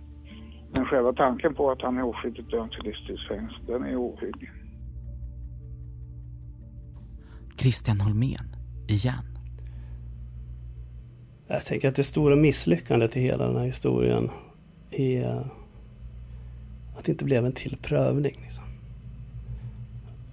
Men 0.71 0.85
själva 0.85 1.13
tanken 1.13 1.55
på 1.55 1.71
att 1.71 1.81
han 1.81 1.97
är 1.97 2.03
oskyldigt 2.03 2.51
dömd 2.51 2.71
till 2.71 2.83
livstidsfängelse, 2.83 3.57
den 3.67 3.83
är 3.83 3.95
ohygglig. 3.95 4.51
Christian 7.57 7.99
Holmén, 8.01 8.47
igen. 8.87 9.28
Jag 11.51 11.65
tänker 11.65 11.89
att 11.89 11.95
det 11.95 12.03
stora 12.03 12.35
misslyckandet 12.35 13.17
i 13.17 13.19
hela 13.19 13.47
den 13.47 13.55
här 13.55 13.65
historien 13.65 14.29
är 14.91 15.49
att 16.97 17.05
det 17.05 17.11
inte 17.11 17.25
blev 17.25 17.45
en 17.45 17.51
till 17.51 17.77
prövning. 17.81 18.35
Liksom. 18.43 18.63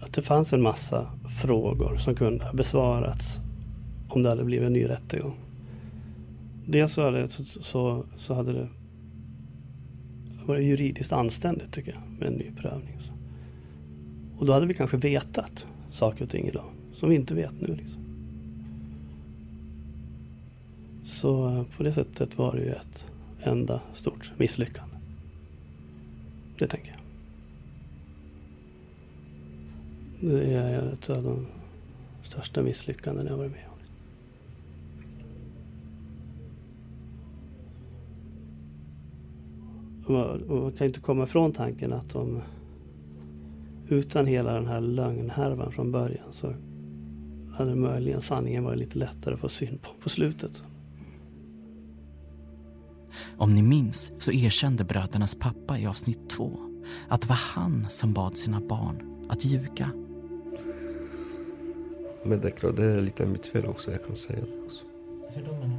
Att 0.00 0.12
det 0.12 0.22
fanns 0.22 0.52
en 0.52 0.62
massa 0.62 1.10
frågor 1.42 1.96
som 1.96 2.14
kunde 2.14 2.44
ha 2.44 2.52
besvarats 2.52 3.36
om 4.08 4.22
det 4.22 4.28
hade 4.28 4.44
blivit 4.44 4.66
en 4.66 4.72
ny 4.72 4.88
rättegång. 4.88 5.36
Dels 6.66 6.92
så 6.92 7.02
hade, 7.02 7.28
så, 7.60 8.04
så 8.16 8.34
hade 8.34 8.52
det 8.52 8.68
varit 10.46 10.64
juridiskt 10.64 11.12
anständigt 11.12 11.72
tycker 11.72 11.92
jag 11.92 12.18
med 12.18 12.28
en 12.28 12.34
ny 12.34 12.50
prövning. 12.60 12.98
Och 14.38 14.46
då 14.46 14.52
hade 14.52 14.66
vi 14.66 14.74
kanske 14.74 14.96
vetat 14.96 15.66
saker 15.90 16.24
och 16.24 16.30
ting 16.30 16.48
idag 16.48 16.70
som 16.92 17.08
vi 17.08 17.16
inte 17.16 17.34
vet 17.34 17.60
nu. 17.60 17.66
Liksom. 17.66 18.05
Så 21.20 21.48
eh, 21.48 21.64
på 21.76 21.82
det 21.82 21.92
sättet 21.92 22.38
var 22.38 22.52
det 22.52 22.62
ju 22.62 22.70
ett 22.70 23.04
enda 23.40 23.80
stort 23.94 24.30
misslyckande. 24.36 24.96
Det 26.58 26.66
tänker 26.66 26.88
jag. 26.88 27.00
Det 30.30 30.54
är 30.54 30.92
ett 30.92 31.10
av 31.10 31.22
de 31.22 31.46
största 32.22 32.62
misslyckanden 32.62 33.26
jag 33.26 33.36
varit 33.36 33.52
med 33.52 33.64
om. 33.66 33.76
Och 40.06 40.62
man 40.62 40.72
kan 40.72 40.86
inte 40.86 41.00
komma 41.00 41.24
ifrån 41.24 41.52
tanken 41.52 41.92
att 41.92 42.10
de 42.10 42.42
utan 43.88 44.26
hela 44.26 44.52
den 44.52 44.66
här 44.66 44.80
lögnhärvan 44.80 45.72
från 45.72 45.92
början 45.92 46.32
så 46.32 46.54
hade 47.52 47.74
möjligen 47.74 48.20
sanningen 48.20 48.64
varit 48.64 48.78
lite 48.78 48.98
lättare 48.98 49.34
att 49.34 49.40
få 49.40 49.48
syn 49.48 49.78
på 49.78 49.90
på 50.02 50.08
slutet. 50.08 50.64
Om 53.36 53.54
ni 53.54 53.62
minns 53.62 54.12
så 54.18 54.32
erkände 54.32 54.84
brödernas 54.84 55.34
pappa 55.34 55.78
i 55.78 55.86
avsnitt 55.86 56.30
två 56.30 56.58
att 57.08 57.20
det 57.20 57.28
var 57.28 57.36
han 57.36 57.86
som 57.90 58.12
bad 58.12 58.36
sina 58.36 58.60
barn 58.60 59.26
att 59.28 59.44
ljuga. 59.44 59.90
Men 62.22 62.40
det 62.40 62.48
är 62.48 62.52
klart, 62.52 62.76
det 62.76 62.84
är 62.84 63.00
lite 63.00 63.26
mitt 63.26 63.46
fel 63.46 63.66
också, 63.66 63.90
jag 63.90 64.04
kan 64.04 64.16
säga 64.16 64.40
det 64.40 64.64
också. 64.64 64.84
Hur 65.28 65.42
då 65.42 65.52
menar? 65.52 65.78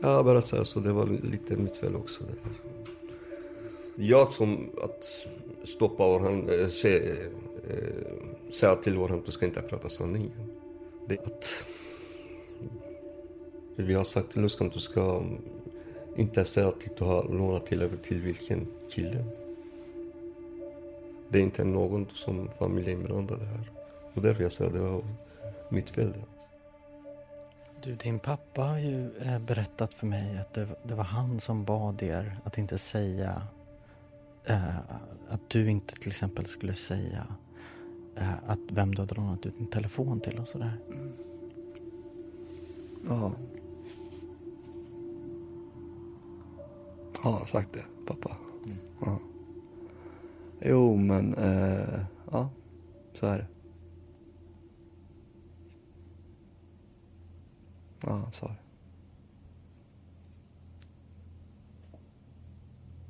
Ja, 0.00 0.22
bara 0.22 0.42
säga 0.42 0.64
så, 0.64 0.80
det 0.80 0.92
var 0.92 1.06
lite 1.06 1.56
mitt 1.56 1.76
fel 1.76 1.96
också. 1.96 2.24
Det 2.24 2.38
här. 2.44 2.52
Jag 4.00 4.32
som 4.32 4.70
att 4.82 5.26
stoppa 5.64 6.16
Orhan, 6.16 6.48
äh, 6.48 6.68
se, 6.68 6.96
äh, 6.98 8.52
säga 8.52 8.76
till 8.76 8.98
Orhan 8.98 9.18
att 9.18 9.26
du 9.26 9.32
ska 9.32 9.46
inte 9.46 9.62
prata 9.62 9.88
sanningen. 9.88 10.32
Det 11.08 11.18
att 11.18 11.64
vi 13.76 13.94
har 13.94 14.04
sagt 14.04 14.32
till 14.32 14.42
Luskan 14.42 14.66
att 14.66 14.72
du 14.72 14.80
ska 14.80 15.22
inte 16.18 16.44
säga 16.44 16.68
att 16.68 16.96
du 16.96 17.04
har 17.04 17.28
lånat 17.28 17.66
till 17.66 17.98
till 18.02 18.20
vilken 18.20 18.66
kille. 18.90 19.24
Det 21.28 21.38
är 21.38 21.42
inte 21.42 21.64
någon 21.64 22.06
som 22.14 22.50
familj 22.58 22.88
är 22.88 22.92
inblandad 22.92 23.40
här. 23.40 23.70
Och 24.14 24.22
därför 24.22 24.42
jag 24.42 24.52
säger 24.52 24.70
att 24.70 24.76
det 24.76 24.82
var 24.82 25.02
mitt 25.68 25.90
fel. 25.90 26.12
Du, 27.82 27.94
din 27.94 28.18
pappa 28.18 28.62
har 28.62 28.78
ju 28.78 29.10
eh, 29.18 29.38
berättat 29.38 29.94
för 29.94 30.06
mig 30.06 30.38
att 30.38 30.52
det, 30.52 30.68
det 30.82 30.94
var 30.94 31.04
han 31.04 31.40
som 31.40 31.64
bad 31.64 32.02
er 32.02 32.38
att 32.44 32.58
inte 32.58 32.78
säga 32.78 33.42
eh, 34.44 34.76
att 35.28 35.40
du 35.48 35.70
inte 35.70 35.94
till 35.94 36.10
exempel 36.10 36.46
skulle 36.46 36.74
säga 36.74 37.26
eh, 38.16 38.34
att 38.46 38.58
vem 38.68 38.94
du 38.94 39.02
hade 39.02 39.14
lånat 39.14 39.46
ut 39.46 39.58
din 39.58 39.66
telefon 39.66 40.20
till 40.20 40.38
och 40.38 40.48
sådär. 40.48 40.72
Ja. 43.08 43.32
Har 47.20 47.32
han 47.32 47.46
sagt 47.46 47.72
det, 47.72 47.84
pappa? 48.06 48.36
Mm. 48.64 48.78
Ja. 49.00 49.18
Jo, 50.60 50.96
men 50.96 51.34
eh, 51.34 52.00
ja, 52.30 52.50
så 53.14 53.26
är 53.26 53.38
det. 53.38 53.46
Ja, 58.00 58.12
han 58.12 58.32
sa 58.32 58.46
det. 58.46 58.56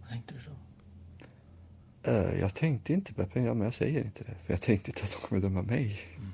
Vad 0.00 0.08
tänkte 0.08 0.34
du 0.34 0.40
då? 0.40 2.10
Eh, 2.10 2.40
jag 2.40 2.54
tänkte 2.54 2.92
inte 2.92 3.14
på 3.14 3.26
pengar, 3.26 3.54
men 3.54 3.64
jag 3.64 3.74
säger 3.74 4.04
inte 4.04 4.24
det. 4.24 4.34
För 4.44 4.52
jag 4.52 4.60
tänkte 4.62 4.90
inte 4.90 5.02
att 5.02 5.12
de 5.12 5.26
kommer 5.28 5.42
döma 5.42 5.62
mig. 5.62 6.00
Mm. 6.16 6.30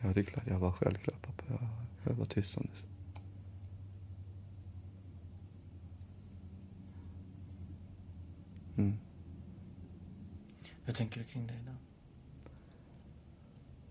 Jag 0.00 0.14
tyckte 0.14 0.40
att 0.40 0.46
jag 0.46 0.58
var 0.58 0.72
självklar, 0.72 1.14
pappa. 1.22 1.44
Jag, 1.48 1.68
jag 2.04 2.14
var 2.14 2.26
tyst 2.26 2.56
om 2.56 2.66
det. 2.72 2.91
Mm. 8.76 8.98
Hur 10.84 10.92
tänker 10.92 11.20
du 11.20 11.26
kring 11.26 11.46
det 11.46 11.54
idag? 11.54 11.76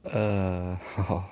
Eh, 0.03 0.77
ja. 0.97 1.29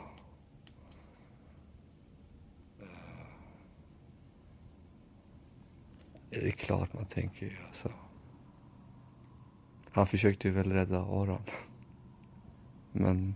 Det 6.30 6.48
är 6.48 6.52
klart 6.52 6.94
man 6.94 7.06
tänker 7.06 7.46
ju 7.46 7.58
alltså. 7.68 7.92
Han 9.92 10.08
försökte 10.08 10.48
ju 10.48 10.54
väl 10.54 10.72
rädda 10.72 11.00
Aron. 11.00 11.42
Men 12.92 13.36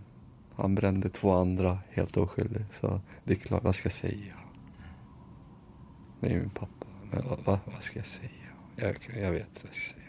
han 0.54 0.74
brände 0.74 1.08
två 1.08 1.32
andra 1.32 1.78
helt 1.90 2.16
oskyldigt. 2.16 2.74
Så 2.74 3.00
det 3.24 3.32
är 3.32 3.36
klart, 3.36 3.64
vad 3.64 3.76
ska 3.76 3.86
jag 3.86 3.92
säga? 3.92 4.34
Det 6.20 6.32
är 6.32 6.40
min 6.40 6.50
pappa. 6.50 6.86
Men 7.10 7.28
vad, 7.28 7.38
vad, 7.44 7.58
vad 7.66 7.82
ska 7.82 7.98
jag 7.98 8.06
säga? 8.06 8.30
Jag, 8.76 8.96
jag 9.22 9.32
vet 9.32 9.62
vad 9.62 9.68
jag 9.68 9.74
ska 9.74 9.94
säga. 9.94 10.03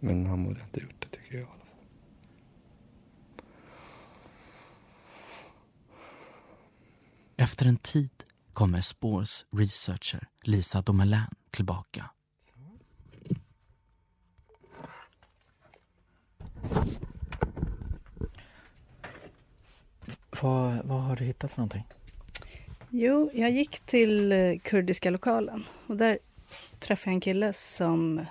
Men 0.00 0.26
han 0.26 0.44
borde 0.44 0.60
inte 0.60 0.80
gjort 0.80 1.00
det 1.00 1.08
tycker 1.08 1.34
jag 1.34 1.40
i 1.40 1.44
alla 1.44 1.50
fall. 1.50 1.58
Efter 7.36 7.66
en 7.66 7.76
tid 7.76 8.10
kommer 8.52 8.80
Spårs 8.80 9.44
researcher 9.50 10.28
Lisa 10.42 10.82
Domelin 10.82 11.26
tillbaka. 11.50 12.10
Vad, 20.42 20.84
vad 20.84 21.02
har 21.02 21.16
du 21.16 21.24
hittat 21.24 21.52
för 21.52 21.58
någonting? 21.58 21.84
Jo, 22.90 23.30
jag 23.34 23.50
gick 23.50 23.80
till 23.80 24.32
eh, 24.32 24.58
kurdiska 24.58 25.10
lokalen 25.10 25.64
och 25.86 25.96
där 25.96 26.18
träffade 26.78 27.10
jag 27.10 27.14
en 27.14 27.20
kille 27.20 27.52
som... 27.52 28.26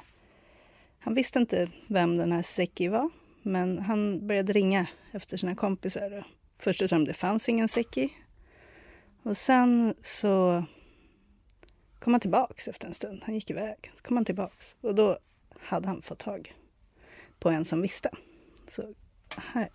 Han 1.08 1.14
visste 1.14 1.40
inte 1.40 1.70
vem 1.88 2.18
den 2.18 2.32
här 2.32 2.42
Seki 2.42 2.88
var, 2.88 3.10
men 3.42 3.80
han 3.80 4.28
började 4.28 4.54
ringa 4.54 4.88
efter 5.12 5.38
sina 5.38 5.56
kompisar. 5.56 6.24
Först 6.58 6.90
sa 6.90 6.96
de 6.96 7.06
det 7.06 7.14
fanns 7.14 7.50
ingen 7.50 7.68
Seki. 7.68 8.14
Och 9.24 9.38
sen 9.38 9.96
så 10.02 10.64
kom 12.00 12.14
han 12.14 12.20
tillbaks 12.20 12.68
efter 12.68 12.88
en 12.88 12.94
stund. 12.94 13.22
Han 13.24 13.36
gick 13.36 13.50
iväg. 13.50 13.92
Så 13.96 14.04
kom 14.04 14.18
han 14.18 14.26
tillbaks 14.26 14.76
och 14.82 14.96
då 14.96 15.18
hade 15.60 15.88
han 15.88 16.02
fått 16.02 16.20
tag 16.20 16.56
på 17.40 17.50
en 17.50 17.66
som 17.66 17.82
visste. 17.82 18.10
Så 18.68 18.94
här. 19.38 19.70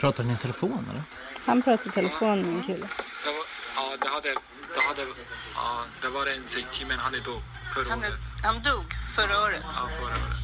Pratar 0.00 0.24
ni 0.24 0.32
i 0.32 0.36
telefon 0.36 0.86
eller? 0.90 1.02
Han 1.46 1.62
pratade 1.62 1.88
i 1.88 1.92
telefon 1.92 2.42
med 2.42 2.54
en 2.54 2.62
kille. 2.62 2.86
Det 3.24 3.30
var, 3.36 3.44
ja, 3.76 3.96
det 4.00 4.08
hade, 4.08 4.28
det 4.74 4.82
hade, 4.88 5.06
ja, 5.54 5.84
det 6.02 6.08
var 6.08 6.26
en 6.26 6.42
Seki, 6.48 6.84
men 6.84 6.98
han 6.98 7.14
är 7.14 7.20
dog 7.20 7.40
förra 7.74 7.90
Han, 7.90 7.98
året. 7.98 8.12
han 8.42 8.62
dog 8.62 8.84
förra 9.16 9.40
året? 9.42 9.64
Ja, 9.64 9.88
förra 10.00 10.16
året. 10.16 10.36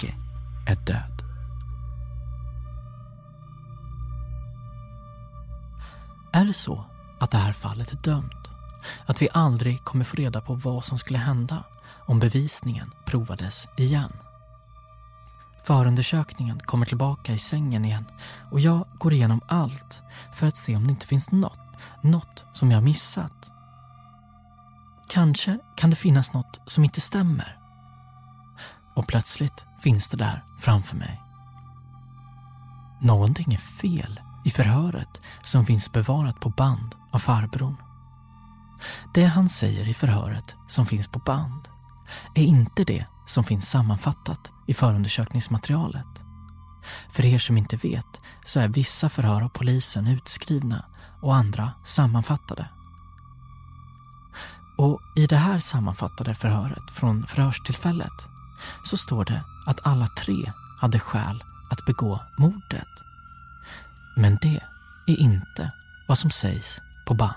Oj. 0.00 0.14
Är 0.68 0.76
död. 0.76 1.19
Är 6.32 6.44
det 6.44 6.52
så 6.52 6.84
att 7.20 7.30
det 7.30 7.38
här 7.38 7.52
fallet 7.52 7.92
är 7.92 7.96
dömt? 7.96 8.50
Att 9.06 9.22
vi 9.22 9.28
aldrig 9.32 9.84
kommer 9.84 10.04
få 10.04 10.16
reda 10.16 10.40
på 10.40 10.54
vad 10.54 10.84
som 10.84 10.98
skulle 10.98 11.18
hända 11.18 11.64
om 12.06 12.18
bevisningen 12.18 12.92
provades 13.04 13.68
igen? 13.76 14.12
Förundersökningen 15.64 16.60
kommer 16.60 16.86
tillbaka 16.86 17.32
i 17.32 17.38
sängen 17.38 17.84
igen 17.84 18.04
och 18.50 18.60
jag 18.60 18.86
går 18.98 19.12
igenom 19.12 19.40
allt 19.48 20.02
för 20.34 20.46
att 20.46 20.56
se 20.56 20.76
om 20.76 20.86
det 20.86 20.90
inte 20.90 21.06
finns 21.06 21.30
något, 21.30 21.60
något 22.02 22.46
som 22.52 22.70
jag 22.70 22.82
missat. 22.82 23.50
Kanske 25.08 25.58
kan 25.76 25.90
det 25.90 25.96
finnas 25.96 26.32
något 26.32 26.60
som 26.66 26.84
inte 26.84 27.00
stämmer. 27.00 27.58
Och 28.94 29.06
plötsligt 29.06 29.66
finns 29.80 30.10
det 30.10 30.16
där 30.16 30.44
framför 30.60 30.96
mig. 30.96 31.20
Någonting 33.00 33.54
är 33.54 33.58
fel 33.58 34.20
i 34.44 34.50
förhöret 34.50 35.20
som 35.42 35.66
finns 35.66 35.92
bevarat 35.92 36.40
på 36.40 36.48
band 36.48 36.94
av 37.10 37.18
farbrorn. 37.18 37.76
Det 39.14 39.24
han 39.24 39.48
säger 39.48 39.88
i 39.88 39.94
förhöret 39.94 40.54
som 40.66 40.86
finns 40.86 41.08
på 41.08 41.18
band 41.18 41.68
är 42.34 42.42
inte 42.42 42.84
det 42.84 43.06
som 43.26 43.44
finns 43.44 43.70
sammanfattat 43.70 44.52
i 44.66 44.74
förundersökningsmaterialet. 44.74 46.24
För 47.10 47.24
er 47.24 47.38
som 47.38 47.56
inte 47.56 47.76
vet 47.76 48.20
så 48.44 48.60
är 48.60 48.68
vissa 48.68 49.08
förhör 49.08 49.42
av 49.42 49.48
polisen 49.48 50.06
utskrivna 50.06 50.84
och 51.22 51.34
andra 51.34 51.72
sammanfattade. 51.84 52.68
Och 54.78 55.00
i 55.16 55.26
det 55.26 55.36
här 55.36 55.58
sammanfattade 55.58 56.34
förhöret 56.34 56.90
från 56.90 57.26
förhörstillfället 57.26 58.28
så 58.84 58.96
står 58.96 59.24
det 59.24 59.44
att 59.66 59.86
alla 59.86 60.06
tre 60.06 60.52
hade 60.80 60.98
skäl 60.98 61.44
att 61.70 61.86
begå 61.86 62.20
mordet. 62.38 63.09
Men 64.20 64.38
det 64.40 64.60
är 65.06 65.20
inte 65.20 65.70
vad 66.08 66.18
som 66.18 66.30
sägs 66.30 66.80
på 67.06 67.14
band. 67.14 67.34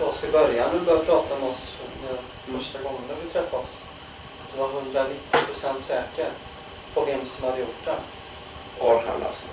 oss 0.00 0.24
i 0.24 0.32
början 0.32 0.70
när 0.72 0.78
du 0.78 0.84
började 0.84 1.04
prata 1.04 1.38
med 1.38 1.48
oss 1.48 1.74
första 2.46 2.82
gången 2.82 3.00
när 3.08 3.14
vi 3.24 3.30
träffade 3.30 3.62
oss. 3.62 3.78
Att 4.42 4.52
du 4.52 4.58
var 4.58 4.68
190% 4.68 5.78
säker 5.78 6.30
på 6.94 7.04
vem 7.04 7.26
som 7.26 7.44
hade 7.44 7.60
gjort 7.60 7.84
det. 7.84 7.98
Orhan 8.80 9.22
alltså. 9.22 9.46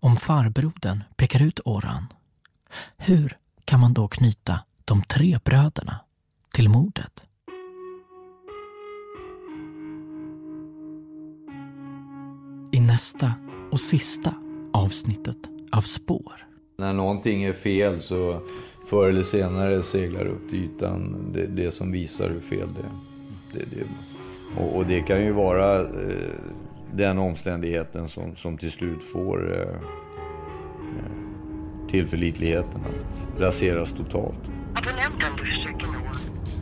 Om 0.00 0.16
farbrodern 0.16 1.04
pekar 1.16 1.42
ut 1.42 1.60
Orhan, 1.64 2.06
hur 2.96 3.38
kan 3.64 3.80
man 3.80 3.94
då 3.94 4.08
knyta 4.08 4.60
de 4.84 5.02
tre 5.02 5.38
bröderna 5.44 6.00
till 6.54 6.68
mordet? 6.68 7.24
I 12.72 12.80
nästa 12.80 13.34
och 13.70 13.80
sista 13.80 14.34
avsnittet 14.72 15.36
av 15.72 15.80
Spår. 15.80 16.32
När 16.78 16.92
någonting 16.92 17.42
är 17.42 17.52
fel 17.52 18.00
så 18.00 18.40
förr 18.86 19.08
eller 19.08 19.22
senare 19.22 19.82
seglar 19.82 20.26
upp 20.26 20.50
till 20.50 20.64
ytan 20.64 21.30
det, 21.32 21.46
det 21.46 21.70
som 21.70 21.92
visar 21.92 22.30
hur 22.30 22.40
fel 22.40 22.68
det 22.74 22.80
är. 22.80 22.92
Det, 23.52 23.76
det, 23.76 23.84
och, 24.60 24.76
och, 24.76 24.86
det 24.86 25.00
kan 25.00 25.24
ju 25.24 25.32
vara 25.32 25.80
eh, 25.80 25.86
den 26.94 27.18
omständigheten 27.18 28.08
som, 28.08 28.36
som 28.36 28.58
till 28.58 28.72
slut 28.72 29.02
får 29.02 29.60
eh, 29.60 29.68
eh 29.68 31.28
tillförlitligheten 31.90 32.80
att 32.80 33.40
raseras 33.40 33.92
totalt. 33.92 34.40
Abonnenten 34.74 35.36
du 35.36 35.44
försöker 35.44 35.86
nå 35.86 36.12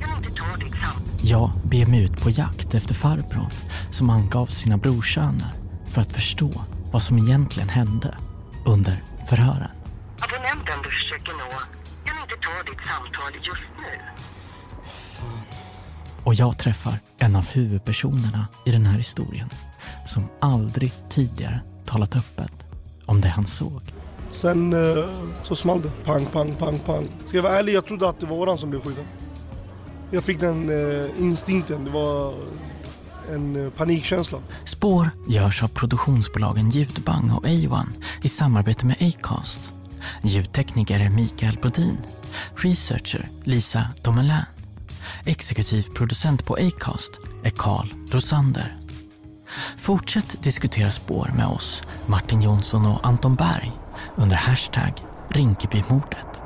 kan 0.00 0.24
inte 0.24 0.40
ta 0.40 0.56
ditt 0.56 0.72
samtal. 0.72 1.02
Jag 1.22 1.50
beger 1.64 1.86
mig 1.86 2.04
ut 2.04 2.22
på 2.22 2.30
jakt 2.30 2.74
efter 2.74 2.94
farbrorn 2.94 3.50
som 3.90 4.10
angav 4.10 4.46
sina 4.46 4.76
brorsöner 4.76 5.52
för 5.84 6.00
att 6.00 6.12
förstå 6.12 6.50
vad 6.92 7.02
som 7.02 7.18
egentligen 7.18 7.68
hände 7.68 8.16
under 8.66 9.02
förhören. 9.28 9.70
Abonnenten 10.18 10.82
du 10.82 10.90
försöker 10.90 11.32
nå 11.32 11.50
kan 12.04 12.16
inte 12.22 12.34
ta 12.34 12.70
ditt 12.70 12.86
samtal 12.86 13.32
just 13.34 13.60
nu. 13.78 14.00
Och 16.24 16.34
jag 16.34 16.58
träffar 16.58 16.98
en 17.18 17.36
av 17.36 17.48
huvudpersonerna 17.48 18.48
i 18.64 18.70
den 18.70 18.86
här 18.86 18.96
historien 18.98 19.50
som 20.06 20.28
aldrig 20.40 20.92
tidigare 21.08 21.60
talat 21.84 22.16
öppet 22.16 22.66
om 23.06 23.20
det 23.20 23.28
han 23.28 23.46
såg. 23.46 23.82
Sen 24.32 24.72
eh, 24.72 25.04
så 25.42 25.56
small 25.56 25.82
det. 25.82 25.90
Pang, 26.04 26.26
pang, 26.26 26.54
pang, 26.54 26.78
pang. 26.78 27.08
Ska 27.26 27.36
jag 27.38 27.42
vara 27.42 27.58
ärlig, 27.58 27.72
jag 27.72 27.86
trodde 27.86 28.08
att 28.08 28.20
det 28.20 28.26
var 28.26 28.36
Orhan 28.36 28.58
som 28.58 28.70
blev 28.70 28.80
skjuten. 28.80 29.04
Jag 30.10 30.24
fick 30.24 30.40
den 30.40 30.70
eh, 30.70 31.10
instinkten. 31.18 31.84
Det 31.84 31.90
var 31.90 32.34
en 33.34 33.64
eh, 33.64 33.70
panikkänsla. 33.70 34.38
Spår 34.64 35.10
görs 35.28 35.62
av 35.62 35.68
produktionsbolagen 35.68 36.70
Ljudbang 36.70 37.30
och 37.30 37.44
A1 37.44 37.86
i 38.22 38.28
samarbete 38.28 38.86
med 38.86 38.96
Acast. 39.00 39.72
Ljudtekniker 40.22 41.00
är 41.00 41.10
Mikael 41.10 41.58
Brodin. 41.62 41.98
Researcher 42.56 43.28
Lisa 43.44 43.88
Domelin. 44.02 44.44
Exekutiv 45.24 45.82
producent 45.82 46.46
på 46.46 46.54
Acast 46.54 47.20
är 47.42 47.50
Carl 47.50 47.88
Rosander. 48.10 48.76
Fortsätt 49.78 50.42
diskutera 50.42 50.90
spår 50.90 51.32
med 51.36 51.46
oss, 51.46 51.82
Martin 52.06 52.42
Jonsson 52.42 52.86
och 52.86 53.06
Anton 53.06 53.34
Berg 53.34 53.72
under 54.16 54.36
hashtag 54.36 54.92
Rinkebymordet. 55.30 56.45